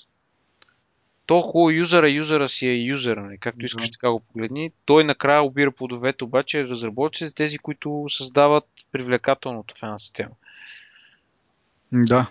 То 1.25 1.41
хубаво 1.41 1.71
юзера, 1.71 2.09
юзера 2.09 2.49
си 2.49 2.67
е 2.67 2.73
юзера, 2.73 3.23
нали? 3.23 3.37
както 3.37 3.65
искаш 3.65 3.91
така 3.91 4.11
го 4.11 4.19
погледни. 4.19 4.71
Той 4.85 5.03
накрая 5.03 5.43
обира 5.43 5.71
плодовете, 5.71 6.23
обаче 6.23 6.63
разработчиците 6.63 7.35
тези, 7.35 7.57
които 7.57 8.05
създават 8.09 8.65
привлекателното 8.91 9.75
в 9.75 9.83
една 9.83 9.99
система. 9.99 10.35
Да. 11.91 12.29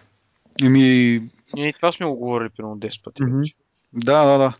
Еми... 0.62 1.20
И 1.56 1.72
това 1.76 1.92
сме 1.92 2.06
го 2.06 2.16
говорили 2.16 2.48
примерно 2.48 2.78
10 2.78 3.04
пъти. 3.04 3.22
Mm-hmm. 3.22 3.56
Да, 3.96 4.24
да, 4.24 4.38
да. 4.38 4.52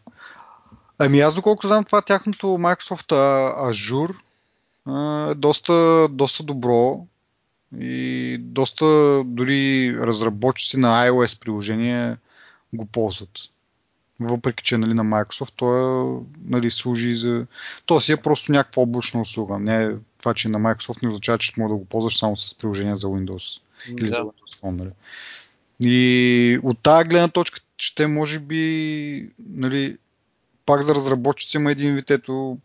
Ами 0.99 1.21
аз 1.21 1.35
доколко 1.35 1.67
знам 1.67 1.85
това 1.85 2.03
тяхното 2.03 2.47
Microsoft 2.47 3.13
Azure 3.71 4.15
е 5.31 5.35
доста, 5.35 6.09
доста 6.11 6.43
добро. 6.43 7.07
и 7.79 8.37
доста 8.41 8.87
дори 9.25 9.95
разработчици 10.01 10.77
на 10.77 11.09
iOS 11.09 11.41
приложения 11.41 12.19
го 12.73 12.87
ползват. 12.87 13.31
Въпреки, 14.21 14.65
че 14.65 14.79
нали, 14.79 14.95
на 14.95 15.05
Microsoft 15.05 15.53
той 15.57 16.21
нали, 16.45 16.71
служи 16.71 17.15
за... 17.15 17.47
То 17.87 18.01
си 18.01 18.13
е 18.13 18.17
просто 18.17 18.53
някаква 18.53 18.83
облачна 18.83 19.21
услуга. 19.21 19.59
Не 19.59 19.95
това, 20.19 20.35
че 20.35 20.49
на 20.49 20.59
Microsoft 20.59 21.03
не 21.03 21.09
означава, 21.09 21.39
че 21.39 21.53
мога 21.59 21.75
да 21.75 21.77
го 21.77 21.85
ползваш 21.85 22.19
само 22.19 22.37
с 22.37 22.59
приложения 22.59 22.97
за 22.97 23.07
Windows. 23.07 23.61
Да. 23.89 24.05
Или 24.05 24.13
за 24.13 24.19
Windows 24.19 24.63
Phone. 24.63 24.77
Нали. 24.77 24.91
И 25.81 26.61
от 26.63 26.79
тази 26.79 27.09
гледна 27.09 27.29
точка 27.29 27.61
ще 27.79 28.07
може 28.07 28.39
би 28.39 29.31
нали, 29.49 29.99
пак 30.67 30.83
за 30.83 30.95
разработчици 30.95 31.57
има 31.57 31.71
един 31.71 31.95
вид 31.95 32.11
ето 32.11 32.59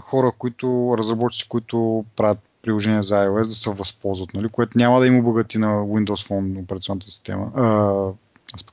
хора, 0.00 0.32
които, 0.38 0.94
разработчици, 0.98 1.48
които 1.48 2.04
правят 2.16 2.38
приложения 2.62 3.02
за 3.02 3.14
iOS 3.14 3.42
да 3.42 3.54
се 3.54 3.70
възползват, 3.70 4.34
нали, 4.34 4.48
което 4.48 4.78
няма 4.78 5.00
да 5.00 5.06
им 5.06 5.18
обогати 5.18 5.58
на 5.58 5.66
Windows 5.66 6.28
Phone 6.28 6.62
операционната 6.62 7.06
система. 7.06 7.52
А, 7.56 7.62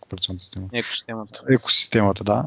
операционната 0.05 0.43
система. 0.43 0.67
Екосистемата. 0.73 1.39
Екосистемата, 1.49 2.23
да. 2.23 2.45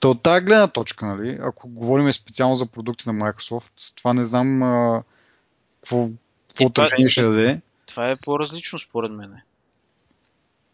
Та 0.00 0.08
от 0.08 0.22
тази 0.22 0.44
гледна 0.44 0.68
точка, 0.68 1.06
нали, 1.06 1.38
ако 1.42 1.68
говорим 1.68 2.12
специално 2.12 2.56
за 2.56 2.66
продукти 2.66 3.08
на 3.08 3.14
Microsoft, 3.14 3.96
това 3.96 4.12
не 4.12 4.24
знам 4.24 4.62
а, 4.62 5.02
какво, 5.80 6.08
какво 6.48 6.82
ще 7.08 7.22
даде. 7.22 7.60
Това 7.86 8.10
е 8.10 8.16
по-различно 8.16 8.78
според 8.78 9.12
мен. 9.12 9.40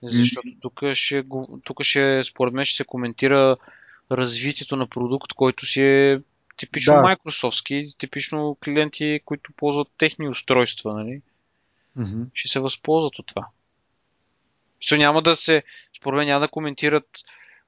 Защото 0.03 0.49
тук 0.61 0.83
ще, 0.93 1.25
тук 1.65 1.83
ще, 1.83 2.25
според 2.25 2.55
мен, 2.55 2.65
ще 2.65 2.77
се 2.77 2.85
коментира 2.85 3.57
развитието 4.11 4.77
на 4.77 4.87
продукт, 4.87 5.33
който 5.33 5.67
си 5.67 5.83
е 5.83 6.21
типично 6.57 6.95
да. 6.95 7.01
Microsoftски, 7.01 7.99
типично 7.99 8.57
клиенти, 8.65 9.21
които 9.25 9.53
ползват 9.53 9.89
техни 9.99 10.29
устройства, 10.29 10.95
нали? 10.95 11.23
Mm-hmm. 11.99 12.27
Ще 12.35 12.53
се 12.53 12.61
възползват 12.61 13.19
от 13.19 13.27
това. 13.27 13.47
Все 14.81 14.99
няма 14.99 15.23
да 15.23 15.37
се, 15.37 15.63
според 15.97 16.17
мен 16.17 16.27
няма 16.27 16.41
да 16.41 16.49
коментират 16.49 17.09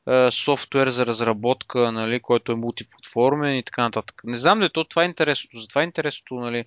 е, 0.09 0.31
софтуер 0.31 0.89
за 0.89 1.07
разработка, 1.07 1.93
нали, 1.93 2.21
който 2.21 2.53
е 2.53 2.57
мултиплатформен 2.57 3.57
и 3.57 3.63
така 3.63 3.83
нататък. 3.83 4.23
Не 4.25 4.37
знам 4.37 4.63
ли, 4.63 4.71
то 4.71 4.85
това 4.85 5.03
е 5.03 5.07
интересното. 5.07 5.61
Затова 5.61 5.81
е 5.81 5.85
интересното, 5.85 6.35
нали, 6.35 6.59
е, 6.59 6.67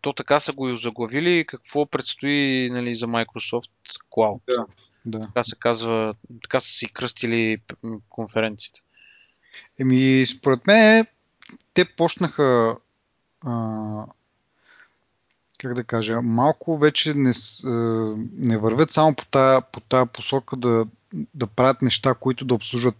то 0.00 0.12
така 0.12 0.40
са 0.40 0.52
го 0.52 0.68
и 0.68 0.78
заглавили. 0.78 1.44
Какво 1.48 1.86
предстои 1.86 2.70
нали, 2.72 2.94
за 2.94 3.06
Microsoft 3.06 3.70
Cloud? 4.16 4.40
Да, 4.46 4.66
да. 5.04 5.26
Така 5.26 5.44
се 5.44 5.56
казва, 5.58 6.14
така 6.42 6.60
са 6.60 6.68
си 6.68 6.92
кръстили 6.92 7.58
конференцията. 8.08 8.80
Еми, 9.78 10.26
според 10.26 10.66
мен, 10.66 11.06
те 11.74 11.84
почнаха 11.84 12.76
а, 13.40 14.04
как 15.58 15.74
да 15.74 15.84
кажа, 15.84 16.22
малко 16.22 16.78
вече 16.78 17.14
не, 17.14 17.32
не 18.32 18.58
вървят 18.58 18.90
само 18.90 19.14
по 19.14 19.24
тая, 19.24 19.60
по 19.60 19.80
тая 19.80 20.06
посока 20.06 20.56
да, 20.56 20.86
да 21.34 21.46
правят 21.46 21.82
неща, 21.82 22.14
които 22.14 22.44
да 22.44 22.54
обслужват 22.54 22.96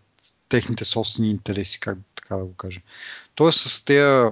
техните 0.49 0.85
собствени 0.85 1.31
интереси, 1.31 1.81
как 1.81 1.99
така 2.15 2.37
да 2.37 2.45
го 2.45 2.55
кажа. 2.55 2.81
Тоест 3.35 3.61
с 3.61 3.85
тези 3.85 4.31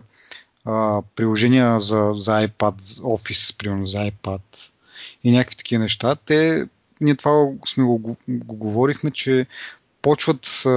а, 0.64 1.02
приложения 1.16 1.80
за, 1.80 2.10
за 2.14 2.32
iPad, 2.32 2.80
Office, 3.00 3.58
примерно 3.58 3.86
за 3.86 3.98
iPad 3.98 4.40
и 5.24 5.32
някакви 5.32 5.56
такива 5.56 5.82
неща, 5.82 6.14
те, 6.14 6.68
ние 7.00 7.16
това 7.16 7.48
сме 7.66 7.84
го, 7.84 7.98
го 8.28 8.56
говорихме, 8.56 9.10
че 9.10 9.46
почват 10.02 10.62
а, 10.66 10.70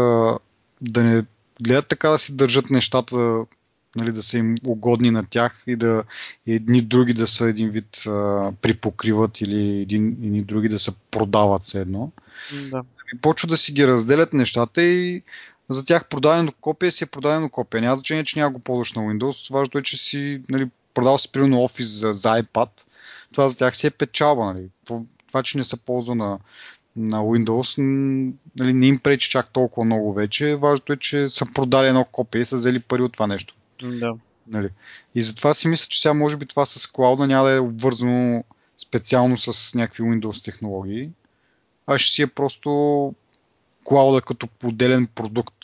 да 0.81 1.03
не 1.03 1.23
гледат 1.61 1.87
така 1.87 2.09
да 2.09 2.19
си 2.19 2.35
държат 2.35 2.69
нещата, 2.69 3.45
нали, 3.95 4.11
да 4.11 4.23
са 4.23 4.37
им 4.37 4.55
угодни 4.65 5.11
на 5.11 5.25
тях 5.29 5.63
и 5.67 5.75
да 5.75 6.03
едни 6.47 6.81
други 6.81 7.13
да 7.13 7.27
са 7.27 7.45
един 7.45 7.69
вид 7.69 8.03
а, 8.07 8.51
припокриват 8.61 9.41
или 9.41 9.81
един, 9.81 10.07
едни 10.07 10.41
други 10.43 10.69
да 10.69 10.79
се 10.79 10.91
продават 11.11 11.63
все 11.63 11.81
едно. 11.81 12.11
Да. 12.71 12.83
И 13.13 13.17
почват 13.17 13.49
да 13.49 13.57
си 13.57 13.71
ги 13.71 13.87
разделят 13.87 14.33
нещата 14.33 14.83
и 14.83 15.23
за 15.69 15.85
тях 15.85 16.07
продадено 16.07 16.51
копие 16.61 16.91
си 16.91 17.03
е 17.03 17.07
продадено 17.07 17.49
копие. 17.49 17.81
Няма 17.81 17.95
значение, 17.95 18.23
че 18.23 18.39
няма 18.39 18.51
го 18.51 18.59
ползваш 18.59 18.93
на 18.93 19.01
Windows. 19.01 19.53
Важното 19.53 19.77
е, 19.77 19.83
че 19.83 19.97
си 19.97 20.41
нали, 20.49 20.69
продал 20.93 21.17
си 21.17 21.31
примерно 21.31 21.57
Office 21.57 21.83
за, 21.83 22.13
за 22.13 22.29
iPad. 22.29 22.69
Това 23.31 23.49
за 23.49 23.57
тях 23.57 23.77
си 23.77 23.87
е 23.87 23.91
печалба. 23.91 24.45
Нали. 24.45 24.69
Това, 25.27 25.43
че 25.43 25.57
не 25.57 25.63
се 25.63 25.77
ползва 25.77 26.15
на, 26.15 26.39
на 26.95 27.17
Windows, 27.17 27.77
нали, 28.55 28.73
не 28.73 28.87
им 28.87 28.99
пречи 28.99 29.29
чак 29.29 29.49
толкова 29.49 29.85
много 29.85 30.13
вече. 30.13 30.55
Важното 30.55 30.93
е, 30.93 30.97
че 30.97 31.29
са 31.29 31.45
продали 31.53 31.87
едно 31.87 32.05
копие 32.05 32.41
и 32.41 32.45
са 32.45 32.55
взели 32.55 32.79
пари 32.79 33.01
от 33.01 33.13
това 33.13 33.27
нещо. 33.27 33.55
Да. 33.83 34.13
Нали. 34.47 34.69
И 35.15 35.21
затова 35.21 35.53
си 35.53 35.67
мисля, 35.67 35.87
че 35.89 36.01
сега 36.01 36.13
може 36.13 36.37
би 36.37 36.45
това 36.45 36.65
с 36.65 36.87
клауда 36.87 37.27
няма 37.27 37.47
да 37.47 37.53
е 37.53 37.59
обвързано 37.59 38.43
специално 38.77 39.37
с 39.37 39.75
някакви 39.75 40.03
Windows 40.03 40.45
технологии, 40.45 41.09
а 41.87 41.97
ще 41.97 42.11
си 42.11 42.21
е 42.21 42.27
просто 42.27 42.69
клауда 43.83 44.21
като 44.21 44.47
поделен 44.47 45.07
продукт. 45.07 45.57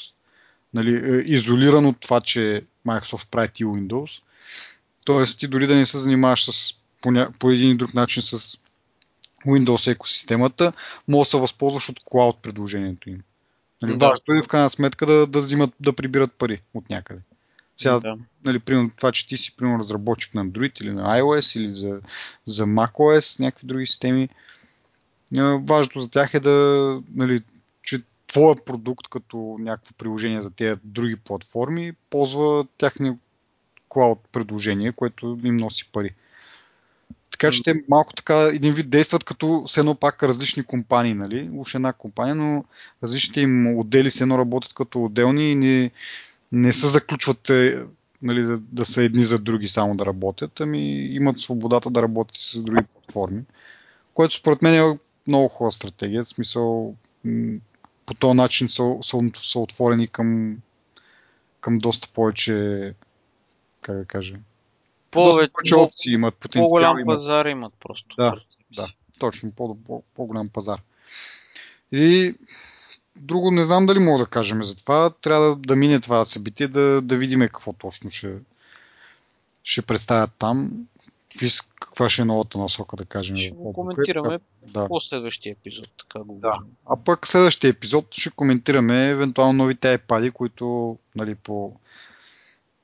Нали, 0.73 0.95
е, 0.95 1.23
изолиран 1.25 1.85
от 1.85 1.99
това, 1.99 2.21
че 2.21 2.65
Microsoft 2.87 3.29
прави 3.31 3.49
ти 3.53 3.65
Windows. 3.65 4.21
Тоест 5.05 5.39
ти 5.39 5.47
дори 5.47 5.67
да 5.67 5.75
не 5.75 5.85
се 5.85 5.97
занимаваш 5.97 6.51
с, 6.51 6.73
по, 7.01 7.11
ня... 7.11 7.31
по 7.39 7.49
един 7.49 7.71
и 7.71 7.77
друг 7.77 7.93
начин 7.93 8.21
с 8.21 8.57
Windows 9.47 9.91
екосистемата, 9.91 10.73
може 11.07 11.27
да 11.27 11.29
се 11.29 11.37
възползваш 11.37 11.89
от 11.89 11.99
клауд 12.05 12.37
предложението 12.41 13.09
им. 13.09 13.23
Нали, 13.81 13.91
да. 13.91 14.05
Важното 14.05 14.33
е 14.33 14.43
в 14.43 14.47
крайна 14.47 14.69
сметка 14.69 15.05
да, 15.05 15.27
да 15.27 15.39
взимат, 15.39 15.73
да 15.79 15.93
прибират 15.93 16.33
пари 16.33 16.61
от 16.73 16.89
някъде. 16.89 17.21
Сега, 17.77 17.99
да. 17.99 18.15
нали, 18.45 18.59
примерно, 18.59 18.91
това, 18.97 19.11
че 19.11 19.27
ти 19.27 19.37
си 19.37 19.55
примерно 19.57 19.79
разработчик 19.79 20.33
на 20.33 20.45
Android 20.45 20.81
или 20.81 20.91
на 20.91 21.19
iOS 21.19 21.59
или 21.59 21.69
за, 21.69 21.99
за 22.45 22.65
macOS, 22.65 23.39
някакви 23.39 23.67
други 23.67 23.85
системи, 23.85 24.29
важното 25.61 25.99
за 25.99 26.09
тях 26.09 26.33
е 26.33 26.39
да, 26.39 27.01
нали, 27.15 27.41
че 27.89 28.03
твоя 28.27 28.55
продукт 28.65 29.07
като 29.07 29.55
някакво 29.59 29.93
приложение 29.93 30.41
за 30.41 30.51
тези 30.51 30.79
други 30.83 31.15
платформи 31.15 31.93
ползва 32.09 32.65
тяхни 32.77 33.17
клауд 33.89 34.19
предложение, 34.31 34.91
което 34.91 35.37
им 35.43 35.55
носи 35.55 35.89
пари. 35.91 36.15
Така 37.31 37.51
че 37.51 37.63
те 37.63 37.73
малко 37.89 38.13
така 38.13 38.49
един 38.53 38.73
вид 38.73 38.89
действат 38.89 39.23
като 39.23 39.63
с 39.67 39.77
едно 39.77 39.95
пак 39.95 40.23
различни 40.23 40.63
компании, 40.63 41.13
нали? 41.13 41.49
Уж 41.53 41.75
една 41.75 41.93
компания, 41.93 42.35
но 42.35 42.63
различните 43.03 43.41
им 43.41 43.77
отдели 43.79 44.11
с 44.11 44.21
едно 44.21 44.37
работят 44.37 44.73
като 44.73 45.03
отделни 45.03 45.51
и 45.51 45.55
не, 45.55 45.91
не 46.51 46.73
се 46.73 46.87
заключват 46.87 47.49
е, 47.49 47.83
нали, 48.21 48.43
да, 48.43 48.57
да 48.57 48.85
са 48.85 49.03
едни 49.03 49.23
за 49.23 49.39
други 49.39 49.67
само 49.67 49.95
да 49.95 50.05
работят, 50.05 50.61
ами 50.61 51.05
имат 51.15 51.39
свободата 51.39 51.89
да 51.89 52.01
работят 52.01 52.37
с 52.37 52.61
други 52.61 52.85
платформи, 52.93 53.41
което 54.13 54.35
според 54.35 54.61
мен 54.61 54.73
е 54.73 54.97
много 55.27 55.47
хубава 55.47 55.71
стратегия, 55.71 56.23
в 56.23 56.27
смисъл 56.27 56.95
по 58.09 58.13
този 58.13 58.33
начин 58.33 58.69
са, 58.69 58.95
са, 59.01 59.17
са 59.33 59.59
отворени 59.59 60.07
към, 60.07 60.57
към 61.61 61.77
доста 61.77 62.07
повече, 62.07 62.93
как 63.81 63.97
да 63.97 64.05
кажа, 64.05 64.35
повече, 65.11 65.51
повече 65.53 65.75
опции 65.75 66.13
имат, 66.13 66.35
потенциал 66.35 66.67
По-голям 66.67 66.99
имат. 66.99 67.19
пазар 67.19 67.45
имат 67.45 67.73
просто. 67.79 68.15
Да, 68.15 68.35
да 68.75 68.87
точно, 69.19 69.51
по, 69.51 69.77
по, 69.83 70.03
по-голям 70.15 70.49
пазар. 70.49 70.81
И 71.91 72.35
друго 73.15 73.51
не 73.51 73.63
знам 73.63 73.85
дали 73.85 73.99
мога 73.99 74.23
да 74.23 74.29
кажем 74.29 74.63
за 74.63 74.77
това. 74.77 75.09
Трябва 75.09 75.49
да, 75.49 75.55
да 75.55 75.75
мине 75.75 75.99
това 75.99 76.25
събитие, 76.25 76.67
да, 76.67 77.01
да 77.01 77.17
видим 77.17 77.39
какво 77.39 77.73
точно 77.73 78.11
ще, 78.11 78.33
ще 79.63 79.81
представят 79.81 80.31
там. 80.39 80.71
Каква 81.99 82.09
ще 82.09 82.21
е 82.21 82.25
новата 82.25 82.57
насока, 82.57 82.95
да 82.95 83.05
кажем. 83.05 83.37
Ще 83.37 83.49
го 83.49 83.73
коментираме 83.73 84.39
да. 84.73 84.87
по 84.87 85.01
следващия 85.01 85.51
епизод. 85.51 85.89
Така 85.99 86.23
го 86.23 86.35
да. 86.35 86.53
А 86.85 86.95
пък 86.95 87.27
следващия 87.27 87.69
епизод 87.69 88.07
ще 88.11 88.29
коментираме 88.29 89.09
евентуално 89.09 89.53
новите 89.53 89.97
iPad, 89.97 90.31
които 90.31 90.97
нали, 91.15 91.35
по 91.35 91.75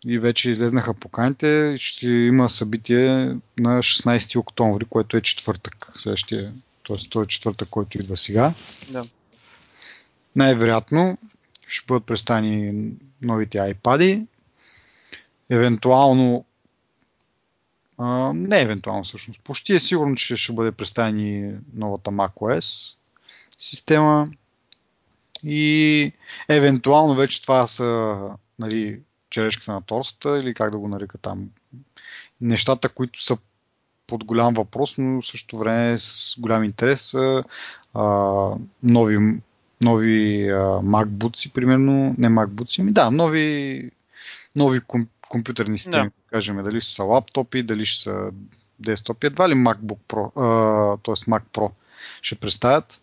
и 0.05 0.19
вече 0.19 0.51
излезнаха 0.51 0.93
поканите. 0.93 1.75
Ще 1.79 2.09
има 2.09 2.49
събитие 2.49 3.37
на 3.59 3.79
16 3.79 4.39
октомври, 4.39 4.85
което 4.85 5.17
е 5.17 5.21
четвъртък. 5.21 5.91
Следващия, 5.95 6.53
т.е. 6.87 7.09
той 7.09 7.23
е 7.23 7.27
четвъртък, 7.27 7.69
който 7.69 7.97
идва 7.97 8.17
сега. 8.17 8.53
Да. 8.89 9.03
Най-вероятно 10.35 11.17
ще 11.67 11.85
бъдат 11.87 12.05
представени 12.05 12.91
новите 13.21 13.57
iPad. 13.57 14.25
Евентуално 15.49 16.45
не 18.33 18.61
евентуално 18.61 19.03
всъщност. 19.03 19.41
Почти 19.43 19.73
е 19.73 19.79
сигурно, 19.79 20.15
че 20.15 20.35
ще 20.35 20.53
бъде 20.53 20.71
представени 20.71 21.53
новата 21.73 22.11
macOS 22.11 22.97
система. 23.59 24.27
И 25.43 26.11
евентуално 26.49 27.15
вече 27.15 27.41
това 27.41 27.67
са 27.67 28.17
нали, 28.59 28.99
черешката 29.29 29.73
на 29.73 29.81
торста 29.81 30.37
или 30.37 30.53
как 30.53 30.71
да 30.71 30.77
го 30.77 30.87
нарека 30.87 31.17
там. 31.17 31.49
Нещата, 32.41 32.89
които 32.89 33.23
са 33.23 33.37
под 34.07 34.23
голям 34.23 34.53
въпрос, 34.53 34.95
но 34.97 35.21
в 35.21 35.27
същото 35.27 35.57
време 35.57 35.99
с 35.99 36.35
голям 36.39 36.63
интерес 36.63 37.13
а, 37.13 37.43
нови, 38.83 39.39
нови 39.83 40.49
а, 40.49 40.57
MacBooks, 40.81 41.53
примерно, 41.53 42.15
не 42.17 42.29
MacBooks, 42.29 42.83
ми 42.83 42.91
да, 42.91 43.11
нови, 43.11 43.91
нови 44.55 44.81
компютърни 45.29 45.77
системи, 45.77 46.09
да. 46.09 46.29
кажем, 46.29 46.63
дали 46.63 46.81
ще 46.81 46.93
са 46.93 47.03
лаптопи, 47.03 47.63
дали 47.63 47.85
ще 47.85 48.03
са 48.03 48.31
десктопи, 48.79 49.27
едва 49.27 49.49
ли 49.49 49.53
MacBook 49.53 49.97
Pro, 50.07 50.31
т.е. 51.03 51.31
Mac 51.31 51.43
Pro 51.53 51.71
ще 52.21 52.35
представят, 52.35 53.01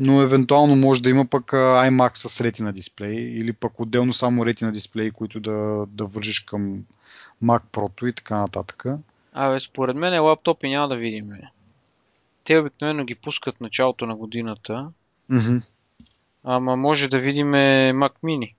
но 0.00 0.22
евентуално 0.22 0.76
може 0.76 1.02
да 1.02 1.10
има 1.10 1.26
пък 1.26 1.44
iMac 1.52 2.16
с 2.16 2.38
Retina 2.38 2.72
дисплей 2.72 3.14
или 3.14 3.52
пък 3.52 3.80
отделно 3.80 4.12
само 4.12 4.44
Retina 4.44 4.70
дисплей, 4.70 5.10
които 5.10 5.40
да, 5.40 5.86
да 5.88 6.04
вържиш 6.04 6.40
към 6.40 6.84
Mac 7.44 7.62
Pro 7.72 8.08
и 8.08 8.12
така 8.12 8.38
нататък. 8.38 8.84
Абе, 9.32 9.60
според 9.60 9.96
мен 9.96 10.22
лаптопи 10.22 10.68
няма 10.68 10.88
да 10.88 10.96
видим. 10.96 11.30
Те 12.44 12.58
обикновено 12.58 13.04
ги 13.04 13.14
пускат 13.14 13.60
началото 13.60 14.06
на 14.06 14.16
годината. 14.16 14.90
Mm-hmm. 15.30 15.62
Ама 16.44 16.76
може 16.76 17.08
да 17.08 17.18
видим 17.18 17.52
Mac 17.52 18.12
Mini. 18.24 18.54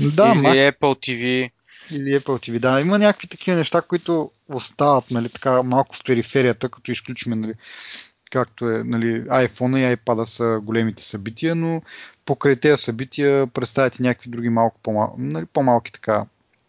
Да, 0.00 0.32
Или 0.36 0.42
Mac... 0.42 0.72
Apple 0.72 0.78
TV. 0.80 1.50
Или 1.90 2.20
Apple 2.20 2.50
TV, 2.50 2.58
да. 2.58 2.80
Има 2.80 2.98
някакви 2.98 3.28
такива 3.28 3.56
неща, 3.56 3.82
които 3.82 4.30
остават 4.48 5.10
нали, 5.10 5.28
така 5.28 5.62
малко 5.62 5.96
в 5.96 6.04
периферията, 6.04 6.68
като 6.68 6.90
изключим 6.90 7.40
нали, 7.40 7.54
както 8.30 8.70
е 8.70 8.82
нали, 8.84 9.22
iPhone 9.22 9.92
и 9.92 9.96
iPad 9.96 10.24
са 10.24 10.60
големите 10.62 11.04
събития, 11.04 11.54
но 11.54 11.82
покрай 12.26 12.56
тези 12.56 12.82
събития 12.82 13.46
представят 13.46 13.98
и 13.98 14.02
някакви 14.02 14.30
други 14.30 14.48
малко 14.48 14.80
по-мал, 14.82 15.14
нали, 15.18 15.46
по-малки 15.46 15.92
така 15.92 16.24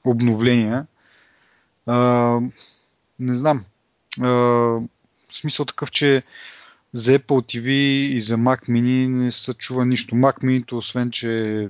обновления. 0.06 0.86
А, 1.86 2.40
не 3.20 3.34
знам. 3.34 3.66
А, 4.22 4.28
в 4.28 4.82
смисъл 5.32 5.66
такъв, 5.66 5.92
че 5.92 6.24
за 6.92 7.20
Apple 7.20 7.58
TV 7.58 7.70
и 8.16 8.22
за 8.22 8.38
Mac 8.38 8.70
Mini 8.70 9.08
не 9.08 9.32
се 9.32 9.54
чува 9.54 9.86
нищо. 9.86 10.16
Mac 10.16 10.44
Mini, 10.44 10.74
освен 10.74 11.12
че 11.12 11.70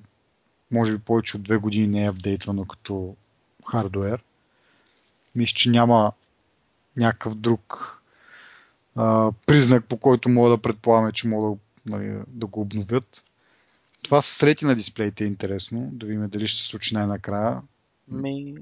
може 0.72 0.98
би 0.98 1.04
повече 1.04 1.38
от 1.38 1.44
две 1.44 1.58
години 1.58 1.88
не 1.88 2.04
е 2.04 2.10
апдейтвано 2.10 2.66
като 2.66 3.16
хардуер. 3.72 4.24
Мисля, 5.36 5.56
че 5.56 5.70
няма 5.70 6.12
някакъв 6.98 7.36
друг 7.36 7.96
а, 8.96 9.32
признак, 9.48 9.86
по 9.86 9.98
който 9.98 10.30
мога 10.30 10.50
да 10.50 10.58
предполагаме, 10.58 11.12
че 11.12 11.28
мога 11.28 11.58
да, 11.86 11.98
нали, 11.98 12.20
да 12.28 12.46
го 12.46 12.62
обновят. 12.62 13.24
Това 14.02 14.22
с 14.22 14.26
срети 14.26 14.66
на 14.66 14.76
дисплеите 14.76 15.24
е 15.24 15.28
интересно, 15.28 15.90
да 15.94 16.06
видим 16.06 16.30
дали 16.30 16.48
ще 16.48 16.62
се 16.62 16.68
случи 16.68 16.94
най-накрая. 16.94 17.62
Ми... 18.08 18.56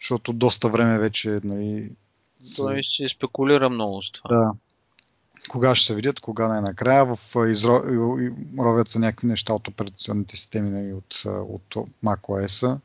Защото 0.00 0.32
доста 0.32 0.68
време 0.68 0.98
вече 0.98 1.40
нали, 1.44 1.90
той 2.56 2.82
се 2.96 3.08
спекулира 3.08 3.70
много 3.70 4.02
с 4.02 4.10
това. 4.10 4.36
Да. 4.36 4.52
Кога 5.48 5.74
ще 5.74 5.86
се 5.86 5.94
видят, 5.94 6.20
кога 6.20 6.48
най-накрая. 6.48 7.16
В 7.16 7.16
изро... 7.50 7.82
ровят 8.58 8.88
са 8.88 8.98
някакви 8.98 9.26
неща 9.26 9.54
от 9.54 9.68
операционните 9.68 10.36
системи 10.36 10.70
нали, 10.70 10.92
от, 10.92 11.22
от 11.26 11.88
macOS, 12.04 12.78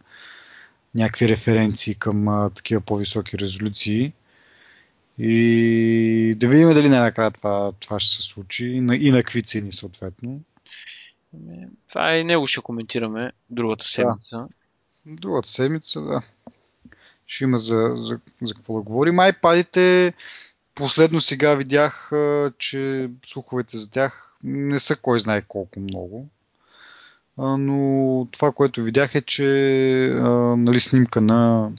някакви 0.96 1.30
референции 1.30 1.96
към 1.96 2.28
а, 2.28 2.50
такива 2.50 2.82
по-високи 2.82 3.38
резолюции. 3.38 4.14
И 5.18 6.36
да 6.38 6.48
видим 6.48 6.74
дали 6.74 6.90
най-накрая 6.90 7.32
това, 7.32 7.72
това 7.72 8.00
ще 8.00 8.16
се 8.16 8.22
случи 8.22 8.68
и 8.68 8.82
на, 8.82 8.96
и 8.96 9.12
на 9.12 9.18
какви 9.18 9.44
цени 9.44 9.72
съответно. 9.72 10.42
Ами, 11.34 11.68
това 11.90 12.16
и 12.16 12.24
него 12.24 12.48
ще 12.48 12.62
коментираме 12.62 13.32
другата 13.50 13.86
седмица. 13.86 14.38
Да. 14.38 14.48
Другата 15.06 15.50
седмица, 15.50 16.02
да. 16.02 16.22
Ще 17.26 17.44
има 17.44 17.58
за, 17.58 17.92
за, 17.96 18.20
за 18.42 18.54
какво 18.54 18.76
да 18.76 18.82
говорим. 18.82 19.16
iPad-ите, 19.16 20.14
последно 20.76 21.22
сега 21.22 21.56
видях, 21.56 22.12
че 22.58 23.10
слуховете 23.26 23.78
за 23.78 23.92
тях 23.92 24.36
не 24.44 24.80
са 24.80 24.96
кой 24.96 25.20
знае 25.20 25.42
колко 25.42 25.80
много. 25.80 26.28
Но 27.38 28.28
това, 28.32 28.52
което 28.52 28.84
видях 28.84 29.16
е, 29.16 29.22
че 29.22 29.44
нали, 30.58 30.80
снимка 30.80 31.22
на 31.22 31.72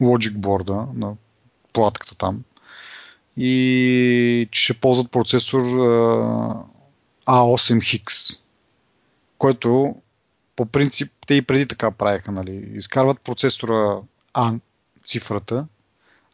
Logic 0.00 0.32
Board, 0.36 0.94
на 0.94 1.14
платката 1.72 2.14
там, 2.14 2.42
и 3.36 4.48
че 4.50 4.62
ще 4.62 4.80
ползват 4.80 5.10
процесор 5.10 5.62
A8 7.26 7.78
Higgs, 7.78 8.40
който 9.38 9.96
по 10.56 10.66
принцип 10.66 11.12
те 11.26 11.34
и 11.34 11.42
преди 11.42 11.66
така 11.66 11.90
правеха, 11.90 12.32
нали, 12.32 12.70
изкарват 12.74 13.20
процесора 13.20 13.98
А 14.34 14.54
цифрата, 15.04 15.66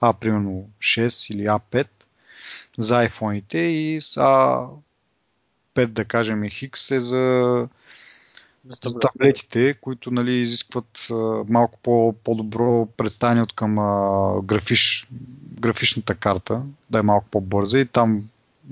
А 0.01 0.13
примерно 0.13 0.69
6 0.81 1.35
или 1.35 1.43
А5 1.43 1.87
за 2.79 3.09
iPhone-ите 3.09 3.57
и 3.57 4.01
А5 4.01 4.81
да 5.87 6.05
кажем 6.05 6.45
и 6.45 6.51
Higgs 6.51 6.97
е 6.97 7.01
за 7.01 7.69
за 8.87 8.99
таблетите, 8.99 9.75
които 9.75 10.11
нали, 10.11 10.35
изискват 10.35 11.09
а, 11.11 11.15
малко 11.49 11.79
по, 11.83 12.15
по-добро 12.25 12.87
представяне 12.97 13.43
от 13.43 13.53
към 13.53 13.79
а, 13.79 14.43
графиш, 14.43 15.09
графичната 15.61 16.15
карта, 16.15 16.63
да 16.91 16.99
е 16.99 17.03
малко 17.03 17.27
по-бърза 17.31 17.79
и 17.79 17.87
там 17.87 18.23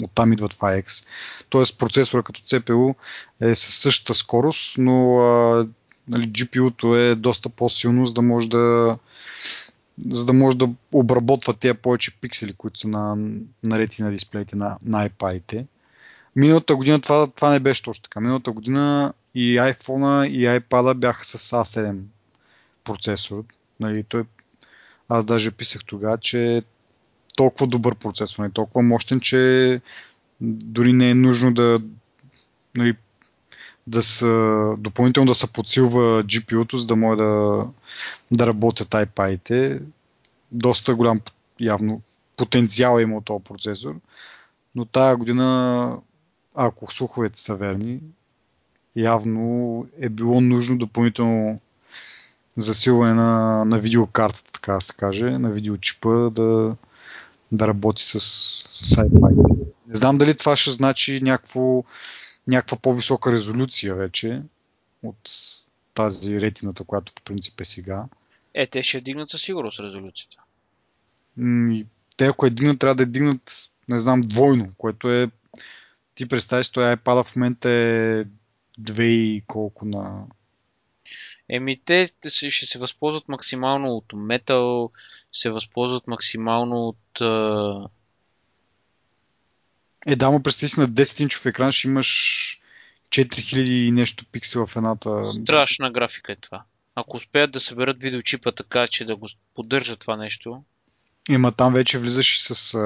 оттам 0.04 0.32
идва 0.32 0.48
това 0.48 0.68
X. 0.68 1.04
Тоест 1.48 1.78
процесора 1.78 2.22
като 2.22 2.40
CPU 2.40 2.94
е 3.40 3.54
със 3.54 3.74
същата 3.74 4.14
скорост, 4.14 4.78
но 4.78 5.18
а, 5.18 5.66
нали, 6.08 6.30
GPU-то 6.30 6.96
е 6.96 7.14
доста 7.14 7.48
по-силно, 7.48 8.06
за 8.06 8.14
да 8.14 8.22
може 8.22 8.48
да 8.48 8.96
за 10.06 10.26
да 10.26 10.32
може 10.32 10.58
да 10.58 10.68
обработва 10.92 11.54
тези 11.54 11.74
повече 11.74 12.20
пиксели, 12.20 12.52
които 12.52 12.80
са 12.80 12.88
на, 12.88 13.16
нарети 13.62 14.02
на 14.02 14.10
дисплеите 14.10 14.56
на, 14.56 14.76
на 14.82 15.08
iPad-ите. 15.08 15.66
Миналата 16.36 16.76
година 16.76 17.00
това, 17.00 17.26
това 17.26 17.50
не 17.50 17.60
беше 17.60 17.82
точно 17.82 18.02
така. 18.02 18.20
Миналата 18.20 18.52
година 18.52 19.12
и 19.34 19.56
iPhone 19.58 20.28
и 20.28 20.46
iPad 20.46 20.94
бяха 20.94 21.24
с 21.24 21.38
A7 21.38 21.98
процесор. 22.84 23.44
Нали, 23.80 24.04
той, 24.04 24.24
аз 25.08 25.24
даже 25.24 25.50
писах 25.50 25.84
тогава, 25.84 26.18
че 26.18 26.62
толкова 27.36 27.66
добър 27.66 27.94
процесор, 27.94 28.42
не 28.42 28.50
толкова 28.50 28.82
мощен, 28.82 29.20
че 29.20 29.80
дори 30.40 30.92
не 30.92 31.10
е 31.10 31.14
нужно 31.14 31.54
да 31.54 31.80
нали, 32.76 32.96
да 33.88 34.02
са, 34.02 34.74
допълнително 34.78 35.30
да 35.30 35.34
се 35.34 35.52
подсилва 35.52 36.24
GPU-то, 36.24 36.76
за 36.76 36.86
да 36.86 36.96
може 36.96 37.16
да, 37.16 37.64
да 38.30 38.46
работят 38.46 38.88
iPad-ите. 38.88 39.80
Доста 40.52 40.94
голям 40.94 41.20
явно 41.60 42.00
потенциал 42.36 43.00
има 43.00 43.16
от 43.16 43.24
този 43.24 43.44
процесор. 43.44 43.94
Но 44.74 44.84
тази 44.84 45.18
година, 45.18 45.96
ако 46.54 46.92
слуховете 46.92 47.40
са 47.40 47.54
верни, 47.54 48.00
явно 48.96 49.86
е 50.00 50.08
било 50.08 50.40
нужно 50.40 50.78
допълнително 50.78 51.60
засилване 52.56 53.14
на, 53.14 53.64
на 53.64 53.78
видеокартата, 53.78 54.52
така 54.52 54.72
да 54.72 54.80
се 54.80 54.92
каже, 54.96 55.30
на 55.30 55.50
видеочипа 55.50 56.10
да, 56.10 56.76
да 57.52 57.68
работи 57.68 58.02
с, 58.02 58.20
с 58.20 58.96
iPad. 58.96 59.66
Не 59.86 59.94
знам 59.94 60.18
дали 60.18 60.36
това 60.36 60.56
ще 60.56 60.70
значи 60.70 61.20
някакво, 61.22 61.84
някаква 62.48 62.76
по-висока 62.76 63.32
резолюция 63.32 63.94
вече 63.94 64.42
от 65.02 65.30
тази 65.94 66.40
ретината, 66.40 66.84
която 66.84 67.12
по 67.12 67.22
принцип 67.22 67.60
е 67.60 67.64
сега. 67.64 68.04
Е, 68.54 68.66
те 68.66 68.82
ще 68.82 69.00
дигнат 69.00 69.30
със 69.30 69.42
сигурност 69.42 69.80
резолюцията. 69.80 70.36
И 71.70 71.86
те 72.16 72.26
ако 72.26 72.46
е 72.46 72.50
дигнат, 72.50 72.78
трябва 72.78 72.94
да 72.94 73.02
е 73.02 73.06
дигнат, 73.06 73.70
не 73.88 73.98
знам, 73.98 74.20
двойно, 74.20 74.72
което 74.78 75.12
е 75.12 75.30
ти 76.18 76.28
представиш, 76.28 76.68
той 76.68 76.96
iPad 76.96 77.24
в 77.24 77.36
момента 77.36 77.70
е 77.70 78.24
2 78.80 79.02
и 79.02 79.42
колко 79.46 79.84
на... 79.84 80.24
Еми, 81.48 81.80
те 81.84 82.04
ще 82.28 82.66
се 82.66 82.78
възползват 82.78 83.28
максимално 83.28 83.88
от 83.88 84.12
метал, 84.14 84.90
се 85.32 85.50
възползват 85.50 86.06
максимално 86.06 86.88
от... 86.88 87.20
Е, 90.06 90.16
да, 90.16 90.30
му 90.30 90.42
представи 90.42 90.70
си 90.70 90.80
на 90.80 90.88
10-инчов 90.88 91.46
екран 91.46 91.72
ще 91.72 91.88
имаш 91.88 92.60
4000 93.08 93.56
и 93.58 93.92
нещо 93.92 94.24
пиксела 94.32 94.66
в 94.66 94.76
едната... 94.76 95.32
Страшна 95.42 95.90
графика 95.92 96.32
е 96.32 96.36
това. 96.36 96.62
Ако 96.94 97.16
успеят 97.16 97.50
да 97.50 97.60
съберат 97.60 98.02
видеочипа 98.02 98.52
така, 98.52 98.86
че 98.86 99.04
да 99.04 99.16
го 99.16 99.28
поддържа 99.54 99.96
това 99.96 100.16
нещо... 100.16 100.62
Ема 101.30 101.52
там 101.52 101.74
вече 101.74 101.98
влизаш 101.98 102.36
и 102.36 102.40
с... 102.42 102.78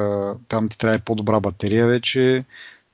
Там 0.49 0.69
ти 0.69 0.79
трябва 0.79 0.99
по-добра 0.99 1.41
батерия 1.41 1.87
вече. 1.87 2.45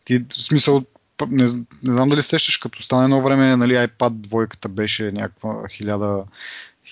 Ти, 0.05 0.19
в 0.19 0.35
смисъл, 0.35 0.85
не, 1.29 1.45
не 1.83 1.95
знам 1.95 2.09
дали 2.09 2.23
сещаш, 2.23 2.57
като 2.57 2.83
стане 2.83 3.05
едно 3.05 3.23
време, 3.23 3.57
нали, 3.57 3.73
iPad 3.73 4.11
двойката 4.11 4.69
беше 4.69 5.12
някаква 5.12 5.51
1000, 5.51 6.25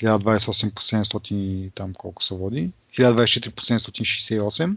1028 0.03 0.74
по 0.74 0.83
700 0.83 1.74
там 1.74 1.93
колко 1.99 2.22
се 2.22 2.35
води, 2.35 2.70
1024 2.99 3.51
по 3.51 3.62
768 3.62 4.77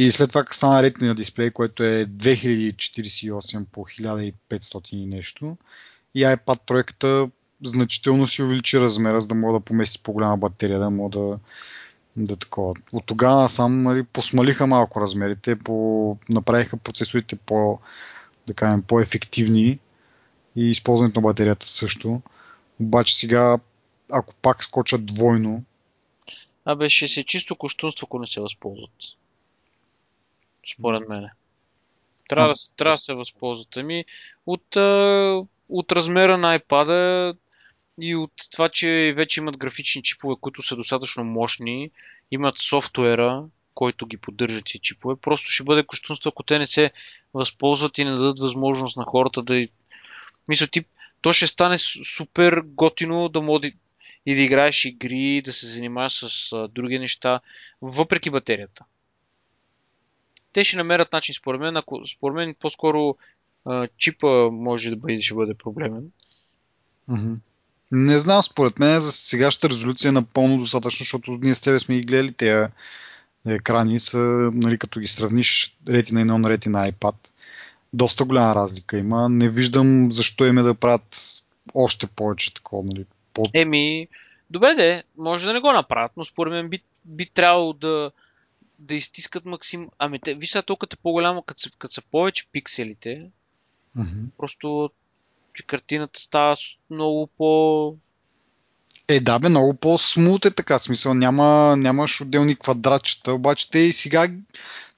и 0.00 0.10
след 0.10 0.28
това 0.28 0.44
стана 0.50 0.82
ретни 0.82 1.08
на 1.08 1.14
дисплей, 1.14 1.50
което 1.50 1.82
е 1.82 2.06
2048 2.06 3.64
по 3.64 3.80
1500 3.80 4.92
и 4.92 5.06
нещо 5.06 5.56
и 6.14 6.24
iPad 6.24 6.60
тройката 6.66 7.30
значително 7.64 8.26
си 8.26 8.42
увеличи 8.42 8.80
размера, 8.80 9.20
за 9.20 9.28
да 9.28 9.34
мога 9.34 9.58
да 9.58 9.64
помести 9.64 10.02
по-голяма 10.02 10.36
батерия, 10.36 10.78
да 10.78 10.90
мога 10.90 11.18
да, 11.18 11.38
да 12.16 12.36
такова. 12.36 12.74
От 12.92 13.06
тогава 13.06 13.48
сам 13.48 13.82
нали, 13.82 14.04
посмалиха 14.04 14.66
малко 14.66 15.00
размерите, 15.00 15.56
по, 15.56 16.16
направиха 16.28 16.76
процесорите 16.76 17.36
по, 17.36 17.78
да 18.46 18.54
кажем, 18.54 18.82
по-ефективни 18.82 19.78
и 20.56 20.70
използването 20.70 21.20
на 21.20 21.28
батерията 21.28 21.68
също. 21.68 22.22
Обаче 22.80 23.16
сега, 23.16 23.58
ако 24.12 24.34
пак 24.34 24.64
скочат 24.64 25.06
двойно, 25.06 25.64
Абе, 26.64 26.88
ще 26.88 27.08
се 27.08 27.24
чисто 27.24 27.56
кощунство, 27.56 28.04
ако 28.04 28.18
не 28.18 28.26
се 28.26 28.40
възползват. 28.40 28.90
Според 30.66 31.08
мен. 31.08 31.28
Трябва, 32.28 32.48
да, 32.48 32.76
трябва 32.76 32.94
да 32.94 33.00
се 33.00 33.14
възползват. 33.14 33.76
Ами, 33.76 34.04
от, 34.46 34.76
а, 34.76 35.42
от 35.68 35.92
размера 35.92 36.38
на 36.38 36.58
iPad 36.58 37.36
и 38.02 38.16
от 38.16 38.32
това, 38.52 38.68
че 38.68 39.12
вече 39.16 39.40
имат 39.40 39.56
графични 39.56 40.02
чипове, 40.02 40.34
които 40.40 40.62
са 40.62 40.76
достатъчно 40.76 41.24
мощни, 41.24 41.90
имат 42.30 42.58
софтуера, 42.58 43.44
който 43.74 44.06
ги 44.06 44.16
поддържа 44.16 44.62
тези 44.62 44.78
чипове. 44.78 45.16
Просто 45.16 45.48
ще 45.48 45.64
бъде 45.64 45.86
кощунство, 45.86 46.28
ако 46.28 46.42
те 46.42 46.58
не 46.58 46.66
се 46.66 46.90
възползват 47.34 47.98
и 47.98 48.04
не 48.04 48.10
дадат 48.10 48.38
възможност 48.38 48.96
на 48.96 49.04
хората 49.04 49.42
да... 49.42 49.68
Мисля, 50.48 50.66
ти, 50.66 50.84
то 51.20 51.32
ще 51.32 51.46
стане 51.46 51.78
супер 51.78 52.62
готино 52.64 53.28
да 53.28 53.42
моди 53.42 53.76
и 54.26 54.34
да 54.34 54.40
играеш 54.40 54.84
игри, 54.84 55.42
да 55.44 55.52
се 55.52 55.66
занимаваш 55.66 56.12
с 56.12 56.52
а, 56.52 56.68
други 56.68 56.98
неща, 56.98 57.40
въпреки 57.82 58.30
батерията. 58.30 58.84
Те 60.58 60.64
ще 60.64 60.76
намерят 60.76 61.12
начин, 61.12 61.34
според 61.34 61.60
мен, 61.60 61.76
ако 61.76 62.06
според 62.06 62.34
мен 62.34 62.54
по-скоро 62.60 63.16
а, 63.64 63.88
чипа 63.96 64.50
може 64.50 64.90
да 64.90 64.96
бъде, 64.96 65.20
ще 65.20 65.34
бъде 65.34 65.54
проблемен. 65.54 66.10
Mm-hmm. 67.10 67.36
Не 67.92 68.18
знам, 68.18 68.42
според 68.42 68.78
мен 68.78 69.00
за 69.00 69.12
сегашната 69.12 69.70
резолюция 69.70 70.08
е 70.08 70.12
напълно 70.12 70.58
достатъчно, 70.58 71.04
защото 71.04 71.38
ние 71.42 71.54
с 71.54 71.60
тебе 71.60 71.80
сме 71.80 71.94
ги 71.94 72.00
гледали 72.00 72.32
тези 72.32 72.66
екрани, 73.46 73.98
са, 73.98 74.18
нали, 74.54 74.78
като 74.78 75.00
ги 75.00 75.06
сравниш 75.06 75.76
на 76.12 76.20
едно 76.20 76.38
на 76.38 76.50
рети 76.50 76.68
на 76.68 76.92
iPad. 76.92 77.14
Доста 77.92 78.24
голяма 78.24 78.54
разлика 78.54 78.98
има. 78.98 79.28
Не 79.28 79.48
виждам 79.48 80.12
защо 80.12 80.46
име 80.46 80.62
да 80.62 80.74
правят 80.74 81.42
още 81.74 82.06
повече 82.06 82.54
такова, 82.54 82.84
нали, 82.84 83.04
по... 83.34 83.46
Еми, 83.54 84.08
добре 84.50 84.74
де, 84.74 85.02
може 85.18 85.46
да 85.46 85.52
не 85.52 85.60
го 85.60 85.72
направят, 85.72 86.12
но 86.16 86.24
според 86.24 86.50
мен 86.50 86.68
би, 86.68 86.82
би 87.04 87.26
трябвало 87.26 87.72
да, 87.72 88.10
да 88.78 88.94
изтискат 88.94 89.44
максим... 89.44 89.88
Ами, 89.98 90.18
те, 90.18 90.34
виж 90.34 90.50
сега 90.50 90.62
толкова 90.62 90.88
е 90.92 91.02
по-голямо, 91.02 91.42
като 91.42 91.60
са, 91.60 91.70
като 91.78 91.94
са 91.94 92.02
повече 92.02 92.48
пикселите, 92.52 93.30
mm-hmm. 93.96 94.30
просто 94.38 94.90
че 95.54 95.66
картината 95.66 96.20
става 96.20 96.56
много 96.90 97.26
по... 97.26 97.96
Е, 99.08 99.20
да, 99.20 99.38
бе, 99.38 99.48
много 99.48 99.74
по-смут 99.74 100.44
е 100.44 100.50
така, 100.50 100.78
смисъл, 100.78 101.14
няма, 101.14 101.76
нямаш 101.76 102.20
отделни 102.20 102.56
квадратчета, 102.56 103.32
обаче 103.32 103.70
те 103.70 103.78
и 103.78 103.92
сега 103.92 104.30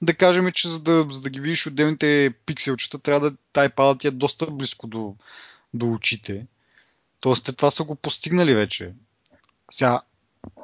да 0.01 0.13
кажем, 0.13 0.51
че 0.51 0.67
за 0.67 0.79
да, 0.79 1.07
за 1.09 1.21
да 1.21 1.29
ги 1.29 1.39
видиш 1.39 1.67
отделните 1.67 2.33
пикселчета, 2.45 2.99
трябва 2.99 3.31
да 3.31 3.37
тай 3.53 3.69
пада 3.69 3.97
ти 3.97 4.07
е 4.07 4.11
доста 4.11 4.51
близко 4.51 4.87
до, 4.87 5.15
до 5.73 5.91
очите. 5.91 6.45
Тоест, 7.21 7.45
те 7.45 7.53
това 7.53 7.71
са 7.71 7.83
го 7.83 7.95
постигнали 7.95 8.53
вече. 8.53 8.93
Сега, 9.71 10.01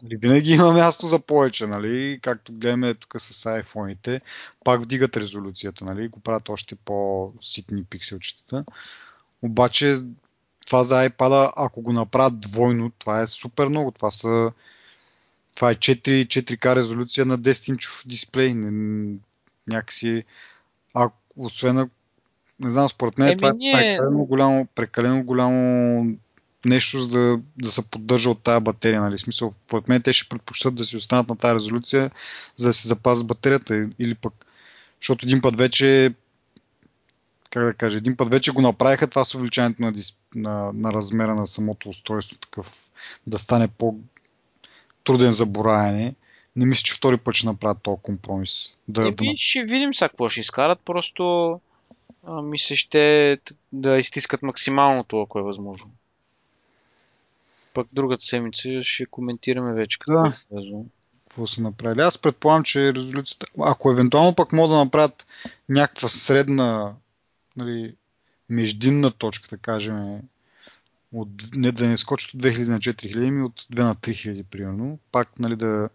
винаги 0.03 0.51
има 0.51 0.71
място 0.71 1.07
за 1.07 1.19
повече, 1.19 1.67
нали? 1.67 2.19
Както 2.21 2.53
гледаме 2.53 2.93
тук 2.93 3.15
с 3.17 3.43
iPhone-ите, 3.61 4.21
пак 4.63 4.81
вдигат 4.81 5.17
резолюцията, 5.17 5.85
нали? 5.85 6.07
Го 6.07 6.19
правят 6.19 6.49
още 6.49 6.75
по-ситни 6.75 7.83
пикселчетата. 7.83 8.63
Обаче, 9.41 9.95
това 10.65 10.83
за 10.83 11.09
iPad, 11.09 11.51
ако 11.55 11.81
го 11.81 11.93
направят 11.93 12.39
двойно, 12.39 12.91
това 12.99 13.21
е 13.21 13.27
супер 13.27 13.67
много. 13.67 13.91
Това 13.91 14.11
са 14.11 14.51
това 15.55 15.71
е 15.71 15.75
4, 15.75 16.25
4К 16.25 16.75
резолюция 16.75 17.25
на 17.25 17.39
10 17.39 17.69
инчов 17.69 18.03
дисплей. 18.05 18.53
Някакси, 19.67 20.23
а, 20.93 21.09
освен 21.35 21.89
не 22.59 22.69
знам, 22.69 22.89
според 22.89 23.17
мен 23.17 23.27
Еми, 23.27 23.37
това 23.37 23.49
е 23.49 23.53
ние... 23.57 23.73
прекалено 23.73 24.25
голямо, 24.25 24.67
прекалено 24.75 25.23
голямо 25.23 26.17
нещо, 26.67 26.99
за 26.99 27.19
да, 27.19 27.39
да 27.57 27.71
се 27.71 27.89
поддържа 27.89 28.29
от 28.29 28.43
тази 28.43 28.63
батерия. 28.63 29.01
Нали? 29.01 29.17
Смисъл, 29.17 29.53
поред 29.67 29.87
мен 29.87 30.01
те 30.01 30.13
ще 30.13 30.29
предпочитат 30.29 30.75
да 30.75 30.85
си 30.85 30.97
останат 30.97 31.29
на 31.29 31.35
тази 31.37 31.55
резолюция, 31.55 32.11
за 32.55 32.67
да 32.67 32.73
се 32.73 32.87
запазят 32.87 33.27
батерията. 33.27 33.89
Или 33.99 34.15
пък, 34.15 34.45
защото 35.01 35.25
един 35.25 35.41
път 35.41 35.57
вече 35.57 36.13
как 37.49 37.65
да 37.65 37.73
кажа, 37.73 37.97
един 37.97 38.17
път 38.17 38.29
вече 38.29 38.51
го 38.51 38.61
направиха 38.61 39.07
това 39.07 39.23
с 39.23 39.35
увеличаването 39.35 39.81
на, 39.81 39.93
на, 40.35 40.73
на 40.73 40.93
размера 40.93 41.35
на 41.35 41.47
самото 41.47 41.89
устройство, 41.89 42.37
такъв 42.37 42.91
да 43.27 43.39
стане 43.39 43.67
по-труден 43.67 45.31
за 45.31 45.45
боравене. 45.45 46.15
Не 46.55 46.65
мисля, 46.65 46.83
че 46.83 46.93
втори 46.93 47.17
път 47.17 47.35
ще 47.35 47.47
направят 47.47 47.83
този 47.83 48.01
компромис. 48.01 48.77
Да, 48.87 49.11
да... 49.11 49.25
ще 49.37 49.63
видим 49.63 49.93
сега 49.93 50.09
какво 50.09 50.29
ще 50.29 50.39
изкарат, 50.39 50.79
просто 50.85 51.51
а, 52.27 52.41
ми 52.41 52.59
се 52.59 52.75
ще 52.75 53.37
да 53.73 53.97
изтискат 53.97 54.41
максималното, 54.43 55.21
ако 55.21 55.39
е 55.39 55.43
възможно 55.43 55.91
пък 57.77 57.87
другата 57.93 58.25
седмица 58.25 58.83
ще 58.83 59.05
коментираме 59.05 59.73
вече 59.73 59.99
какво 59.99 60.23
да. 60.23 60.61
е 60.61 60.83
какво 61.29 61.47
са 61.47 61.61
направили. 61.61 62.01
Аз 62.01 62.17
предполагам, 62.17 62.63
че 62.63 62.93
резолюцията, 62.93 63.45
ако 63.59 63.91
евентуално 63.91 64.35
пък 64.35 64.53
могат 64.53 64.71
да 64.71 64.77
направят 64.77 65.27
някаква 65.69 66.09
средна, 66.09 66.93
нали, 67.57 67.95
междинна 68.49 69.11
точка, 69.11 69.47
да 69.49 69.57
кажем, 69.57 70.19
от, 71.11 71.29
не 71.55 71.71
да 71.71 71.87
не 71.87 71.97
скочат 71.97 72.33
от 72.33 72.41
2000 72.41 72.69
на 72.69 72.79
4000, 72.79 73.29
ми 73.29 73.43
от 73.43 73.61
2 73.61 73.79
на 73.83 73.95
3000, 73.95 74.43
примерно, 74.43 74.99
пак 75.11 75.39
нали, 75.39 75.55
да, 75.55 75.89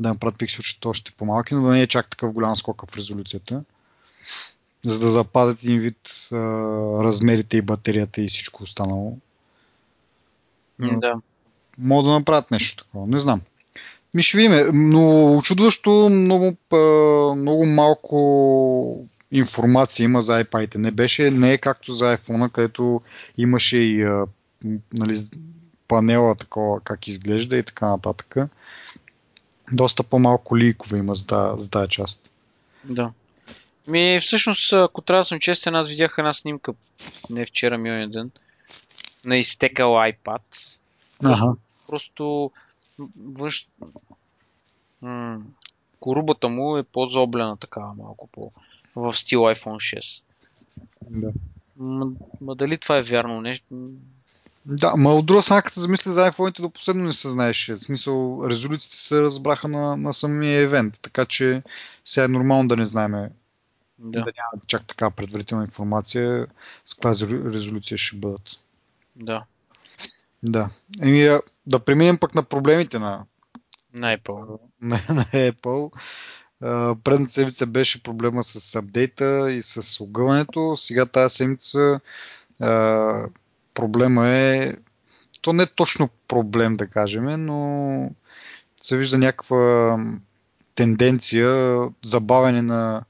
да 0.00 0.08
направят 0.08 0.38
пикселчета 0.38 0.88
още 0.88 1.12
по-малки, 1.12 1.54
но 1.54 1.62
да 1.62 1.72
не 1.72 1.82
е 1.82 1.86
чак 1.86 2.10
такъв 2.10 2.32
голям 2.32 2.56
скок 2.56 2.90
в 2.90 2.96
резолюцията, 2.96 3.64
за 4.84 5.00
да 5.00 5.10
запазят 5.10 5.62
един 5.62 5.80
вид 5.80 6.28
а, 6.32 6.36
размерите 7.04 7.56
и 7.56 7.62
батерията 7.62 8.22
и 8.22 8.28
всичко 8.28 8.62
останало. 8.62 9.18
Да. 10.80 11.14
Мога 11.78 12.08
да 12.08 12.14
направят 12.14 12.50
нещо 12.50 12.84
такова. 12.84 13.06
Не 13.06 13.18
знам. 13.18 13.40
Ми 14.14 14.22
ще 14.22 14.36
видим. 14.36 14.70
Но 14.72 15.36
очудващо 15.36 16.08
много, 16.10 16.56
много 17.36 17.66
малко 17.66 19.06
информация 19.32 20.04
има 20.04 20.22
за 20.22 20.44
iPad. 20.44 20.76
Не 20.76 20.90
беше, 20.90 21.30
не 21.30 21.52
е 21.52 21.58
както 21.58 21.92
за 21.92 22.16
iPhone, 22.16 22.50
където 22.52 23.00
имаше 23.38 23.78
и 23.78 24.06
нали, 24.98 25.18
панела 25.88 26.34
такова, 26.34 26.80
как 26.80 27.08
изглежда 27.08 27.56
и 27.56 27.62
така 27.62 27.86
нататък. 27.88 28.36
Доста 29.72 30.02
по-малко 30.02 30.58
ликове 30.58 30.98
има 30.98 31.14
за, 31.14 31.54
за 31.56 31.70
тази 31.70 31.88
част. 31.88 32.32
Да. 32.84 33.10
Ми, 33.86 34.18
всъщност, 34.22 34.72
ако 34.72 35.00
трябва 35.00 35.20
да 35.20 35.24
съм 35.24 35.40
честен, 35.40 35.74
аз 35.74 35.88
видях 35.88 36.14
една 36.18 36.32
снимка 36.32 36.72
не 37.30 37.46
вчера, 37.46 37.78
ми 37.78 38.08
ден, 38.08 38.30
на 39.26 39.36
изтекал 39.36 39.90
iPad. 39.90 40.40
Ага. 41.24 41.52
Просто 41.86 42.50
външ... 43.16 43.68
М- 45.02 45.40
корубата 46.00 46.48
му 46.48 46.76
е 46.76 46.82
по-заоблена 46.82 47.56
такава 47.56 47.94
малко 47.94 48.26
по 48.26 48.52
в 48.96 49.12
стил 49.12 49.40
iPhone 49.40 49.98
6. 49.98 50.22
Да. 51.10 51.32
Ма, 51.76 52.10
ма 52.40 52.54
дали 52.54 52.78
това 52.78 52.98
е 52.98 53.02
вярно 53.02 53.40
нещо? 53.40 53.66
Да, 54.66 54.96
ма 54.96 55.14
от 55.14 55.26
друга 55.26 55.42
страна, 55.42 55.62
като 55.62 55.80
замисля 55.80 56.12
за 56.12 56.30
iPhone-ите, 56.32 56.62
до 56.62 56.70
последно 56.70 57.04
не 57.04 57.12
се 57.12 57.28
знаеше. 57.28 57.74
В 57.74 57.80
смисъл, 57.80 58.42
резолюциите 58.48 58.96
се 58.96 59.22
разбраха 59.22 59.68
на, 59.68 59.96
на 59.96 60.14
самия 60.14 60.60
евент, 60.60 60.98
така 61.02 61.26
че 61.26 61.62
сега 62.04 62.24
е 62.24 62.28
нормално 62.28 62.68
да 62.68 62.76
не 62.76 62.84
знаем 62.84 63.12
да, 63.12 63.30
да 63.98 64.18
няма 64.18 64.62
чак 64.66 64.84
така 64.84 65.10
предварителна 65.10 65.64
информация 65.64 66.46
с 66.84 66.94
каква 66.94 67.10
резолюция 67.52 67.98
ще 67.98 68.16
бъдат. 68.16 68.58
Да. 69.16 69.44
Да. 70.42 70.70
Еми, 71.02 71.38
да 71.66 71.78
преминем 71.78 72.18
пък 72.18 72.34
на 72.34 72.42
проблемите 72.42 72.98
на, 72.98 73.24
на 73.94 74.16
Apple. 74.16 74.58
На, 74.80 75.00
на 75.08 75.24
Apple. 75.24 75.90
Предната 77.04 77.32
седмица 77.32 77.66
беше 77.66 78.02
проблема 78.02 78.44
с 78.44 78.74
апдейта 78.74 79.52
и 79.52 79.62
с 79.62 80.00
огъването. 80.00 80.76
Сега 80.76 81.06
тази 81.06 81.34
седмица 81.34 82.00
проблема 83.74 84.28
е 84.28 84.74
то 85.42 85.52
не 85.52 85.62
е 85.62 85.66
точно 85.66 86.08
проблем, 86.28 86.76
да 86.76 86.86
кажем, 86.86 87.46
но 87.46 88.10
се 88.76 88.96
вижда 88.96 89.18
някаква 89.18 89.98
тенденция, 90.74 91.78
забавяне 92.04 92.62
на, 92.62 93.02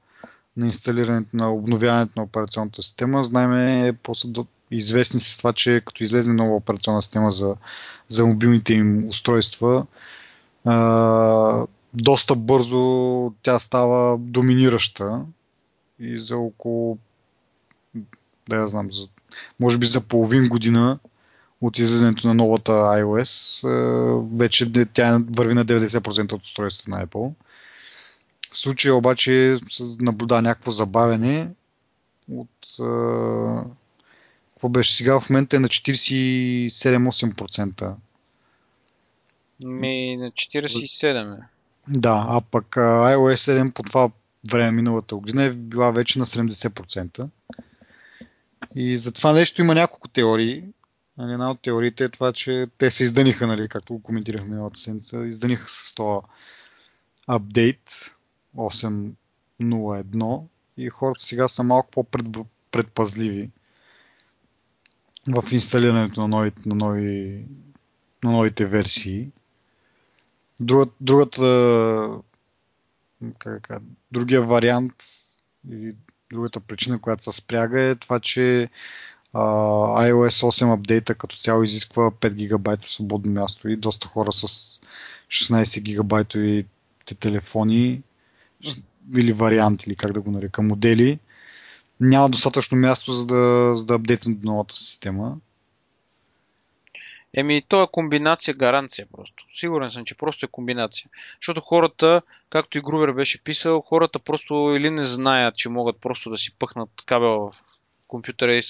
на 0.57 0.65
инсталирането 0.65 1.29
на 1.33 1.53
обновяването 1.53 2.13
на 2.15 2.23
операционната 2.23 2.81
система. 2.81 3.23
Знаеме 3.23 3.93
после 4.03 4.29
известни 4.71 5.19
с 5.19 5.37
това, 5.37 5.53
че 5.53 5.81
като 5.85 6.03
излезе 6.03 6.33
нова 6.33 6.55
операционна 6.55 7.01
система 7.01 7.31
за, 7.31 7.55
за 8.07 8.25
мобилните 8.25 8.73
им 8.73 9.07
устройства, 9.07 9.85
а, 10.65 11.65
доста 11.93 12.35
бързо 12.35 13.33
тя 13.43 13.59
става 13.59 14.17
доминираща 14.17 15.21
и 15.99 16.17
за 16.17 16.37
около 16.37 16.97
да 18.49 18.55
я 18.55 18.67
знам, 18.67 18.91
за, 18.91 19.07
може 19.59 19.77
би 19.77 19.85
за 19.85 20.01
половин 20.01 20.47
година 20.47 20.99
от 21.61 21.77
излизането 21.79 22.27
на 22.27 22.33
новата 22.33 22.71
iOS, 22.71 23.67
вече 24.37 24.71
тя 24.93 25.21
върви 25.29 25.53
на 25.53 25.65
90% 25.65 26.33
от 26.33 26.43
устройствата 26.43 26.91
на 26.91 27.05
Apple. 27.07 27.33
В 28.51 28.57
случая 28.57 28.95
обаче 28.95 29.59
наблюдава 30.01 30.41
някакво 30.41 30.71
забавене 30.71 31.49
от 32.31 32.49
какво 34.57 34.69
беше 34.69 34.95
сега, 34.95 35.19
в 35.19 35.29
момента 35.29 35.55
е 35.55 35.59
на 35.59 35.67
47-8%. 35.67 37.93
Ми 39.63 40.17
на 40.17 40.31
47 40.31 41.37
е. 41.37 41.39
Да, 41.87 42.25
а 42.29 42.41
пък 42.41 42.65
iOS 42.75 43.61
7 43.61 43.71
по 43.71 43.83
това 43.83 44.09
време 44.51 44.71
миналата 44.71 45.15
година 45.15 45.43
е 45.43 45.49
била 45.49 45.91
вече 45.91 46.19
на 46.19 46.25
70%. 46.25 47.27
И 48.75 48.97
за 48.97 49.11
това 49.11 49.33
нещо 49.33 49.61
има 49.61 49.75
няколко 49.75 50.07
теории. 50.07 50.63
Нали, 51.17 51.33
една 51.33 51.51
от 51.51 51.61
теориите 51.61 52.03
е 52.03 52.09
това, 52.09 52.33
че 52.33 52.67
те 52.77 52.91
се 52.91 53.03
издъниха, 53.03 53.47
нали, 53.47 53.69
както 53.69 53.93
го 53.93 54.01
коментирахме 54.01 54.49
миналата 54.49 54.79
седмица, 54.79 55.25
издъниха 55.25 55.69
с 55.69 55.93
това 55.93 56.21
апдейт 57.27 58.15
8.01 58.57 60.41
и 60.77 60.89
хората 60.89 61.23
сега 61.23 61.47
са 61.47 61.63
малко 61.63 61.91
по-предпазливи 61.91 63.49
в 65.27 65.51
инсталирането 65.51 66.21
на, 66.21 66.27
нови, 66.27 66.51
на, 66.65 66.75
нови, 66.75 67.45
на 68.23 68.31
новите 68.31 68.65
версии. 68.65 69.27
Другата, 70.59 70.93
другата 71.01 72.21
как, 73.39 73.61
как, 73.61 73.83
другия 74.11 74.41
вариант 74.41 74.93
или 75.71 75.95
другата 76.31 76.59
причина, 76.59 76.99
която 76.99 77.23
се 77.23 77.31
спряга 77.31 77.81
е 77.81 77.95
това, 77.95 78.19
че 78.19 78.69
а, 79.33 79.39
iOS 80.09 80.47
8 80.47 80.73
апдейта 80.73 81.15
като 81.15 81.37
цяло 81.37 81.63
изисква 81.63 82.11
5 82.11 82.33
гигабайта 82.33 82.87
свободно 82.87 83.31
място 83.31 83.69
и 83.69 83.77
доста 83.77 84.07
хора 84.07 84.31
с 84.31 84.47
16 85.27 85.81
гигабайтови 85.81 86.65
телефони 87.19 88.01
или 89.17 89.33
варианти, 89.33 89.89
или 89.89 89.95
как 89.95 90.11
да 90.11 90.21
го 90.21 90.31
нарека, 90.31 90.61
модели, 90.61 91.19
няма 91.99 92.29
достатъчно 92.29 92.77
място 92.77 93.11
за 93.11 93.25
да, 93.25 93.75
за 93.75 93.85
да 93.85 93.93
апдейтнат 93.93 94.43
новата 94.43 94.75
система. 94.75 95.37
Еми, 97.33 97.63
то 97.67 97.83
е 97.83 97.87
комбинация, 97.91 98.53
гаранция 98.53 99.07
просто. 99.15 99.45
Сигурен 99.53 99.89
съм, 99.89 100.05
че 100.05 100.17
просто 100.17 100.45
е 100.45 100.49
комбинация. 100.49 101.09
Защото 101.41 101.61
хората, 101.61 102.21
както 102.49 102.77
и 102.77 102.81
Грубер 102.81 103.11
беше 103.11 103.43
писал, 103.43 103.81
хората 103.81 104.19
просто 104.19 104.53
или 104.53 104.89
не 104.89 105.05
знаят, 105.05 105.55
че 105.55 105.69
могат 105.69 106.01
просто 106.01 106.29
да 106.29 106.37
си 106.37 106.51
пъхнат 106.59 106.89
кабел 107.05 107.29
в 107.29 107.63
компютъра 108.07 108.53
и 108.53 108.61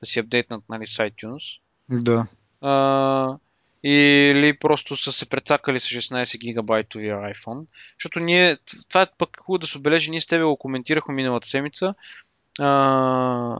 да 0.00 0.06
си 0.06 0.18
апдейтнат 0.18 0.64
нали, 0.68 0.86
с 0.86 0.98
iTunes. 0.98 1.60
Да. 1.88 2.26
А, 2.60 3.38
или 3.82 4.58
просто 4.58 4.96
са 4.96 5.12
се 5.12 5.28
прецакали 5.28 5.80
с 5.80 5.86
16 5.86 6.38
гигабайтовия 6.38 7.16
iPhone. 7.16 7.66
Защото 7.98 8.20
ние, 8.20 8.58
това 8.88 9.02
е 9.02 9.06
пък 9.18 9.36
хубаво 9.40 9.58
да 9.58 9.66
се 9.66 9.78
отбележи, 9.78 10.10
ние 10.10 10.20
с 10.20 10.26
тебе 10.26 10.44
го 10.44 10.56
коментирахме 10.56 11.14
миналата 11.14 11.48
седмица. 11.48 11.94
А, 12.58 13.56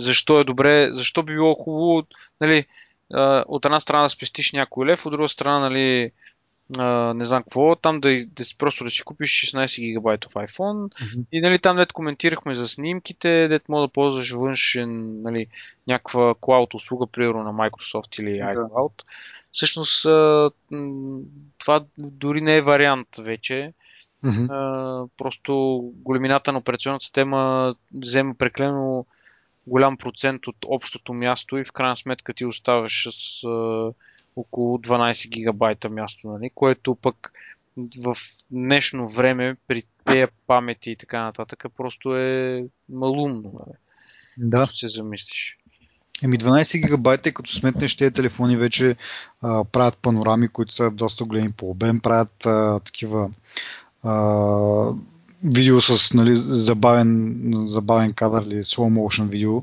защо 0.00 0.40
е 0.40 0.44
добре, 0.44 0.88
защо 0.92 1.22
би 1.22 1.32
било 1.32 1.54
хубаво, 1.54 2.06
нали, 2.40 2.66
от 3.46 3.64
една 3.64 3.80
страна 3.80 4.02
да 4.02 4.08
спестиш 4.08 4.52
някой 4.52 4.86
лев, 4.86 5.06
от 5.06 5.12
друга 5.12 5.28
страна, 5.28 5.58
нали, 5.58 6.12
не 7.14 7.24
знам 7.24 7.42
какво, 7.42 7.76
там 7.76 8.00
да, 8.00 8.26
да, 8.26 8.44
просто 8.58 8.84
да 8.84 8.90
си 8.90 9.02
купиш 9.02 9.30
16 9.30 9.80
гигабайтов 9.80 10.32
iPhone 10.32 10.92
mm-hmm. 10.92 11.24
и 11.32 11.40
нали, 11.40 11.58
там 11.58 11.76
дет 11.76 11.92
коментирахме 11.92 12.54
за 12.54 12.68
снимките, 12.68 13.48
дет 13.48 13.68
мога 13.68 13.86
да 13.86 13.92
ползваш 13.92 14.30
външен, 14.30 15.22
нали, 15.22 15.46
някаква 15.86 16.34
cloud 16.34 16.74
услуга, 16.74 17.06
примерно 17.06 17.42
на 17.42 17.52
Microsoft 17.52 18.20
или 18.20 18.28
iCloud. 18.28 18.92
Да. 18.96 19.04
Всъщност 19.52 20.02
това 21.58 21.84
дори 21.98 22.40
не 22.40 22.56
е 22.56 22.62
вариант 22.62 23.08
вече. 23.18 23.72
Mm-hmm. 24.24 25.08
Просто 25.18 25.80
големината 25.94 26.52
на 26.52 26.58
операционната 26.58 27.04
система 27.04 27.74
взема 27.94 28.34
преклено 28.34 29.06
голям 29.66 29.96
процент 29.96 30.46
от 30.46 30.56
общото 30.66 31.14
място 31.14 31.56
и 31.56 31.64
в 31.64 31.72
крайна 31.72 31.96
сметка 31.96 32.34
ти 32.34 32.44
оставаш 32.44 33.08
с 33.10 33.44
а, 33.44 33.92
около 34.36 34.78
12 34.78 35.28
гигабайта 35.28 35.88
място, 35.88 36.28
нали? 36.28 36.50
което 36.54 36.94
пък 36.94 37.32
в 37.98 38.16
днешно 38.50 39.08
време 39.08 39.56
при 39.68 39.82
тези 40.04 40.32
памети 40.46 40.90
и 40.90 40.96
така 40.96 41.22
нататък 41.24 41.64
просто 41.76 42.16
е 42.16 42.64
малумно. 42.88 43.52
Нали? 43.54 43.76
Да. 44.38 44.66
Се 44.66 44.86
замислиш. 44.94 45.58
Еми 46.22 46.38
12 46.38 46.82
гигабайта, 46.82 47.32
като 47.32 47.50
сметнеш 47.50 47.96
тези 47.96 48.12
телефони 48.12 48.56
вече 48.56 48.96
а, 49.42 49.64
правят 49.64 49.98
панорами, 49.98 50.48
които 50.48 50.72
са 50.72 50.90
доста 50.90 51.24
големи 51.24 51.52
по 51.52 51.70
обем, 51.70 52.00
правят 52.00 52.46
а, 52.46 52.80
такива 52.80 53.30
а, 54.02 54.92
видео 55.44 55.80
с 55.80 56.14
нали, 56.14 56.36
забавен, 56.36 57.36
забавен 57.54 58.12
кадър 58.12 58.42
или 58.42 58.62
slow 58.62 59.00
motion 59.00 59.28
видео, 59.28 59.62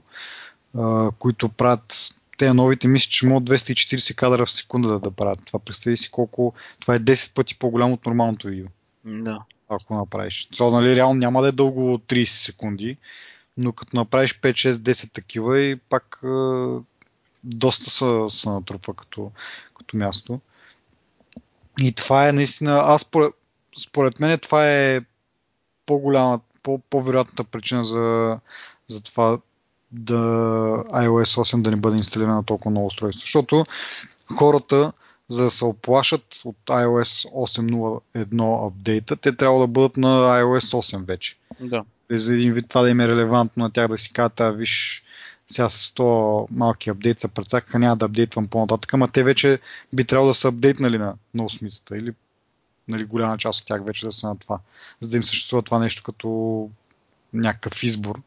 а, 0.77 1.11
които 1.19 1.49
правят 1.49 2.15
те 2.38 2.53
новите 2.53 2.88
мисля, 2.88 3.09
че 3.09 3.25
могат 3.25 3.49
240 3.49 4.15
кадра 4.15 4.45
в 4.45 4.51
секунда 4.51 4.88
да, 4.88 4.99
да 4.99 5.11
правят. 5.11 5.45
Това 5.45 5.59
представи 5.59 5.97
си 5.97 6.11
колко... 6.11 6.53
Това 6.79 6.95
е 6.95 6.99
10 6.99 7.33
пъти 7.33 7.59
по-голямо 7.59 7.93
от 7.93 8.05
нормалното 8.05 8.47
видео. 8.47 8.67
Да. 9.05 9.39
Ако 9.69 9.95
направиш. 9.95 10.45
Това 10.45 10.81
нали, 10.81 10.95
реално 10.95 11.19
няма 11.19 11.41
да 11.41 11.47
е 11.47 11.51
дълго 11.51 11.97
30 11.97 12.23
секунди, 12.23 12.97
но 13.57 13.71
като 13.71 13.97
направиш 13.97 14.39
5, 14.39 14.51
6, 14.51 14.71
10 14.71 15.13
такива 15.13 15.59
и 15.59 15.75
пак 15.75 16.19
е, 16.23 16.27
доста 17.43 17.89
са, 17.89 18.25
са 18.29 18.51
натрупва 18.51 18.93
като, 18.93 19.31
като 19.77 19.97
място. 19.97 20.39
И 21.81 21.91
това 21.91 22.29
е 22.29 22.31
наистина, 22.31 22.81
аз 22.86 23.01
според, 23.01 23.33
според 23.78 24.19
мен 24.19 24.39
това 24.39 24.71
е 24.71 25.01
по-голяма, 25.86 26.39
по-вероятната 26.89 27.43
причина 27.43 27.84
за, 27.84 28.38
за 28.88 29.03
това 29.03 29.39
да 29.91 30.13
iOS 30.89 31.41
8 31.41 31.61
да 31.61 31.71
не 31.71 31.76
бъде 31.76 31.97
инсталирана 31.97 32.36
на 32.36 32.43
толкова 32.43 32.71
много 32.71 32.88
устройства. 32.88 33.21
Защото 33.21 33.65
хората, 34.36 34.91
за 35.28 35.43
да 35.43 35.51
се 35.51 35.65
оплашат 35.65 36.41
от 36.45 36.57
iOS 36.65 37.30
8.01 37.32 38.67
апдейта, 38.67 39.15
те 39.15 39.36
трябва 39.36 39.59
да 39.59 39.67
бъдат 39.67 39.97
на 39.97 40.41
iOS 40.41 40.97
8 40.97 41.05
вече. 41.05 41.38
Да. 41.59 41.84
За 42.11 42.34
един 42.34 42.53
вид 42.53 42.65
това 42.69 42.82
да 42.82 42.89
им 42.89 42.99
е 42.99 43.07
релевантно 43.07 43.63
на 43.63 43.71
тях 43.71 43.88
да 43.88 43.97
си 43.97 44.13
кажат, 44.13 44.41
а 44.41 44.51
виж, 44.51 45.03
сега 45.47 45.69
с 45.69 45.91
100 45.93 46.47
малки 46.51 46.89
апдейт 46.89 47.19
са 47.19 47.28
прецакаха, 47.28 47.80
няма 47.80 47.97
да 47.97 48.05
апдейтвам 48.05 48.47
по-нататък, 48.47 48.93
ама 48.93 49.07
те 49.07 49.23
вече 49.23 49.59
би 49.93 50.03
трябвало 50.03 50.30
да 50.30 50.34
са 50.34 50.47
апдейтнали 50.47 50.97
на, 50.97 51.13
на 51.34 51.43
осмицата 51.43 51.97
или 51.97 52.13
нали, 52.88 53.03
голяма 53.03 53.38
част 53.38 53.61
от 53.61 53.67
тях 53.67 53.86
вече 53.86 54.05
да 54.05 54.11
са 54.11 54.27
на 54.27 54.38
това, 54.38 54.59
за 54.99 55.09
да 55.09 55.17
им 55.17 55.23
съществува 55.23 55.61
това 55.61 55.79
нещо 55.79 56.03
като 56.03 56.69
някакъв 57.33 57.83
избор. 57.83 58.21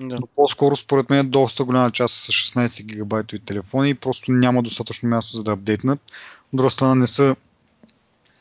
Да. 0.00 0.18
Но 0.20 0.26
по-скоро 0.36 0.76
според 0.76 1.10
мен 1.10 1.30
доста 1.30 1.64
голяма 1.64 1.90
част 1.90 2.14
с 2.14 2.26
16 2.26 2.82
гигабайтови 2.82 3.40
телефони 3.40 3.90
и 3.90 3.94
просто 3.94 4.32
няма 4.32 4.62
достатъчно 4.62 5.08
място 5.08 5.36
за 5.36 5.44
да 5.44 5.52
апдейтнат. 5.52 6.00
От 6.52 6.56
друга 6.56 6.70
страна 6.70 6.94
не 6.94 7.06
са 7.06 7.36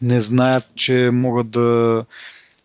не 0.02 0.22
знаят, 0.22 0.66
че 0.76 1.10
могат 1.14 1.50
да 1.50 2.06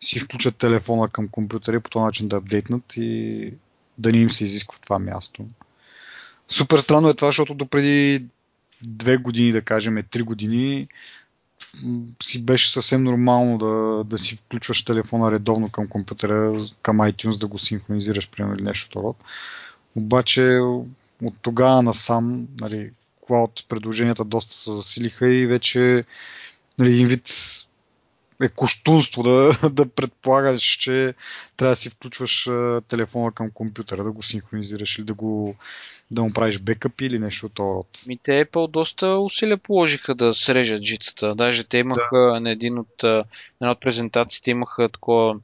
си 0.01 0.19
включат 0.19 0.57
телефона 0.57 1.07
към 1.07 1.27
компютъра 1.27 1.75
и 1.75 1.79
по 1.79 1.89
този 1.89 2.03
начин 2.03 2.27
да 2.27 2.35
апдейтнат 2.35 2.93
и 2.97 3.53
да 3.97 4.11
не 4.11 4.17
им 4.17 4.31
се 4.31 4.43
изисква 4.43 4.79
това 4.83 4.99
място. 4.99 5.45
Супер 6.47 6.77
странно 6.77 7.09
е 7.09 7.13
това, 7.13 7.27
защото 7.27 7.55
допреди 7.55 8.25
две 8.87 9.17
години, 9.17 9.51
да 9.51 9.61
кажем, 9.61 10.03
три 10.11 10.21
години, 10.21 10.87
си 12.23 12.45
беше 12.45 12.71
съвсем 12.71 13.03
нормално 13.03 13.57
да, 13.57 14.03
да 14.09 14.17
си 14.17 14.35
включваш 14.35 14.85
телефона 14.85 15.31
редовно 15.31 15.69
към 15.69 15.87
компютъра, 15.87 16.65
към 16.81 16.97
iTunes, 16.97 17.39
да 17.39 17.47
го 17.47 17.57
синхронизираш, 17.57 18.29
примерно, 18.29 18.55
или 18.55 18.63
нещо 18.63 19.03
род. 19.03 19.17
Обаче 19.95 20.59
от 21.23 21.33
тогава 21.41 21.83
насам, 21.83 22.47
нали, 22.61 22.91
клауд 23.27 23.65
предложенията 23.69 24.25
доста 24.25 24.53
се 24.53 24.71
засилиха 24.71 25.27
и 25.27 25.47
вече 25.47 26.05
нали, 26.79 26.93
един 26.93 27.07
вид 27.07 27.29
е 28.41 28.49
коштунство 28.49 29.23
да, 29.23 29.51
да 29.69 29.89
предполагаш, 29.89 30.63
че 30.63 31.13
трябва 31.57 31.71
да 31.71 31.75
си 31.75 31.89
включваш 31.89 32.49
телефона 32.87 33.31
към 33.31 33.51
компютъра, 33.51 34.03
да 34.03 34.11
го 34.11 34.23
синхронизираш 34.23 34.97
или 34.97 35.05
да 35.05 35.13
го 35.13 35.55
да 36.11 36.23
му 36.23 36.33
правиш 36.33 36.59
бекъп 36.59 37.01
или 37.01 37.19
нещо 37.19 37.45
от 37.45 37.53
този 37.53 37.75
род. 37.75 37.87
Ми 38.07 38.19
те 38.23 38.45
Apple 38.45 38.71
доста 38.71 39.07
усилия 39.07 39.57
положиха 39.57 40.15
да 40.15 40.33
срежат 40.33 40.83
жицата. 40.83 41.35
Даже 41.35 41.63
те 41.63 41.77
имаха 41.77 42.31
да. 42.33 42.39
на 42.39 42.51
един 42.51 42.79
от, 42.79 43.03
на 43.03 43.23
една 43.61 43.71
от 43.71 43.81
презентациите 43.81 44.51
имаха 44.51 44.89
такова 44.89 45.35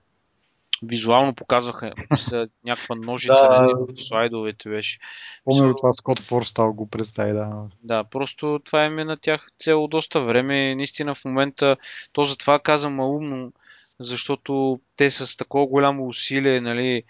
визуално 0.84 1.36
показваха 1.36 1.94
са 2.18 2.48
някаква 2.64 2.96
ножица 2.96 3.34
да, 3.34 3.62
на 3.62 3.72
един 3.72 3.96
слайдовете 3.96 4.70
беше. 4.70 5.00
Помня 5.46 5.76
това 5.76 5.94
Скот 5.94 6.20
Форстал 6.20 6.74
го 6.74 6.90
представи, 6.90 7.34
да. 7.34 7.68
Да, 7.84 8.04
просто 8.04 8.60
това 8.66 8.86
е 8.86 8.90
на 8.90 9.18
тях 9.18 9.48
цяло 9.60 9.88
доста 9.88 10.22
време. 10.22 10.76
Наистина 10.76 11.16
в 11.16 11.26
момента, 11.26 11.78
то 12.14 12.24
затова 12.24 12.60
казвам 12.60 13.00
умно, 13.00 13.52
защото 14.00 14.80
те 14.96 15.12
с 15.12 15.38
такова 15.38 15.68
голямо 15.68 16.08
усилие, 16.08 16.62
нали, 16.62 17.04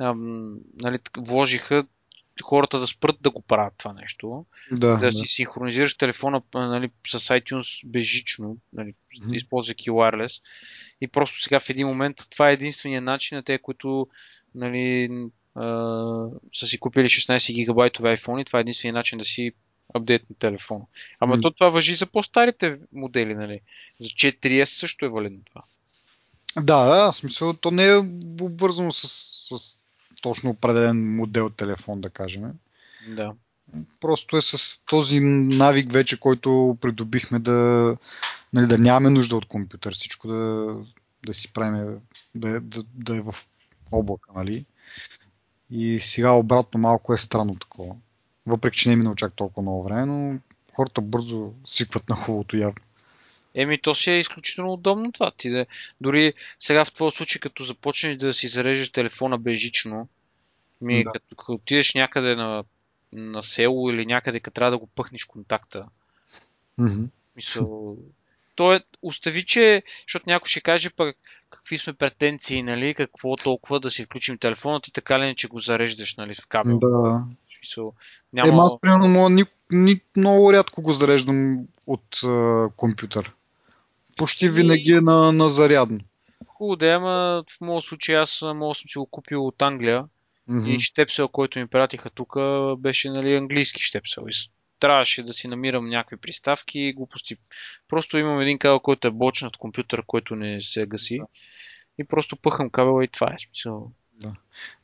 ам, 0.00 0.56
нали, 0.82 0.98
вложиха 1.18 1.84
хората 2.42 2.80
да 2.80 2.86
спрат 2.86 3.16
да 3.20 3.30
го 3.30 3.42
правят 3.42 3.74
това 3.78 3.92
нещо. 3.92 4.46
Да, 4.70 4.96
да, 4.96 5.12
да. 5.12 5.12
си 5.28 5.34
синхронизираш 5.34 5.96
телефона 5.96 6.42
нали, 6.54 6.90
с 7.06 7.20
iTunes 7.20 7.86
безжично, 7.86 8.56
нали, 8.72 8.94
mm-hmm. 8.94 9.36
използвайки 9.36 9.90
wireless. 9.90 10.42
И 11.00 11.08
просто 11.08 11.42
сега 11.42 11.60
в 11.60 11.70
един 11.70 11.86
момент 11.86 12.16
това 12.30 12.50
е 12.50 12.52
единствения 12.52 13.00
начин 13.00 13.36
на 13.36 13.42
те, 13.42 13.58
които 13.58 14.06
нали, 14.54 15.10
а, 15.54 15.64
са 16.54 16.66
си 16.66 16.78
купили 16.78 17.08
16 17.08 17.54
гигабайтови 17.54 18.08
iPhone 18.08 18.40
и 18.40 18.44
това 18.44 18.58
е 18.58 18.60
единствения 18.60 18.94
начин 18.94 19.18
да 19.18 19.24
си 19.24 19.52
апдейт 19.94 20.30
на 20.30 20.36
телефона. 20.36 20.84
Ама 21.20 21.36
М. 21.36 21.40
то 21.42 21.50
това 21.50 21.68
въжи 21.68 21.94
за 21.94 22.06
по-старите 22.06 22.78
модели, 22.92 23.34
нали? 23.34 23.60
За 23.98 24.08
4S 24.08 24.64
също 24.64 25.04
е 25.04 25.08
валидно 25.08 25.40
това. 25.44 25.62
Да, 26.56 26.84
да, 26.84 27.12
в 27.12 27.16
смисъл, 27.16 27.54
то 27.54 27.70
не 27.70 27.88
е 27.88 27.96
обвързано 28.40 28.92
с, 28.92 29.08
с 29.08 29.78
точно 30.22 30.50
определен 30.50 31.16
модел 31.16 31.50
телефон, 31.50 32.00
да 32.00 32.10
кажем. 32.10 32.42
Да. 33.08 33.32
Просто 34.00 34.36
е 34.36 34.42
с 34.42 34.84
този 34.84 35.20
навик 35.20 35.92
вече, 35.92 36.20
който 36.20 36.78
придобихме 36.80 37.38
да, 37.38 37.96
нали, 38.52 38.66
да 38.66 38.78
нямаме 38.78 39.10
нужда 39.10 39.36
от 39.36 39.46
компютър, 39.46 39.94
всичко 39.94 40.28
да, 40.28 40.74
да 41.26 41.34
си 41.34 41.52
правим, 41.52 41.98
да, 42.34 42.60
да, 42.60 42.84
да 42.94 43.16
е 43.16 43.20
в 43.20 43.34
облака, 43.92 44.30
нали? 44.36 44.64
И 45.70 46.00
сега 46.00 46.30
обратно 46.30 46.80
малко 46.80 47.12
е 47.12 47.16
странно 47.16 47.54
такова. 47.54 47.94
Въпреки, 48.46 48.78
че 48.78 48.88
не 48.88 48.92
е 48.92 48.96
минало 48.96 49.16
чак 49.16 49.32
толкова 49.32 49.62
много 49.62 49.82
време, 49.82 50.06
но 50.06 50.38
хората 50.74 51.00
бързо 51.00 51.52
свикват 51.64 52.08
на 52.08 52.16
хубавото 52.16 52.56
явно. 52.56 52.76
Еми, 53.56 53.82
то 53.82 53.94
си 53.94 54.10
е 54.10 54.18
изключително 54.18 54.72
удобно 54.72 55.12
това. 55.12 55.30
Ти 55.30 55.50
да, 55.50 55.66
дори 56.00 56.32
сега 56.58 56.84
в 56.84 56.92
твоя 56.92 57.10
случай, 57.10 57.40
като 57.40 57.64
започнеш 57.64 58.16
да 58.16 58.34
си 58.34 58.48
зареждаш 58.48 58.90
телефона 58.90 59.38
бежично, 59.38 60.08
ми, 60.80 61.04
Да. 61.04 61.12
като, 61.12 61.36
като 61.36 61.52
отидеш 61.52 61.94
някъде 61.94 62.34
на, 62.34 62.64
на 63.12 63.42
село 63.42 63.90
или 63.90 64.06
някъде, 64.06 64.40
като 64.40 64.54
трябва 64.54 64.70
да 64.70 64.78
го 64.78 64.86
пъхнеш 64.86 65.24
контакта, 65.24 65.86
Мгм. 66.78 67.04
Мисъл, 67.36 67.96
то 68.54 68.74
е, 68.74 68.80
остави, 69.02 69.44
че, 69.44 69.82
защото 70.06 70.24
някой 70.26 70.48
ще 70.48 70.60
каже 70.60 70.90
пък 70.90 71.16
какви 71.50 71.78
сме 71.78 71.92
претенции, 71.92 72.62
нали, 72.62 72.94
какво 72.94 73.36
толкова 73.36 73.80
да 73.80 73.90
си 73.90 74.04
включим 74.04 74.38
телефона, 74.38 74.80
ти 74.80 74.92
така 74.92 75.18
ли 75.18 75.24
не, 75.24 75.34
че 75.34 75.48
го 75.48 75.58
зареждаш, 75.58 76.16
нали, 76.16 76.34
в 76.34 76.46
кабел. 76.48 76.78
Да. 76.78 77.24
Мисъл, 77.62 77.92
Няма... 78.32 78.70
Е, 78.74 78.80
примерно, 78.80 79.28
ни, 79.28 79.44
ни, 79.70 80.00
много 80.16 80.52
рядко 80.52 80.82
го 80.82 80.92
зареждам 80.92 81.58
от 81.86 82.24
а, 82.24 82.68
компютър. 82.76 83.32
Почти 84.16 84.48
винаги 84.48 84.92
е 84.92 85.00
на, 85.00 85.32
на 85.32 85.48
зарядно. 85.48 86.00
Хубаво 86.46 86.76
да 86.76 86.86
е, 86.86 86.94
ама 86.94 87.44
в 87.50 87.60
моят 87.60 87.84
случай 87.84 88.16
аз 88.16 88.42
мога 88.54 88.74
съм 88.74 88.88
си 88.88 88.98
го 88.98 89.06
купил 89.06 89.46
от 89.46 89.62
Англия 89.62 90.04
Мгм. 90.48 90.70
и 90.70 90.78
щепсел, 90.82 91.28
който 91.28 91.58
ми 91.58 91.66
пратиха 91.66 92.10
тук, 92.10 92.36
беше 92.78 93.10
нали, 93.10 93.34
английски 93.34 93.82
щепсел. 93.82 94.24
И 94.28 94.32
трябваше 94.80 95.22
да 95.22 95.32
си 95.32 95.48
намирам 95.48 95.88
някакви 95.88 96.16
приставки 96.16 96.80
и 96.80 96.92
глупости. 96.92 97.36
Просто 97.88 98.18
имам 98.18 98.40
един 98.40 98.58
кабел, 98.58 98.80
който 98.80 99.08
е 99.08 99.10
бочнат 99.10 99.56
компютър, 99.56 100.02
който 100.06 100.36
не 100.36 100.60
се 100.60 100.86
гаси. 100.86 101.20
И 101.98 102.04
просто 102.04 102.36
пъхам 102.36 102.70
кабела 102.70 103.04
и 103.04 103.08
това 103.08 103.26
е 103.26 103.38
смисъл. 103.38 103.92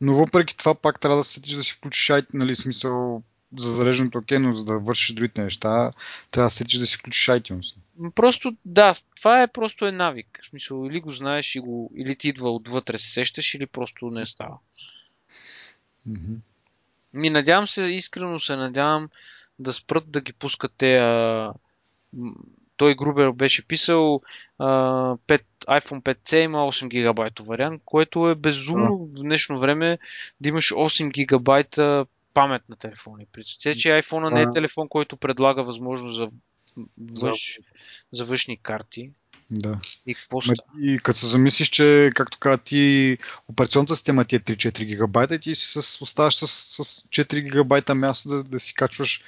Но 0.01 0.15
въпреки 0.15 0.57
това 0.57 0.75
пак 0.75 1.01
трябва 1.01 1.17
да 1.17 1.25
се 1.25 1.33
сетиш 1.33 1.55
да 1.55 1.63
си 1.63 1.73
включиш 1.73 2.07
IT, 2.07 2.27
нали, 2.35 2.55
смисъл 2.55 3.23
за 3.59 3.71
зареждането 3.71 4.19
окей, 4.19 4.39
но 4.39 4.53
за 4.53 4.65
да 4.65 4.79
вършиш 4.79 5.15
другите 5.15 5.43
неща, 5.43 5.91
трябва 6.31 6.47
да 6.47 6.51
се 6.51 6.57
сетиш 6.57 6.79
да 6.79 6.87
си 6.87 6.97
включиш 6.97 7.27
iTunes. 7.27 7.77
Просто, 8.15 8.57
да, 8.65 8.93
това 9.17 9.43
е 9.43 9.49
просто 9.49 9.87
е 9.87 9.93
навик. 9.93 10.39
В 10.43 10.47
смисъл, 10.47 10.87
или 10.87 11.01
го 11.01 11.11
знаеш, 11.11 11.55
и 11.55 11.61
го, 11.61 11.93
или 11.97 12.17
ти 12.17 12.29
идва 12.29 12.51
отвътре 12.51 12.99
се 12.99 13.13
сещаш, 13.13 13.55
или 13.55 13.67
просто 13.67 14.07
не 14.07 14.27
става. 14.27 14.59
Мгм. 16.07 16.35
Ми 17.15 17.31
надявам 17.31 17.67
се, 17.67 17.83
искрено 17.83 18.41
се 18.41 18.57
надявам 18.57 19.09
да 19.59 19.73
спрат 19.73 20.11
да 20.11 20.21
ги 20.21 20.33
пускат 20.33 20.73
те. 20.77 20.97
А, 20.97 21.53
той 22.77 22.95
Грубер 22.95 23.31
беше 23.31 23.67
писал 23.67 24.23
а, 24.59 24.67
5, 25.17 25.43
iPhone 25.69 26.03
5C 26.03 26.37
има 26.37 26.59
8 26.59 26.89
гигабайтов 26.89 27.47
вариант, 27.47 27.83
което 27.85 28.31
е 28.31 28.35
безумно 28.35 28.97
в 28.97 29.13
днешно 29.13 29.59
време 29.59 29.99
да 30.41 30.49
имаш 30.49 30.71
8 30.71 31.13
гигабайта 31.13 32.07
памет 32.35 32.69
на 32.69 32.77
телефони. 32.77 33.27
Представете, 33.33 33.81
че 33.81 33.89
iPhone 33.89 34.35
не 34.35 34.43
е 34.43 34.53
телефон, 34.55 34.89
който 34.89 35.17
предлага 35.17 35.63
възможност 35.63 36.17
за, 36.17 36.29
външ, 36.99 37.41
за 38.13 38.25
външни 38.25 38.57
карти. 38.63 39.11
Да. 39.51 39.79
И 40.07 40.15
какво? 40.15 40.39
И 40.81 40.99
като 41.03 41.19
се 41.19 41.27
замислиш, 41.27 41.69
че, 41.69 42.11
както 42.15 42.39
каза 42.39 42.59
ти, 42.59 43.19
операционната 43.49 43.97
система 43.97 44.25
ти 44.25 44.37
е 44.37 44.41
3-4 44.41 44.85
гигабайта 44.85 45.35
и 45.35 45.39
ти 45.39 45.55
си 45.55 45.83
с, 45.83 46.03
оставаш 46.03 46.35
с, 46.35 46.47
с 46.47 47.09
4 47.09 47.41
гигабайта 47.41 47.95
място 47.95 48.29
да, 48.29 48.45
да 48.45 48.61
си 48.61 48.75
качваш 48.75 49.23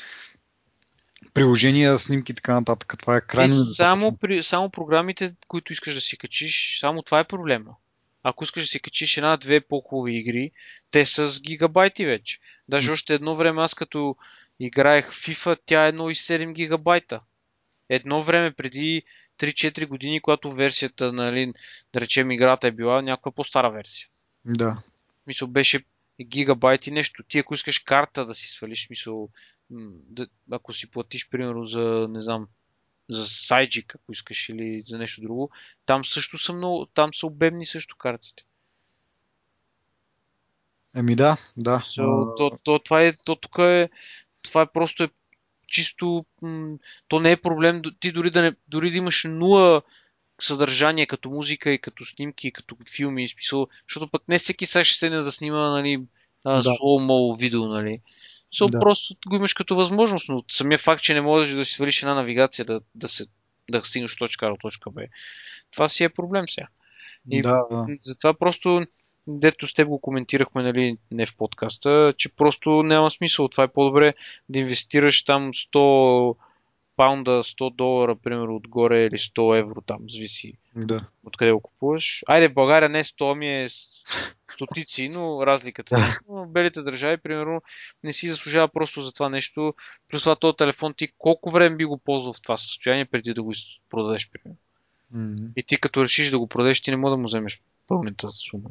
приложения, 1.34 1.98
снимки 1.98 2.32
и 2.32 2.34
така 2.34 2.54
нататък. 2.54 2.94
Това 2.98 3.16
е 3.16 3.20
крайно 3.20 3.54
недостатъчно. 3.54 3.84
само, 3.84 4.16
при, 4.16 4.42
само 4.42 4.70
програмите, 4.70 5.34
които 5.48 5.72
искаш 5.72 5.94
да 5.94 6.00
си 6.00 6.18
качиш, 6.18 6.78
само 6.80 7.02
това 7.02 7.20
е 7.20 7.24
проблема. 7.24 7.70
Ако 8.26 8.44
искаш 8.44 8.62
да 8.62 8.66
си 8.66 8.80
качиш 8.80 9.16
една-две 9.16 9.60
по-хубави 9.60 10.16
игри, 10.16 10.50
те 10.90 11.06
са 11.06 11.28
с 11.28 11.40
гигабайти 11.40 12.06
вече. 12.06 12.38
Даже 12.68 12.92
още 12.92 13.14
едно 13.14 13.36
време 13.36 13.62
аз 13.62 13.74
като 13.74 14.16
играех 14.60 15.10
FIFA, 15.10 15.58
тя 15.66 15.86
е 15.86 15.92
1,7 15.92 16.52
гигабайта. 16.52 17.20
Едно 17.88 18.22
време 18.22 18.52
преди 18.52 19.02
3-4 19.38 19.86
години, 19.86 20.20
когато 20.20 20.50
версията, 20.50 21.12
нали, 21.12 21.52
да 21.92 22.00
речем 22.00 22.30
играта 22.30 22.68
е 22.68 22.72
била 22.72 23.02
някаква 23.02 23.32
по-стара 23.32 23.70
версия. 23.70 24.08
Да. 24.44 24.82
Мисъл 25.26 25.48
беше 25.48 25.84
гигабайт 26.22 26.86
и 26.86 26.90
нещо. 26.90 27.22
Ти 27.22 27.38
ако 27.38 27.54
искаш 27.54 27.78
карта 27.78 28.26
да 28.26 28.34
си 28.34 28.48
свалиш, 28.48 28.90
мисъл, 28.90 29.28
да, 29.70 30.26
ако 30.50 30.72
си 30.72 30.90
платиш, 30.90 31.28
примерно, 31.28 31.64
за, 31.64 32.06
не 32.10 32.22
знам, 32.22 32.48
за 33.10 33.26
сайджик, 33.26 33.94
ако 33.94 34.12
искаш, 34.12 34.48
или 34.48 34.82
за 34.86 34.98
нещо 34.98 35.20
друго, 35.20 35.50
там 35.86 36.04
също 36.04 36.38
са 36.38 36.52
много, 36.52 36.86
там 36.86 37.14
са 37.14 37.26
обемни 37.26 37.66
също 37.66 37.96
картите. 37.96 38.44
Еми 40.96 41.16
да, 41.16 41.36
да. 41.56 41.78
So, 41.78 42.36
то, 42.36 42.58
то, 42.64 42.78
това 42.78 43.02
е, 43.02 43.12
то 43.24 43.36
тук 43.36 43.58
е, 43.58 43.88
това 44.42 44.62
е 44.62 44.72
просто 44.72 45.02
е 45.02 45.08
чисто, 45.66 46.24
м, 46.42 46.78
то 47.08 47.20
не 47.20 47.32
е 47.32 47.36
проблем, 47.36 47.82
ти 48.00 48.12
дори 48.12 48.30
да, 48.30 48.42
не, 48.42 48.52
дори 48.68 48.90
да 48.90 48.96
имаш 48.96 49.24
нула 49.24 49.82
съдържание 50.40 51.06
като 51.06 51.30
музика 51.30 51.70
и 51.70 51.78
като 51.78 52.04
снимки, 52.04 52.48
и 52.48 52.52
като 52.52 52.76
филми, 52.96 53.24
и 53.24 53.28
смисъл, 53.28 53.68
защото 53.88 54.08
пък 54.08 54.22
не 54.28 54.38
всеки 54.38 54.66
сега 54.66 54.84
ще 54.84 54.98
седне 54.98 55.18
да 55.18 55.32
снима, 55.32 55.70
нали, 55.70 56.02
Да. 56.44 56.62
видео, 57.38 57.68
нали. 57.68 58.00
So, 58.54 58.70
Да. 58.70 58.80
Просто 58.80 59.14
го 59.26 59.36
имаш 59.36 59.54
като 59.54 59.76
възможност, 59.76 60.28
но 60.28 60.42
самия 60.50 60.78
факт, 60.78 61.02
че 61.02 61.14
не 61.14 61.20
можеш 61.20 61.54
да 61.54 61.64
си 61.64 61.74
свалиш 61.74 62.02
една 62.02 62.14
навигация 62.14 62.64
да, 62.64 62.80
да, 62.94 63.08
се, 63.08 63.26
да 63.70 63.82
стигнеш 63.82 64.16
точка 64.16 64.46
А 64.46 64.50
до 64.50 64.56
точка 64.56 64.90
Б, 64.90 65.02
това 65.70 65.88
си 65.88 66.04
е 66.04 66.08
проблем 66.08 66.48
сега. 66.48 66.66
И 67.30 67.42
Да, 67.42 67.62
да. 67.70 67.86
затова 68.04 68.34
просто, 68.34 68.86
дето 69.26 69.66
с 69.66 69.74
теб 69.74 69.88
го 69.88 70.00
коментирахме, 70.00 70.62
нали, 70.62 70.96
не 71.10 71.26
в 71.26 71.36
подкаста, 71.36 72.14
че 72.16 72.28
просто 72.28 72.70
няма 72.70 73.10
смисъл. 73.10 73.48
Това 73.48 73.64
е 73.64 73.68
по-добре 73.68 74.14
да 74.48 74.58
инвестираш 74.58 75.24
там 75.24 75.52
100 75.52 76.36
паунда, 76.96 77.42
100 77.42 77.74
долара, 77.74 78.16
примерно, 78.16 78.56
отгоре 78.56 79.04
или 79.04 79.18
100 79.18 79.58
евро 79.58 79.80
там, 79.80 79.98
зависи 80.08 80.52
да. 80.76 81.04
откъде 81.24 81.52
го 81.52 81.60
купуваш. 81.60 82.22
Айде, 82.26 82.48
в 82.48 82.54
България 82.54 82.88
не 82.88 83.04
100, 83.04 83.34
ми 83.34 83.48
е 83.48 83.68
стотици, 84.54 85.08
но 85.08 85.46
разликата 85.46 85.94
е. 85.94 86.16
Но 86.28 86.46
белите 86.46 86.82
държави, 86.82 87.16
примерно, 87.16 87.62
не 88.04 88.12
си 88.12 88.28
заслужава 88.28 88.68
просто 88.68 89.02
за 89.02 89.12
това 89.12 89.28
нещо. 89.28 89.74
Плюс 90.10 90.22
това 90.22 90.36
този 90.36 90.56
телефон 90.56 90.94
ти 90.94 91.08
колко 91.18 91.50
време 91.50 91.76
би 91.76 91.84
го 91.84 91.98
ползвал 91.98 92.32
в 92.32 92.42
това 92.42 92.56
състояние 92.56 93.04
преди 93.04 93.34
да 93.34 93.42
го 93.42 93.52
продадеш, 93.90 94.30
примерно. 94.30 94.56
М, 95.10 95.48
И 95.56 95.62
ти 95.62 95.80
като 95.80 96.04
решиш 96.04 96.30
да 96.30 96.38
го 96.38 96.46
продадеш, 96.46 96.80
ти 96.80 96.90
не 96.90 96.96
можеш 96.96 97.12
да 97.12 97.16
му 97.16 97.24
вземеш 97.24 97.62
пълната 97.86 98.30
сума. 98.30 98.68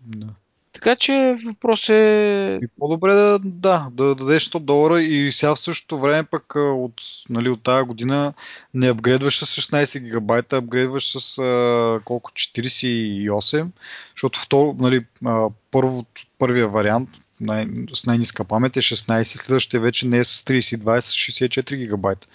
да. 0.00 0.34
Така 0.76 0.96
че 0.96 1.36
въпрос 1.46 1.88
е... 1.88 2.58
И 2.62 2.66
по-добре 2.78 3.12
да, 3.12 3.38
да, 3.44 3.88
да 3.92 4.14
дадеш 4.14 4.48
100 4.50 4.58
долара 4.58 5.02
и 5.02 5.32
сега 5.32 5.54
в 5.54 5.60
същото 5.60 6.00
време 6.00 6.22
пък 6.24 6.54
от, 6.56 6.94
нали, 7.30 7.48
от 7.48 7.62
тази 7.62 7.86
година 7.86 8.32
не 8.74 8.90
апгрейдваш 8.90 9.38
с 9.38 9.46
16 9.46 10.00
гигабайта, 10.00 10.56
апгрейдваш 10.56 11.18
с 11.18 11.38
а, 11.38 12.00
колко 12.04 12.30
48, 12.30 13.66
защото 14.14 14.40
второ, 14.40 14.76
нали, 14.78 15.04
а, 15.24 15.48
първо, 15.70 16.04
първия 16.38 16.68
вариант 16.68 17.08
най- 17.40 17.68
с 17.94 18.06
най-ниска 18.06 18.44
памет 18.44 18.76
е 18.76 18.82
16, 18.82 19.22
следващия 19.22 19.80
вече 19.80 20.08
не 20.08 20.18
е 20.18 20.24
с 20.24 20.42
32, 20.42 20.98
а 20.98 21.02
с 21.02 21.14
64 21.14 21.76
гигабайта. 21.76 22.28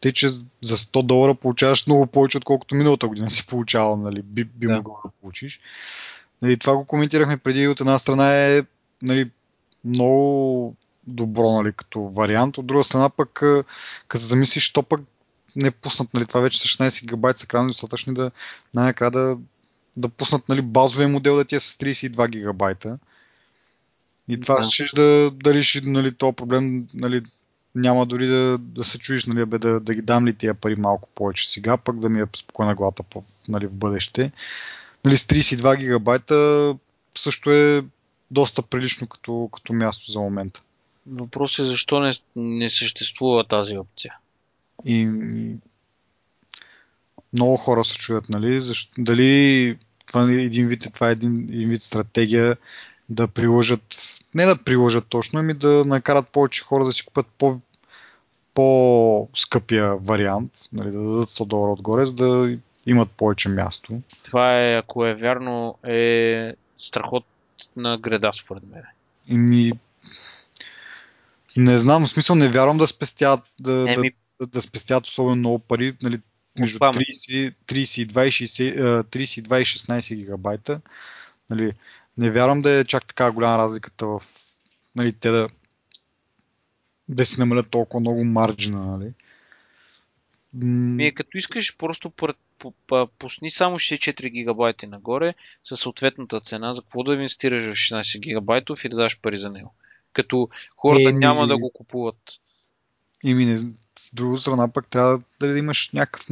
Тъй, 0.00 0.12
че 0.12 0.28
за 0.60 0.76
100 0.76 1.02
долара 1.02 1.34
получаваш 1.34 1.86
много 1.86 2.06
повече, 2.06 2.38
отколкото 2.38 2.74
миналата 2.74 3.08
година 3.08 3.30
си 3.30 3.46
получавал, 3.46 3.96
нали, 3.96 4.22
би, 4.22 4.44
би 4.44 4.66
Да. 4.66 4.76
могъл 4.76 5.00
да 5.04 5.10
получиш. 5.20 5.60
Нали, 6.42 6.56
това 6.56 6.76
го 6.76 6.84
коментирахме 6.84 7.36
преди. 7.36 7.68
От 7.68 7.80
една 7.80 7.98
страна 7.98 8.34
е 8.34 8.62
нали, 9.02 9.30
много 9.84 10.74
добро 11.06 11.52
нали, 11.52 11.72
като 11.72 12.02
вариант. 12.02 12.58
От 12.58 12.66
друга 12.66 12.84
страна 12.84 13.10
пък, 13.10 13.42
а, 13.42 13.64
като 14.08 14.24
замислиш, 14.24 14.72
то 14.72 14.82
пък 14.82 15.00
не 15.56 15.70
пуснат, 15.70 16.14
нали, 16.14 16.26
това 16.26 16.40
вече 16.40 16.58
с 16.58 16.64
16 16.64 17.00
гигабайт 17.00 17.38
са 17.38 17.46
крайно 17.46 17.68
достатъчни 17.68 18.14
да 18.14 18.30
най-накрая 18.74 19.10
да, 19.10 19.38
да 19.96 20.08
пуснат 20.08 20.48
нали, 20.48 20.62
базовия 20.62 21.08
модел 21.08 21.36
да 21.36 21.44
ти 21.44 21.54
е 21.54 21.60
с 21.60 21.74
32 21.74 22.28
гигабайта. 22.28 22.98
И 24.28 24.40
това 24.40 24.54
Да. 24.54 24.62
ще 24.62 24.96
да, 24.96 25.30
да 25.30 25.54
реши 25.54 25.80
нали, 25.84 26.12
този 26.14 26.36
проблем. 26.36 26.86
Нали, 26.94 27.22
няма 27.74 28.06
дори 28.06 28.26
да, 28.26 28.58
да 28.60 28.84
се 28.84 28.98
чуеш, 28.98 29.26
нали, 29.26 29.44
бе, 29.44 29.58
да, 29.58 29.80
да 29.80 29.94
ги 29.94 30.02
дам 30.02 30.26
ли 30.26 30.34
тия 30.34 30.54
пари 30.54 30.76
малко 30.76 31.08
повече 31.14 31.50
сега, 31.50 31.76
пък 31.76 32.00
да 32.00 32.08
ми 32.08 32.20
е 32.20 32.26
спокойна 32.36 32.74
главата 32.74 33.02
по, 33.02 33.22
нали, 33.48 33.66
в 33.66 33.78
бъдеще. 33.78 34.32
Нали, 35.04 35.16
с 35.16 35.24
32 35.24 35.76
гигабайта 35.76 36.74
също 37.14 37.50
е 37.50 37.84
доста 38.30 38.62
прилично 38.62 39.06
като, 39.06 39.48
като 39.52 39.72
място 39.72 40.10
за 40.10 40.20
момента. 40.20 40.62
Въпрос 41.06 41.58
е 41.58 41.64
защо 41.64 42.00
не, 42.00 42.12
не 42.36 42.70
съществува 42.70 43.48
тази 43.48 43.78
опция. 43.78 44.16
И 44.84 45.08
много 47.32 47.56
хора 47.56 47.84
се 47.84 47.98
чуят, 47.98 48.28
нали? 48.28 48.60
Защо, 48.60 48.92
дали 48.98 49.76
това 50.06 50.30
е 50.30 50.34
един 50.34 50.66
вид, 50.66 50.86
това 50.94 51.08
е 51.08 51.12
един, 51.12 51.40
един 51.40 51.68
вид 51.68 51.82
стратегия 51.82 52.56
да 53.08 53.28
приложат, 53.28 53.96
не 54.34 54.44
да 54.44 54.56
приложат 54.56 55.06
точно, 55.08 55.40
ами 55.40 55.54
да 55.54 55.84
накарат 55.84 56.28
повече 56.28 56.64
хора 56.64 56.84
да 56.84 56.92
си 56.92 57.06
купят 57.06 57.26
по, 57.38 57.60
по-скъпия 58.54 59.96
вариант, 59.96 60.52
нали, 60.72 60.90
да 60.90 60.98
дадат 60.98 61.28
100 61.28 61.46
долара 61.46 61.72
отгоре, 61.72 62.06
за 62.06 62.14
да 62.14 62.58
имат 62.86 63.10
повече 63.10 63.48
място. 63.48 64.00
Това 64.24 64.62
е, 64.62 64.74
ако 64.74 65.06
е 65.06 65.14
вярно, 65.14 65.78
е 65.86 66.54
страхот 66.78 67.24
на 67.76 67.98
града, 67.98 68.30
според 68.32 68.62
мен. 68.72 68.82
И 69.28 69.38
ми... 69.38 69.70
Не 71.56 71.80
знам, 71.80 72.04
в 72.04 72.08
смисъл 72.08 72.36
не 72.36 72.48
вярвам 72.48 72.78
да 72.78 72.86
спестят, 72.86 73.40
да, 73.60 73.86
Еми... 73.96 74.10
да, 74.40 74.46
да 74.46 74.62
спестят 74.62 75.06
особено 75.06 75.36
много 75.36 75.58
пари, 75.58 75.96
нали, 76.02 76.20
между 76.60 76.78
30, 76.78 77.54
32, 77.66 78.24
и 78.24 78.30
60, 78.30 79.02
32 79.02 79.58
и 79.58 79.64
16 79.64 80.16
гигабайта. 80.16 80.80
Нали, 81.50 81.72
не 82.18 82.30
вярвам 82.30 82.62
да 82.62 82.70
е 82.70 82.84
чак 82.84 83.06
така 83.06 83.30
голяма 83.30 83.58
разликата 83.58 84.06
в 84.06 84.22
нали, 84.96 85.12
те 85.12 85.30
да, 85.30 85.48
да 87.08 87.24
си 87.24 87.40
намалят 87.40 87.70
толкова 87.70 88.00
много 88.00 88.24
марджина. 88.24 88.86
Нали. 88.86 89.12
Ми, 90.54 91.14
като 91.14 91.38
искаш, 91.38 91.76
просто 91.76 92.12
пусни 93.18 93.50
само 93.50 93.78
64 93.78 94.28
гигабайта 94.28 94.86
нагоре 94.86 95.34
със 95.64 95.80
съответната 95.80 96.40
цена, 96.40 96.72
за 96.72 96.82
какво 96.82 97.02
да 97.02 97.14
инвестираш 97.14 97.64
в 97.64 97.74
16 97.74 98.20
гигабайтов 98.20 98.84
и 98.84 98.88
да 98.88 98.96
даш 98.96 99.20
пари 99.20 99.38
за 99.38 99.50
него. 99.50 99.74
Като 100.12 100.48
хората 100.76 101.10
е, 101.10 101.12
няма 101.12 101.42
ми... 101.42 101.48
да 101.48 101.58
го 101.58 101.70
купуват. 101.70 102.16
Ими 103.24 103.44
не, 103.44 103.58
друга 104.12 104.38
страна 104.38 104.72
пък 104.72 104.86
трябва 104.86 105.22
да 105.40 105.58
имаш 105.58 105.90
някакъв 105.92 106.26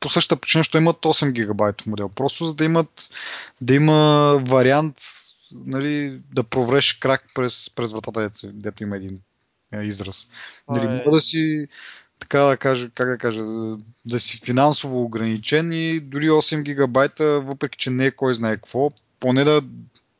по 0.00 0.08
същата 0.08 0.40
причина, 0.40 0.64
що 0.64 0.78
имат 0.78 0.96
8 0.96 1.32
гигабайтов 1.32 1.86
модел. 1.86 2.08
Просто 2.08 2.46
за 2.46 2.54
да 2.54 2.64
имат 2.64 3.10
да 3.60 3.74
има 3.74 4.40
вариант 4.46 4.96
нали, 5.54 6.20
да 6.34 6.44
провреш 6.44 6.92
крак 6.92 7.24
през, 7.34 7.70
през 7.70 7.92
вратата, 7.92 8.30
дето 8.52 8.82
има 8.82 8.96
един 8.96 9.20
е, 9.72 9.82
израз. 9.82 10.28
Нали, 10.68 11.02
е... 11.06 11.10
да 11.10 11.20
си 11.20 11.66
така 12.18 12.40
да 12.40 12.56
кажа, 12.56 12.90
как 12.94 13.08
да 13.08 13.18
кажа, 13.18 13.42
да 14.06 14.20
си 14.20 14.40
финансово 14.44 15.02
ограничен 15.02 15.72
и 15.72 16.00
дори 16.00 16.30
8 16.30 16.62
гигабайта, 16.62 17.40
въпреки 17.40 17.78
че 17.78 17.90
не 17.90 18.06
е 18.06 18.10
кой 18.10 18.34
знае 18.34 18.54
какво, 18.54 18.90
поне 19.20 19.44
да, 19.44 19.62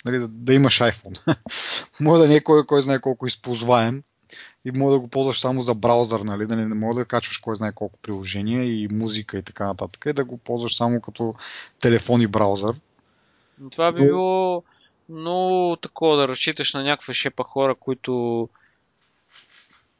нали, 0.04 0.18
да, 0.18 0.28
да 0.28 0.54
имаш 0.54 0.80
iPhone. 0.80 1.36
Може 2.00 2.22
да 2.22 2.28
не 2.28 2.34
е 2.34 2.40
кой, 2.40 2.66
кой 2.66 2.82
знае 2.82 3.00
колко 3.00 3.26
използваем, 3.26 4.02
и 4.64 4.70
може 4.70 4.92
да 4.92 5.00
го 5.00 5.08
ползваш 5.08 5.40
само 5.40 5.60
за 5.60 5.74
браузър, 5.74 6.20
нали? 6.20 6.46
Да 6.46 6.56
не, 6.56 6.66
не 6.66 6.74
може 6.74 6.96
да 6.96 7.04
качваш 7.04 7.38
кой 7.38 7.56
знае 7.56 7.72
колко 7.72 7.98
приложения 7.98 8.64
и 8.64 8.88
музика 8.88 9.38
и 9.38 9.42
така 9.42 9.66
нататък, 9.66 10.04
и 10.06 10.12
да 10.12 10.24
го 10.24 10.38
ползваш 10.38 10.76
само 10.76 11.00
като 11.00 11.34
телефон 11.80 12.20
и 12.20 12.26
браузър. 12.26 12.74
Това 13.70 13.92
би 13.92 14.00
било 14.00 14.62
много 15.08 15.76
такова 15.76 16.16
да 16.16 16.28
разчиташ 16.28 16.74
на 16.74 16.82
някаква 16.82 17.14
шепа 17.14 17.44
хора, 17.44 17.74
които 17.74 18.48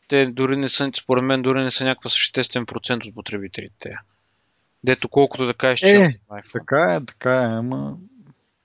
те 0.09 0.27
дори 0.27 0.57
не 0.57 0.69
са, 0.69 0.91
според 0.97 1.25
мен, 1.25 1.43
дори 1.43 1.63
не 1.63 1.71
са 1.71 1.85
някаква 1.85 2.11
съществен 2.11 2.67
процент 2.67 3.05
от 3.05 3.15
потребителите. 3.15 3.97
Дето 4.85 5.09
колкото 5.09 5.47
да 5.47 5.55
кажеш, 5.55 5.81
че 5.81 5.97
е, 5.97 6.19
така 6.53 6.95
е, 6.95 7.05
така 7.07 7.43
е, 7.43 7.45
ама 7.45 7.97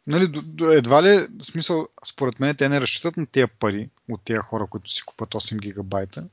Нали, 0.10 0.32
едва 0.62 1.04
ли, 1.04 1.28
в 1.40 1.46
смисъл, 1.46 1.88
според 2.06 2.40
мен 2.40 2.56
те 2.56 2.70
не 2.70 2.82
разчитат 2.82 3.18
на 3.18 3.26
тия 3.26 3.48
пари 3.48 3.90
от 4.10 4.22
тия 4.24 4.42
хора, 4.42 4.68
които 4.70 4.92
си 4.92 5.04
купат 5.06 5.30
8 5.30 5.60
гигабайта, 5.60 6.24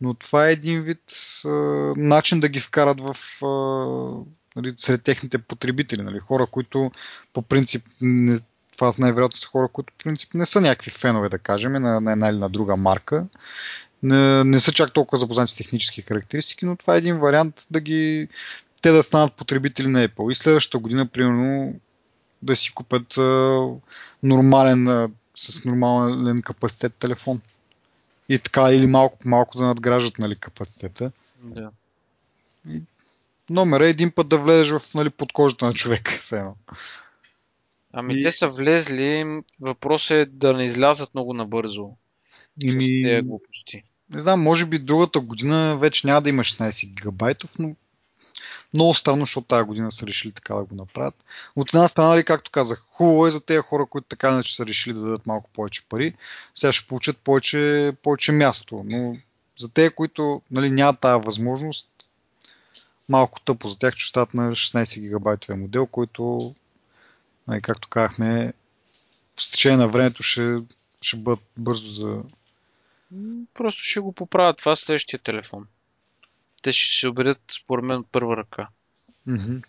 но 0.00 0.14
това 0.14 0.48
е 0.48 0.52
един 0.52 0.80
вид 0.80 1.02
а, 1.44 1.48
начин 1.96 2.40
да 2.40 2.48
ги 2.48 2.60
вкарат 2.60 3.00
в 3.00 3.16
а, 3.44 3.50
нали, 4.56 4.74
сред 4.76 5.02
техните 5.02 5.38
потребители. 5.38 6.02
Нали, 6.02 6.18
хора, 6.18 6.46
които 6.46 6.90
по 7.32 7.42
принцип 7.42 7.84
не, 8.00 8.38
това 8.76 8.92
най-вероятно 8.98 9.36
са 9.36 9.48
хора, 9.48 9.68
които 9.68 9.92
по 9.92 10.04
принцип 10.04 10.34
не 10.34 10.46
са 10.46 10.60
някакви 10.60 10.90
фенове, 10.90 11.28
да 11.28 11.38
кажем, 11.38 11.72
на, 11.72 12.00
на 12.00 12.12
една 12.12 12.28
или 12.28 12.38
на 12.38 12.48
друга 12.48 12.76
марка. 12.76 13.26
Не, 14.04 14.44
не 14.44 14.60
са 14.60 14.72
чак 14.72 14.92
толкова 14.92 15.18
запознати 15.18 15.52
с 15.52 15.56
технически 15.56 16.02
характеристики, 16.02 16.66
но 16.66 16.76
това 16.76 16.94
е 16.94 16.98
един 16.98 17.18
вариант 17.18 17.66
да 17.70 17.80
ги 17.80 18.28
те 18.82 18.90
да 18.90 19.02
станат 19.02 19.34
потребители 19.34 19.88
на 19.88 20.08
Apple. 20.08 20.30
И 20.30 20.34
следващата 20.34 20.78
година, 20.78 21.06
примерно, 21.06 21.74
да 22.42 22.56
си 22.56 22.72
купят 22.74 23.18
а, 23.18 23.66
нормален, 24.22 24.88
а, 24.88 25.10
с 25.34 25.64
нормален 25.64 26.42
капацитет 26.42 26.94
телефон. 26.94 27.40
И 28.28 28.38
така, 28.38 28.72
или 28.72 28.86
малко 28.86 29.18
по 29.18 29.28
малко 29.28 29.58
да 29.58 29.64
надграждат 29.64 30.18
нали, 30.18 30.36
капацитета. 30.36 31.12
Да. 31.42 31.70
И 32.68 32.82
номера 33.50 33.86
е 33.86 33.90
един 33.90 34.10
път 34.10 34.28
да 34.28 34.38
влезеш 34.38 34.78
в 34.78 34.94
нали, 34.94 35.10
под 35.10 35.32
кожата 35.32 35.66
на 35.66 35.74
човека. 35.74 36.12
Сега. 36.20 36.52
Ами 37.92 38.20
и... 38.20 38.24
те 38.24 38.30
са 38.30 38.48
влезли, 38.48 39.40
въпрос 39.60 40.10
е 40.10 40.26
да 40.26 40.52
не 40.52 40.64
излязат 40.64 41.14
много 41.14 41.34
набързо. 41.34 41.90
И 42.60 42.72
ми... 42.72 42.80
тези 42.80 43.22
глупости. 43.22 43.82
Не 44.10 44.20
знам, 44.20 44.42
може 44.42 44.66
би 44.66 44.78
другата 44.78 45.20
година 45.20 45.76
вече 45.76 46.06
няма 46.06 46.22
да 46.22 46.28
има 46.28 46.42
16 46.42 46.86
гигабайтов, 46.86 47.58
но 47.58 47.74
много 48.74 48.94
странно, 48.94 49.22
защото 49.22 49.46
тази 49.46 49.64
година 49.64 49.92
са 49.92 50.06
решили 50.06 50.32
така 50.32 50.54
да 50.54 50.64
го 50.64 50.74
направят. 50.74 51.24
От 51.56 51.74
една 51.74 51.88
страна, 51.88 52.08
нали, 52.08 52.24
както 52.24 52.50
казах, 52.50 52.84
хубаво 52.90 53.26
е 53.26 53.30
за 53.30 53.40
тези 53.40 53.58
хора, 53.60 53.86
които 53.86 54.08
така 54.08 54.28
иначе 54.28 54.56
са 54.56 54.66
решили 54.66 54.94
да 54.94 55.00
дадат 55.00 55.26
малко 55.26 55.50
повече 55.50 55.88
пари. 55.88 56.14
Сега 56.54 56.72
ще 56.72 56.88
получат 56.88 57.18
повече, 57.18 57.92
повече 58.02 58.32
място. 58.32 58.82
Но 58.86 59.16
за 59.58 59.68
тези, 59.68 59.90
които 59.90 60.42
нали, 60.50 60.70
нямат 60.70 61.00
тази 61.00 61.26
възможност, 61.26 61.88
малко 63.08 63.40
тъпо 63.40 63.68
за 63.68 63.78
тях, 63.78 63.94
че 63.94 64.08
стават 64.08 64.34
на 64.34 64.50
16 64.50 65.00
гигабайтовия 65.00 65.56
модел, 65.56 65.86
който, 65.86 66.54
нали, 67.48 67.62
както 67.62 67.88
казахме, 67.88 68.52
в 69.40 69.52
течение 69.52 69.78
на 69.78 69.88
времето 69.88 70.22
ще, 70.22 70.56
ще 71.02 71.16
бъдат 71.16 71.42
бързо 71.56 71.90
за... 71.90 72.22
Просто 73.54 73.82
ще 73.82 74.00
го 74.00 74.12
поправят 74.12 74.58
това 74.58 74.76
следващия 74.76 75.18
телефон 75.18 75.66
те 76.64 76.72
ще 76.72 76.98
се 76.98 77.08
убедят, 77.08 77.40
според 77.50 77.84
мен, 77.84 77.96
от 77.96 78.06
първа 78.12 78.36
ръка. 78.36 78.68
Mm-hmm. 79.28 79.64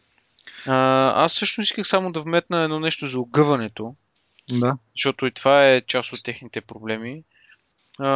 А, 0.67 1.23
аз 1.23 1.33
също 1.33 1.61
исках 1.61 1.87
само 1.87 2.11
да 2.11 2.21
вметна 2.21 2.63
едно 2.63 2.79
нещо 2.79 3.07
за 3.07 3.19
огъването. 3.19 3.95
Да. 4.49 4.77
Защото 4.95 5.25
и 5.25 5.31
това 5.31 5.67
е 5.67 5.81
част 5.81 6.13
от 6.13 6.23
техните 6.23 6.61
проблеми. 6.61 7.23
А, 7.99 8.09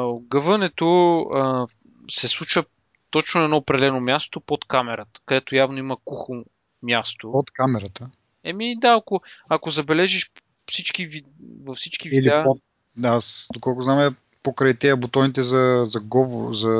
огъването 0.00 1.18
а, 1.20 1.66
се 2.10 2.28
случва 2.28 2.64
точно 3.10 3.38
на 3.38 3.44
едно 3.44 3.56
определено 3.56 4.00
място 4.00 4.40
под 4.40 4.64
камерата, 4.64 5.20
където 5.26 5.54
явно 5.54 5.78
има 5.78 5.96
кухо 6.04 6.44
място. 6.82 7.32
Под 7.32 7.50
камерата? 7.50 8.10
Еми 8.44 8.76
да, 8.78 8.96
ако, 9.00 9.20
ако 9.48 9.70
забележиш 9.70 10.30
всички, 10.70 11.22
във 11.64 11.76
всички 11.76 12.08
видеа... 12.08 12.44
Под... 12.44 12.58
Да, 12.96 13.08
аз, 13.08 13.48
доколко 13.52 13.82
знам 13.82 14.00
е 14.00 14.14
покрай 14.46 14.74
тези 14.74 14.94
бутоните 14.94 15.42
за, 15.42 15.84
за 15.86 16.00
говор, 16.00 16.52
за 16.54 16.70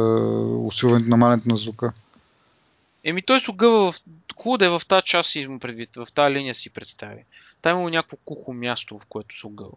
усилването 0.66 1.10
на 1.10 1.16
малето 1.16 1.48
на 1.48 1.56
звука. 1.56 1.92
Еми 3.04 3.22
той 3.22 3.40
се 3.40 3.50
огъва 3.50 3.92
в... 3.92 4.00
Хубаво 4.36 4.58
да 4.58 4.66
е 4.66 4.68
в 4.68 4.82
тази 4.88 5.04
част 5.04 5.30
си 5.30 5.46
му 5.46 5.58
предвид, 5.58 5.96
в 5.96 6.06
тази 6.14 6.34
линия 6.34 6.54
си 6.54 6.70
представи. 6.70 7.24
Там 7.62 7.80
има 7.80 7.90
някакво 7.90 8.16
кухо 8.24 8.52
място, 8.52 8.98
в 8.98 9.06
което 9.06 9.38
се 9.38 9.46
огъва. 9.46 9.76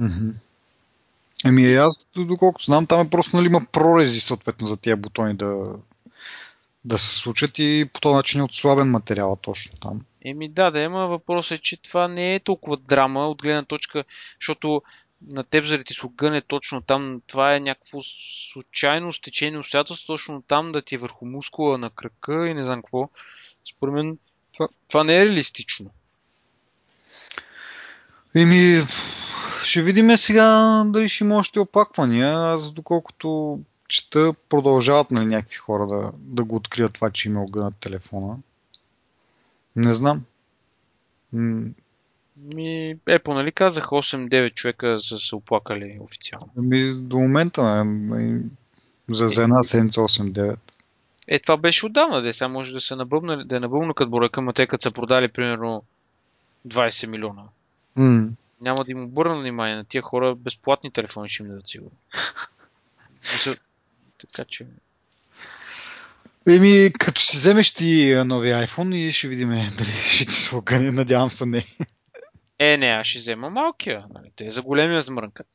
Mm-hmm. 0.00 0.32
Еми 1.44 1.74
аз, 1.74 1.94
доколкото 2.16 2.64
знам, 2.64 2.86
там 2.86 3.06
е 3.06 3.10
просто 3.10 3.36
нали, 3.36 3.46
има 3.46 3.66
прорези 3.72 4.20
съответно 4.20 4.66
за 4.66 4.76
тези 4.76 4.96
бутони 4.96 5.34
да, 5.34 5.74
да 6.84 6.98
се 6.98 7.18
случат 7.18 7.58
и 7.58 7.90
по 7.92 8.00
този 8.00 8.14
начин 8.14 8.40
е 8.40 8.44
отслабен 8.44 8.90
материал 8.90 9.38
точно 9.42 9.76
там. 9.80 10.00
Еми 10.24 10.48
да, 10.48 10.70
да 10.70 10.80
има 10.80 11.06
въпрос 11.06 11.50
е, 11.50 11.58
че 11.58 11.82
това 11.82 12.08
не 12.08 12.34
е 12.34 12.40
толкова 12.40 12.76
драма 12.76 13.26
от 13.26 13.42
гледна 13.42 13.64
точка, 13.64 14.04
защото 14.40 14.82
на 15.30 15.44
теб 15.44 15.64
заради 15.64 15.84
ти 15.84 15.94
се 15.94 16.06
огъне 16.06 16.40
точно 16.40 16.80
там, 16.80 17.20
това 17.26 17.54
е 17.54 17.60
някакво 17.60 17.98
случайно 18.52 19.12
стечение 19.12 19.58
обстоятелство 19.58 20.06
точно 20.06 20.42
там 20.42 20.72
да 20.72 20.82
ти 20.82 20.94
е 20.94 20.98
върху 20.98 21.26
мускула 21.26 21.78
на 21.78 21.90
кръка 21.90 22.48
и 22.48 22.54
не 22.54 22.64
знам 22.64 22.82
какво. 22.82 23.08
Според 23.64 23.94
мен 23.94 24.18
това, 24.52 24.68
това 24.88 25.04
не 25.04 25.16
е 25.16 25.26
реалистично. 25.26 25.90
Еми, 28.34 28.82
ще 29.64 29.82
видим 29.82 30.16
сега 30.16 30.82
дали 30.86 31.08
ще 31.08 31.24
има 31.24 31.36
още 31.36 31.60
оплаквания. 31.60 32.38
Аз 32.38 32.72
доколкото 32.72 33.60
чета, 33.88 34.34
продължават 34.48 35.10
нали, 35.10 35.26
някакви 35.26 35.56
хора 35.56 35.86
да, 35.86 36.12
да 36.14 36.44
го 36.44 36.56
открият 36.56 36.92
това, 36.92 37.10
че 37.10 37.28
има 37.28 37.42
огънат 37.42 37.76
телефона. 37.76 38.36
Не 39.76 39.94
знам. 39.94 40.22
Ми, 42.36 42.96
Apple, 43.06 43.34
нали 43.34 43.52
казах, 43.52 43.84
8-9 43.84 44.54
човека 44.54 45.00
са 45.00 45.18
се 45.18 45.34
оплакали 45.34 45.98
официално. 46.00 46.48
Ми, 46.56 46.94
до 46.94 47.18
момента, 47.18 47.84
не, 47.84 48.40
за, 49.08 49.28
за 49.28 49.42
една 49.42 49.62
седмица 49.62 50.00
8-9. 50.00 50.56
Е, 51.28 51.38
това 51.38 51.56
беше 51.56 51.86
отдавна, 51.86 52.22
де 52.22 52.32
сега 52.32 52.48
може 52.48 52.72
да 52.72 52.80
се 52.80 52.96
набъбна, 52.96 53.44
да 53.44 53.56
е 53.56 53.60
набъбна 53.60 53.94
като 53.94 54.10
бройка, 54.10 54.42
ма 54.42 54.52
те 54.52 54.66
като 54.66 54.82
са 54.82 54.90
продали 54.90 55.28
примерно 55.28 55.82
20 56.68 57.06
милиона. 57.06 57.42
Mm. 57.98 58.28
Няма 58.60 58.84
да 58.84 58.90
им 58.90 59.04
обърна 59.04 59.40
внимание 59.40 59.76
на 59.76 59.84
тия 59.84 60.02
хора, 60.02 60.34
безплатни 60.34 60.90
телефони 60.90 61.28
ще 61.28 61.42
им 61.42 61.48
дадат 61.48 61.68
сигурно. 61.68 61.96
така 64.18 64.44
че... 64.48 64.66
Еми, 66.48 66.92
като 66.98 67.20
си 67.20 67.36
вземеш 67.36 67.72
ти 67.72 68.22
нови 68.26 68.48
iPhone 68.48 68.94
и 68.94 69.12
ще 69.12 69.28
видим 69.28 69.48
дали 69.48 69.90
ще 69.90 70.26
ти 70.26 70.54
огъне, 70.54 70.90
надявам 70.90 71.30
се 71.30 71.46
не. 71.46 71.64
Е, 72.58 72.76
не, 72.76 72.86
аз 72.86 73.06
ще 73.06 73.18
взема 73.18 73.50
малкия. 73.50 74.04
Нали? 74.14 74.30
Те 74.36 74.50
за 74.50 74.62
големия 74.62 75.02
смрънкат. 75.02 75.48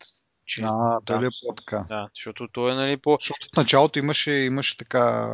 Че, 0.46 0.62
а, 0.66 1.00
да, 1.06 1.16
е 1.16 1.30
по-така. 1.46 1.86
Да, 1.88 2.10
защото 2.16 2.48
той 2.48 2.72
е 2.72 2.76
нали 2.76 2.98
по... 2.98 3.18
Защото 3.22 3.48
в 3.54 3.58
началото 3.58 4.00
имаше, 4.00 4.32
имаше 4.32 4.78
така, 4.78 5.30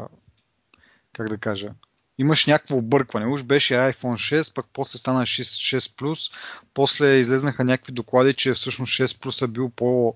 как 1.13 1.29
да 1.29 1.37
кажа, 1.37 1.69
имаш 2.17 2.45
някакво 2.45 2.77
объркване. 2.77 3.25
Уж 3.25 3.43
беше 3.43 3.73
iPhone 3.73 4.39
6, 4.41 4.55
пък 4.55 4.65
после 4.73 4.99
стана 4.99 5.21
6, 5.21 5.77
6 5.77 5.79
Plus, 5.79 6.33
после 6.73 7.15
излезнаха 7.15 7.63
някакви 7.63 7.93
доклади, 7.93 8.33
че 8.33 8.53
всъщност 8.53 8.93
6 8.93 9.05
Plus 9.05 9.45
е 9.45 9.47
бил 9.47 9.69
по 9.69 10.15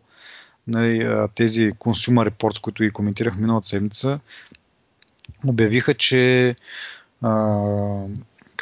нали, 0.67 1.27
тези 1.35 1.71
Consumer 1.71 2.29
Reports, 2.29 2.61
които 2.61 2.83
и 2.83 2.91
коментирах 2.91 3.37
миналата 3.37 3.67
седмица, 3.67 4.19
обявиха, 5.47 5.93
че 5.93 6.55
а, 7.21 8.05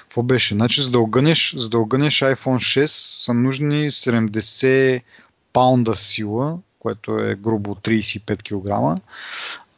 какво 0.09 0.23
беше? 0.23 0.53
Значи, 0.53 0.81
за 0.81 0.91
да 0.91 0.99
огънеш, 0.99 1.53
за 1.57 1.69
да 1.69 1.79
огънеш 1.79 2.19
iPhone 2.19 2.83
6 2.83 2.85
са 3.25 3.33
нужни 3.33 3.91
70 3.91 5.01
паунда 5.53 5.95
сила, 5.95 6.57
което 6.79 7.19
е 7.19 7.35
грубо 7.35 7.75
35 7.75 8.43
кг. 8.43 9.01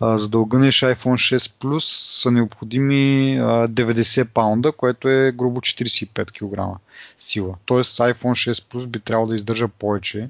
За 0.02 0.30
да 0.30 0.40
огънеш 0.40 0.82
iPhone 0.82 1.38
6 1.38 1.38
Plus 1.38 1.80
са 2.22 2.32
необходими 2.32 3.38
90 3.40 4.26
паунда, 4.26 4.72
което 4.72 5.10
е 5.10 5.32
грубо 5.32 5.62
45 5.62 6.32
кг 6.32 6.80
сила. 7.18 7.56
Тоест 7.66 7.98
iPhone 7.98 8.52
6 8.52 8.52
Plus 8.52 8.88
би 8.88 8.99
трябвало 8.99 9.28
да 9.28 9.36
издържа 9.36 9.68
повече. 9.68 10.30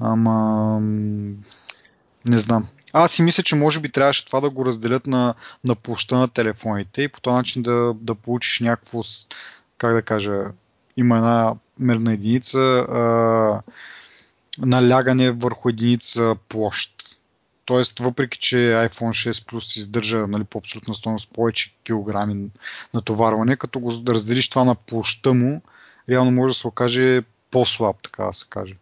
Ама 0.00 0.78
не 2.28 2.38
знам. 2.38 2.66
Аз 2.98 3.12
си 3.12 3.22
мисля, 3.22 3.42
че 3.42 3.56
може 3.56 3.80
би 3.80 3.88
трябваше 3.88 4.24
това 4.24 4.40
да 4.40 4.50
го 4.50 4.64
разделят 4.64 5.06
на, 5.06 5.34
на 5.64 5.74
площа 5.74 6.18
на 6.18 6.28
телефоните 6.28 7.02
и 7.02 7.08
по 7.08 7.20
този 7.20 7.34
начин 7.34 7.62
да, 7.62 7.94
да 8.00 8.14
получиш 8.14 8.60
някакво, 8.60 9.00
как 9.78 9.94
да 9.94 10.02
кажа, 10.02 10.44
има 10.96 11.16
една 11.16 11.54
мерна 11.78 12.12
единица, 12.12 12.58
а, 12.58 13.62
налягане 14.58 15.30
върху 15.30 15.68
единица 15.68 16.36
площ. 16.48 17.02
Тоест, 17.64 17.98
въпреки, 17.98 18.38
че 18.38 18.56
iPhone 18.56 19.30
6 19.30 19.30
Plus 19.30 19.78
издържа 19.78 20.26
нали, 20.26 20.44
по 20.44 20.58
абсолютна 20.58 20.94
стоеност 20.94 21.30
повече 21.32 21.74
килограми 21.84 22.48
натоварване, 22.94 23.56
като 23.56 23.80
го 23.80 23.92
разделиш 24.08 24.50
това 24.50 24.64
на 24.64 24.74
площа 24.74 25.34
му, 25.34 25.62
реално 26.08 26.30
може 26.30 26.50
да 26.50 26.58
се 26.58 26.66
окаже 26.66 27.22
по-слаб, 27.50 27.96
така 28.02 28.24
да 28.24 28.32
се 28.32 28.46
каже. 28.48 28.76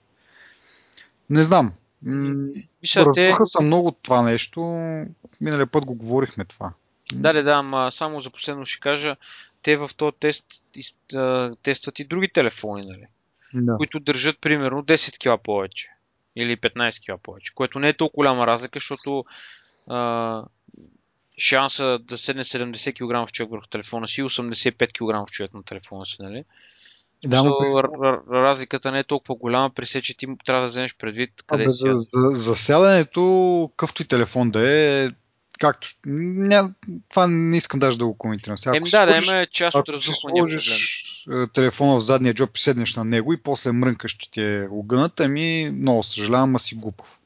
Не 1.30 1.42
знам. 1.42 1.72
Мисля, 2.04 3.12
те... 3.14 3.30
са 3.30 3.64
много 3.64 3.92
това 4.02 4.22
нещо. 4.22 4.60
Миналия 5.40 5.66
път 5.66 5.86
го 5.86 5.94
говорихме 5.94 6.44
това. 6.44 6.72
Да, 7.12 7.32
да, 7.32 7.42
да, 7.42 7.52
ама 7.52 7.92
само 7.92 8.20
за 8.20 8.30
последно 8.30 8.64
ще 8.64 8.80
кажа, 8.80 9.16
те 9.62 9.76
в 9.76 9.90
този 9.96 10.16
тест 10.20 10.46
тестват 11.62 11.98
и 11.98 12.04
други 12.04 12.28
телефони, 12.28 12.86
нали? 12.86 13.06
Да. 13.54 13.76
които 13.76 14.00
държат 14.00 14.40
примерно 14.40 14.82
10 14.82 15.36
кг 15.36 15.42
повече 15.42 15.90
или 16.36 16.56
15 16.56 17.14
кг 17.14 17.22
повече, 17.22 17.54
което 17.54 17.78
не 17.78 17.88
е 17.88 17.96
толкова 17.96 18.14
голяма 18.14 18.46
разлика, 18.46 18.78
защото 18.78 19.24
а, 19.86 20.42
шанса 21.38 21.98
да 21.98 22.18
седне 22.18 22.44
70 22.44 22.92
кг 22.94 23.28
в 23.28 23.32
човек 23.32 23.50
върху 23.50 23.66
телефона 23.66 24.08
си, 24.08 24.22
85 24.22 24.92
кг 24.92 25.28
в 25.28 25.32
човек 25.32 25.54
на 25.54 25.62
телефона 25.62 26.06
си, 26.06 26.16
нали? 26.20 26.44
Да, 27.28 27.44
но... 27.44 27.82
разликата 28.32 28.92
не 28.92 28.98
е 28.98 29.04
толкова 29.04 29.34
голяма, 29.34 29.70
при 29.70 29.86
се, 29.86 30.02
че 30.02 30.16
ти 30.16 30.26
трябва 30.44 30.62
да 30.62 30.68
вземеш 30.68 30.96
предвид 30.96 31.30
къде 31.46 31.72
си. 31.72 31.80
За, 31.82 32.04
за, 32.14 32.36
за 32.42 32.54
сядането, 32.54 33.70
къвто 33.76 34.02
и 34.02 34.08
телефон 34.08 34.50
да 34.50 34.70
е, 34.70 35.10
както. 35.58 35.88
Ня, 36.06 36.70
това 37.08 37.26
не 37.26 37.56
искам 37.56 37.80
даже 37.80 37.98
да 37.98 38.06
го 38.06 38.18
коментирам. 38.18 38.58
Сега, 38.58 38.76
Еми, 38.76 38.90
да, 38.90 39.06
да, 39.06 39.16
има 39.16 39.46
част 39.52 39.76
от 39.76 39.88
раздухвания 39.88 40.60
е, 41.32 41.46
телефона 41.46 41.96
в 41.96 42.04
задния 42.04 42.34
джоб 42.34 42.56
и 42.56 42.60
седнеш 42.60 42.96
на 42.96 43.04
него 43.04 43.32
и 43.32 43.42
после 43.42 43.72
мрънкаш, 43.72 44.12
че 44.12 44.30
ти 44.30 44.42
е 44.42 44.68
огънат, 44.70 45.20
ами 45.20 45.70
много 45.70 46.02
съжалявам, 46.02 46.56
а 46.56 46.58
си 46.58 46.74
глупав. 46.74 47.20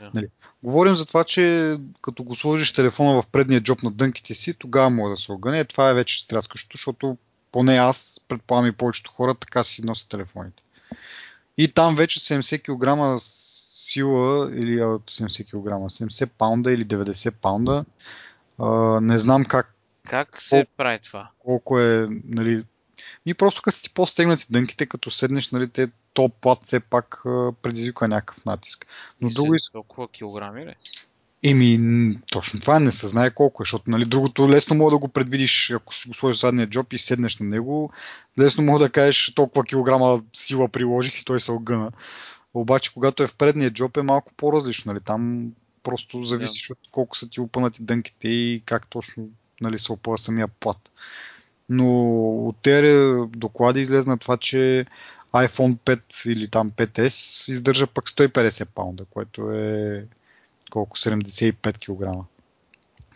Да. 0.00 0.10
Нали? 0.14 0.26
Говорим 0.62 0.94
за 0.94 1.06
това, 1.06 1.24
че 1.24 1.76
като 2.02 2.22
го 2.22 2.34
сложиш 2.34 2.72
телефона 2.72 3.22
в 3.22 3.30
предния 3.30 3.60
джоб 3.60 3.82
на 3.82 3.90
дънките 3.90 4.34
си, 4.34 4.54
тогава 4.54 4.90
може 4.90 5.10
да 5.10 5.16
се 5.16 5.32
огъне. 5.32 5.64
Това 5.64 5.90
е 5.90 5.94
вече 5.94 6.22
стряскащо, 6.22 6.76
защото 6.76 7.16
поне 7.54 7.76
аз, 7.76 8.20
предполагам 8.28 8.68
и 8.68 8.72
повечето 8.72 9.10
хора, 9.10 9.34
така 9.34 9.64
си 9.64 9.86
носят 9.86 10.08
телефоните. 10.08 10.62
И 11.58 11.68
там 11.68 11.96
вече 11.96 12.20
70 12.20 12.62
кг 12.62 13.20
сила 13.22 14.50
или 14.56 14.80
70 14.80 15.44
кг, 15.44 15.54
70 15.54 16.30
паунда 16.38 16.72
или 16.72 16.86
90 16.86 17.30
паунда. 17.30 17.84
А, 18.58 19.00
не 19.00 19.18
знам 19.18 19.44
как. 19.44 19.74
Как 20.08 20.42
се 20.42 20.56
колко, 20.56 20.70
прави 20.76 20.98
това? 20.98 21.30
Колко 21.38 21.80
е, 21.80 22.08
нали. 22.24 22.64
И 23.26 23.34
просто 23.34 23.62
като 23.62 23.76
си 23.76 23.94
по-стегнати 23.94 24.46
дънките, 24.50 24.86
като 24.86 25.10
седнеш, 25.10 25.50
нали, 25.50 25.68
те, 25.68 25.88
то 26.12 26.28
плат 26.28 26.58
все 26.64 26.80
пак 26.80 27.20
предизвиква 27.62 28.08
някакъв 28.08 28.44
натиск. 28.44 28.86
Но 29.20 29.28
друго... 29.28 29.54
Толкова 29.72 30.08
килограми 30.08 30.66
ли? 30.66 30.74
Еми, 31.46 32.18
точно 32.32 32.60
това 32.60 32.80
не 32.80 32.90
се 32.90 33.06
знае 33.06 33.30
колко 33.30 33.62
е, 33.62 33.64
защото 33.64 33.90
нали, 33.90 34.04
другото 34.04 34.50
лесно 34.50 34.76
мога 34.76 34.90
да 34.90 34.98
го 34.98 35.08
предвидиш, 35.08 35.70
ако 35.70 35.94
си 35.94 36.08
го 36.08 36.14
сложиш 36.14 36.40
задния 36.40 36.66
джоб 36.66 36.92
и 36.92 36.98
седнеш 36.98 37.38
на 37.38 37.46
него, 37.46 37.92
лесно 38.38 38.64
мога 38.64 38.78
да 38.78 38.90
кажеш 38.90 39.32
толкова 39.34 39.64
килограма 39.64 40.22
сила 40.32 40.68
приложих 40.68 41.20
и 41.20 41.24
той 41.24 41.40
се 41.40 41.52
огъна. 41.52 41.90
Обаче, 42.54 42.94
когато 42.94 43.22
е 43.22 43.26
в 43.26 43.36
предния 43.36 43.70
джоб 43.70 43.96
е 43.96 44.02
малко 44.02 44.32
по-различно. 44.36 44.92
Нали? 44.92 45.02
Там 45.04 45.52
просто 45.82 46.22
зависи 46.22 46.58
yeah. 46.58 46.70
от 46.70 46.78
колко 46.90 47.16
са 47.16 47.28
ти 47.28 47.40
опънати 47.40 47.82
дънките 47.82 48.28
и 48.28 48.62
как 48.66 48.86
точно 48.88 49.28
нали, 49.60 49.78
се 49.78 49.92
опъва 49.92 50.18
самия 50.18 50.48
плат. 50.48 50.90
Но 51.68 52.00
от 52.48 52.56
тези 52.62 53.28
доклади 53.28 53.80
излезна 53.80 54.18
това, 54.18 54.36
че 54.36 54.86
iPhone 55.34 55.76
5 55.76 56.28
или 56.28 56.48
там 56.48 56.70
5S 56.70 57.50
издържа 57.52 57.86
пък 57.86 58.04
150 58.10 58.64
паунда, 58.74 59.04
което 59.10 59.50
е 59.50 60.06
колко 60.74 60.96
75 60.98 61.78
кг. 61.78 62.26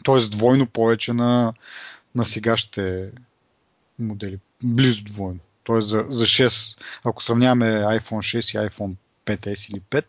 Тоест 0.03 0.31
двойно 0.31 0.67
повече 0.67 1.13
на, 1.13 1.53
на 2.15 2.25
сегашните 2.25 3.11
модели. 3.99 4.39
Близо 4.63 5.05
двойно. 5.05 5.39
Тоест 5.65 5.89
за, 5.89 6.07
за 6.09 6.25
6, 6.25 6.83
ако 7.05 7.23
сравняваме 7.23 7.67
iPhone 7.67 8.39
6 8.39 8.39
и 8.39 8.71
iPhone 8.71 8.95
5S 9.27 9.73
или 9.73 9.81
5, 9.81 10.05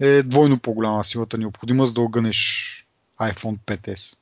е 0.00 0.22
двойно 0.22 0.58
по-голяма 0.58 1.04
силата 1.04 1.38
необходима, 1.38 1.86
за 1.86 1.94
да 1.94 2.00
огънеш 2.00 2.70
iPhone 3.20 3.58
5S. 3.58 4.16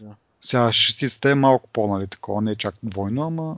Да. 0.00 0.14
Сега 0.40 0.72
шестицата 0.72 1.30
е 1.30 1.34
малко 1.34 1.68
по-нали 1.68 2.06
такова, 2.06 2.42
не 2.42 2.50
е 2.50 2.56
чак 2.56 2.74
двойно, 2.82 3.22
ама 3.22 3.56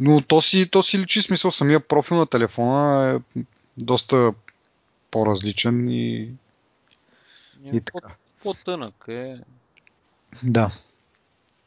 но 0.00 0.20
то 0.20 0.40
си, 0.40 0.68
то 0.70 0.82
си 0.82 0.98
личи 0.98 1.22
смисъл. 1.22 1.50
Самия 1.50 1.80
профил 1.80 2.16
на 2.16 2.26
телефона 2.26 3.10
е 3.36 3.40
доста 3.78 4.32
по-различен 5.10 5.88
и 5.88 6.28
и 7.64 7.80
така. 7.80 8.14
По-тънък 8.42 9.04
е. 9.08 9.40
Да. 10.42 10.70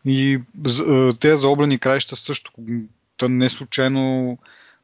И 0.06 0.42
тези 1.20 1.42
заоблени 1.42 1.80
краища 1.80 2.16
също. 2.16 2.52
Та 3.18 3.30
не 3.30 3.50
случайно 3.50 4.38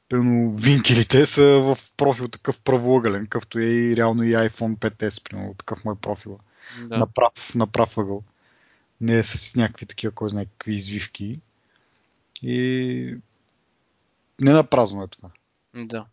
примерно, 0.09 0.51
винкелите 0.51 1.25
са 1.25 1.43
в 1.43 1.77
профил 1.97 2.27
такъв 2.27 2.61
правоъгълен, 2.61 3.23
какъвто 3.23 3.59
е 3.59 3.63
и 3.63 3.95
реално 3.95 4.23
и 4.23 4.33
iPhone 4.33 4.75
5S, 4.75 5.23
примерно, 5.23 5.53
такъв 5.53 5.85
му 5.85 5.91
е 5.91 5.95
профила. 5.95 6.37
Да. 6.81 6.97
На, 6.97 7.07
прав, 7.07 7.55
на 7.55 7.67
прав 7.67 7.97
ъгъл. 7.97 8.23
Не 9.01 9.17
е 9.17 9.23
с 9.23 9.55
някакви 9.55 9.85
такива, 9.85 10.11
кой 10.11 10.29
знае 10.29 10.45
какви 10.45 10.73
извивки. 10.73 11.39
И 12.41 13.15
не 14.41 14.51
на 14.51 14.63
празно 14.63 15.03
е 15.03 15.07
това. 15.07 15.29
Да. 15.75 16.05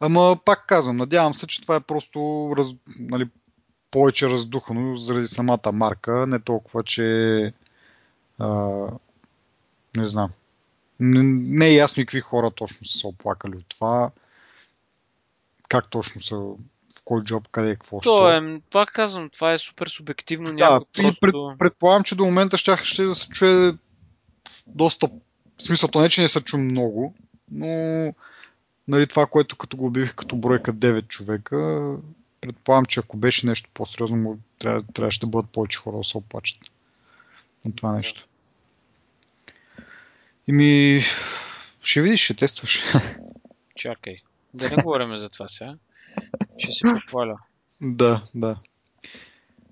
Ама 0.00 0.38
пак 0.44 0.66
казвам, 0.66 0.96
надявам 0.96 1.34
се, 1.34 1.46
че 1.46 1.62
това 1.62 1.76
е 1.76 1.80
просто 1.80 2.50
раз, 2.56 2.66
нали, 2.98 3.28
повече 3.92 4.28
раздухано 4.28 4.94
заради 4.94 5.26
самата 5.26 5.72
марка, 5.72 6.26
не 6.26 6.38
толкова, 6.38 6.82
че 6.82 7.52
а, 8.38 8.86
не 9.96 10.06
знам. 10.06 10.30
Не, 11.00 11.22
не 11.58 11.66
е 11.66 11.74
ясно 11.74 12.00
и 12.00 12.06
какви 12.06 12.20
хора 12.20 12.50
точно 12.50 12.86
са 12.86 12.98
се 12.98 13.06
оплакали 13.06 13.56
от 13.56 13.68
това. 13.68 14.10
Как 15.68 15.90
точно 15.90 16.20
са 16.20 16.36
в 16.36 17.04
кой 17.04 17.22
джоб, 17.24 17.48
къде 17.48 17.70
е, 17.70 17.74
какво 17.74 18.00
То 18.00 18.28
е, 18.28 18.60
това 18.70 18.86
казвам, 18.86 19.30
това 19.30 19.52
е 19.52 19.58
супер 19.58 19.86
субективно. 19.86 20.46
Да, 20.46 20.52
някой 20.52 20.86
просто... 20.92 21.20
пред, 21.20 21.34
предполагам, 21.58 22.04
че 22.04 22.14
до 22.14 22.24
момента 22.24 22.58
ще, 22.58 22.76
ще 22.76 23.04
да 23.04 23.14
се 23.14 23.28
чуе 23.28 23.72
доста, 24.66 25.08
в 25.56 25.62
смисълто 25.62 26.00
не, 26.00 26.08
че 26.08 26.20
не 26.20 26.28
се 26.28 26.40
чу 26.40 26.58
много, 26.58 27.14
но 27.50 27.68
нали, 28.88 29.06
това, 29.06 29.26
което 29.26 29.56
като 29.56 29.76
го 29.76 29.86
обявих 29.86 30.14
като 30.14 30.36
бройка 30.36 30.72
9 30.72 31.08
човека, 31.08 31.96
предполагам, 32.42 32.84
че 32.84 33.00
ако 33.00 33.16
беше 33.16 33.46
нещо 33.46 33.70
по-сериозно, 33.74 34.38
трябва, 34.58 34.82
трябваше 34.94 35.20
да 35.20 35.26
бъдат 35.26 35.50
повече 35.50 35.78
хора 35.78 35.96
да 35.96 36.04
се 36.04 36.18
оплачат 36.18 36.58
на 37.64 37.74
това 37.74 37.92
нещо. 37.92 38.28
И 40.46 40.52
ми, 40.52 41.00
ще 41.82 42.02
видиш, 42.02 42.24
ще 42.24 42.34
тестваш. 42.34 42.82
Чакай. 43.76 44.16
Да 44.54 44.70
не 44.70 44.82
говорим 44.82 45.16
за 45.16 45.28
това 45.28 45.48
сега. 45.48 45.74
Ще 46.58 46.72
се 46.72 46.82
похваля. 46.82 47.38
Да, 47.80 48.24
да. 48.34 48.56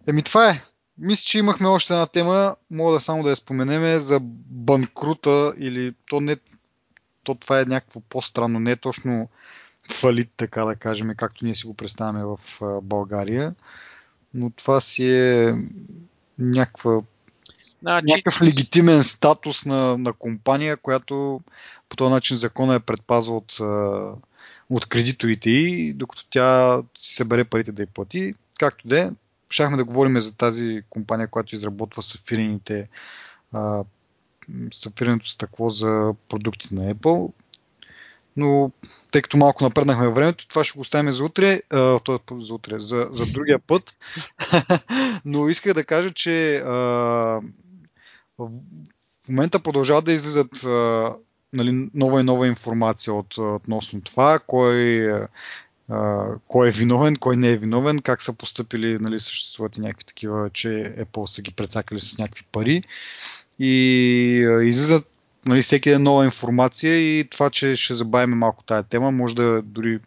Еми 0.06 0.22
това 0.22 0.50
е. 0.50 0.60
Мисля, 0.98 1.24
че 1.26 1.38
имахме 1.38 1.68
още 1.68 1.92
една 1.92 2.06
тема, 2.06 2.56
мога 2.70 2.92
да 2.92 3.00
само 3.00 3.22
да 3.22 3.30
я 3.30 3.36
споменеме 3.36 3.98
за 3.98 4.18
банкрута 4.22 5.54
или 5.58 5.94
то 6.06 6.20
не 6.20 6.36
то 7.24 7.34
това 7.34 7.60
е 7.60 7.64
някакво 7.64 8.00
по-странно, 8.00 8.60
не 8.60 8.70
е 8.70 8.76
точно 8.76 9.28
фалит, 9.90 10.30
така 10.36 10.64
да 10.64 10.76
кажем, 10.76 11.14
както 11.16 11.44
ние 11.44 11.54
си 11.54 11.66
го 11.66 11.74
представяме 11.74 12.24
в 12.24 12.38
България, 12.82 13.54
но 14.34 14.50
това 14.50 14.80
си 14.80 15.14
е 15.14 15.54
някаква 16.38 17.00
Значи... 17.82 18.04
Някакъв 18.08 18.42
легитимен 18.42 19.02
статус 19.02 19.66
на, 19.66 19.98
на 19.98 20.12
компания, 20.12 20.76
която 20.76 21.40
по 21.88 21.96
този 21.96 22.10
начин 22.10 22.36
закона 22.36 22.74
е 22.74 22.80
предпазва 22.80 23.36
от, 23.36 23.56
от 24.70 24.86
кредиторите 24.86 25.50
и 25.50 25.92
докато 25.92 26.26
тя 26.30 26.78
си 26.98 27.14
събере 27.14 27.44
парите 27.44 27.72
да 27.72 27.82
й 27.82 27.86
плати. 27.86 28.34
Както 28.58 28.88
де, 28.88 29.10
щяхме 29.50 29.76
да 29.76 29.84
говорим 29.84 30.20
за 30.20 30.36
тази 30.36 30.82
компания, 30.90 31.28
която 31.28 31.54
изработва 31.54 32.02
сафирените 32.02 32.88
сафиреното 34.72 35.28
стъкло 35.28 35.68
за 35.68 36.14
продукти 36.28 36.74
на 36.74 36.90
Apple. 36.90 37.32
Но 38.36 38.70
тъй 39.10 39.22
като 39.22 39.36
малко 39.36 39.64
напреднахме 39.64 40.06
във 40.06 40.14
времето, 40.14 40.48
това 40.48 40.64
ще 40.64 40.76
го 40.76 40.80
оставим 40.80 41.12
за 41.12 41.24
утре, 41.24 41.62
а, 41.70 42.00
за, 42.32 42.54
утре 42.54 42.78
за, 42.78 43.08
за 43.10 43.26
другия 43.26 43.58
път. 43.58 43.96
Но 45.24 45.48
исках 45.48 45.74
да 45.74 45.84
кажа, 45.84 46.10
че 46.10 46.56
а, 46.56 46.70
в 48.38 49.28
момента 49.28 49.60
продължават 49.60 50.04
да 50.04 50.12
излизат 50.12 50.64
а, 50.64 51.12
нали, 51.52 51.88
нова 51.94 52.20
и 52.20 52.24
нова 52.24 52.46
информация 52.46 53.14
от, 53.14 53.38
относно 53.38 54.00
това, 54.00 54.38
кой, 54.38 55.10
а, 55.88 56.26
кой 56.48 56.68
е 56.68 56.72
виновен, 56.72 57.16
кой 57.16 57.36
не 57.36 57.52
е 57.52 57.56
виновен, 57.56 57.98
как 57.98 58.22
са 58.22 58.32
поступили, 58.32 58.98
нали, 59.00 59.20
съществуват 59.20 59.76
и 59.76 59.80
някакви 59.80 60.04
такива, 60.04 60.50
че 60.50 60.68
Apple 60.98 61.26
са 61.26 61.42
ги 61.42 61.52
прецакали 61.52 62.00
с 62.00 62.18
някакви 62.18 62.44
пари. 62.52 62.82
И 63.58 64.46
а, 64.50 64.62
излизат 64.62 65.08
нали, 65.46 65.62
всеки 65.62 65.90
ден 65.90 66.02
нова 66.02 66.24
информация 66.24 66.96
и 66.96 67.24
това, 67.30 67.50
че 67.50 67.76
ще 67.76 67.94
забавим 67.94 68.38
малко 68.38 68.64
тая 68.64 68.82
тема, 68.82 69.10
може 69.10 69.34
да 69.34 69.44
е 69.44 69.62
дори 69.62 69.98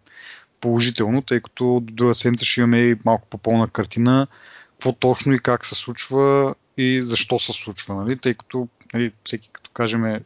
положително, 0.61 1.21
тъй 1.21 1.41
като 1.41 1.79
до 1.83 1.93
друга 1.93 2.15
седмица 2.15 2.45
ще 2.45 2.61
имаме 2.61 2.77
и 2.77 2.95
малко 3.05 3.27
по-пълна 3.29 3.67
картина, 3.67 4.27
какво 4.71 4.93
точно 4.93 5.33
и 5.33 5.39
как 5.39 5.65
се 5.65 5.75
случва 5.75 6.55
и 6.77 7.01
защо 7.01 7.39
се 7.39 7.53
случва, 7.53 7.95
нали? 7.95 8.17
тъй 8.17 8.33
като 8.33 8.67
нали, 8.93 9.11
всеки 9.23 9.49
като 9.53 9.69
кажем 9.73 10.19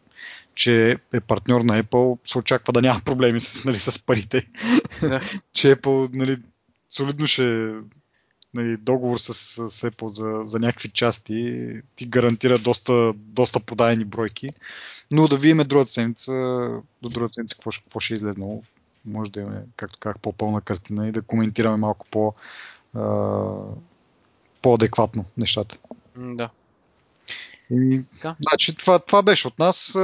че 0.58 0.98
е 1.14 1.20
партньор 1.20 1.62
на 1.62 1.84
Apple, 1.84 2.20
се 2.24 2.38
очаква 2.38 2.74
да 2.74 2.82
няма 2.82 3.02
проблеми 3.06 3.42
с, 3.42 3.66
нали, 3.66 3.78
с 3.78 4.06
парите. 4.06 4.48
Да. 5.02 5.22
че 5.54 5.76
Apple 5.76 6.10
нали, 6.14 6.38
солидно 6.90 7.28
ще 7.28 7.74
нали, 8.54 8.78
договор 8.78 9.18
с, 9.18 9.34
с 9.70 9.90
Apple 9.90 10.08
за, 10.08 10.42
за 10.44 10.60
някакви 10.60 10.90
части 10.90 11.68
ти 11.96 12.06
гарантира 12.06 12.58
доста, 12.58 13.14
доста 13.16 13.60
подадени 13.60 14.06
бройки. 14.06 14.50
Но 15.12 15.28
да 15.28 15.38
видим 15.38 15.58
другата 15.58 15.92
седмица, 15.92 16.32
до 17.02 17.10
другата 17.10 17.34
седмица 17.34 17.56
какво, 17.56 17.72
какво 17.84 18.00
ще 18.00 18.14
е 18.14 18.16
излезнало. 18.16 18.64
Може 19.06 19.32
да 19.32 19.40
имаме, 19.40 19.64
както 19.76 20.00
казах, 20.00 20.20
по-пълна 20.20 20.62
картина 20.62 21.08
и 21.08 21.12
да 21.12 21.22
коментираме 21.22 21.78
малко 21.78 22.06
по, 22.12 22.34
по-адекватно 24.62 25.26
нещата. 25.38 25.78
Да. 26.16 26.50
И, 27.70 28.02
да. 28.22 28.36
Значи, 28.42 28.76
това, 28.76 29.00
това 29.00 29.22
беше 29.22 29.48
от 29.48 29.60
нас. 29.60 29.96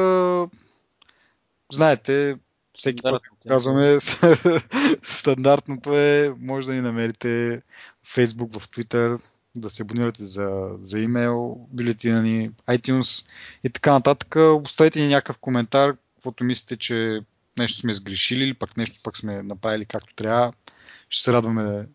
Знаете, 1.73 2.37
всеки 2.73 3.01
път 3.01 3.21
казваме, 3.47 3.97
стандартното 5.03 5.97
е, 5.97 6.33
може 6.39 6.67
да 6.67 6.73
ни 6.73 6.81
намерите 6.81 7.61
в 8.03 8.15
Facebook, 8.15 8.59
в 8.59 8.69
Twitter, 8.69 9.21
да 9.55 9.69
се 9.69 9.83
абонирате 9.83 10.23
за, 10.23 10.69
за 10.81 10.99
имейл, 10.99 11.67
бюлетина 11.69 12.21
ни, 12.21 12.51
iTunes 12.67 13.25
и 13.63 13.69
така 13.69 13.91
нататък. 13.91 14.35
Оставете 14.35 15.01
ни 15.01 15.07
някакъв 15.07 15.37
коментар, 15.37 15.95
каквото 16.15 16.43
мислите, 16.43 16.77
че 16.77 17.21
нещо 17.57 17.77
сме 17.77 17.93
сгрешили 17.93 18.43
или 18.43 18.53
пък 18.53 18.77
нещо 18.77 18.99
пък 19.03 19.17
сме 19.17 19.43
направили 19.43 19.85
както 19.85 20.15
трябва. 20.15 20.53
Ще 21.09 21.23
се 21.23 21.33
радваме 21.33 21.87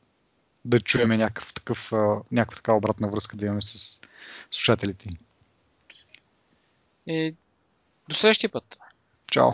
да, 0.64 0.80
чуеме 0.80 1.16
някакъв 1.16 1.55
такъв, 1.55 1.93
някаква 2.32 2.56
така 2.56 2.72
обратна 2.72 3.09
връзка 3.09 3.36
да 3.36 3.47
имаме 3.47 3.62
с 3.62 4.01
слушателите. 4.51 5.09
И 7.06 7.35
до 8.09 8.14
следващия 8.14 8.51
път. 8.51 8.78
Чао. 9.30 9.52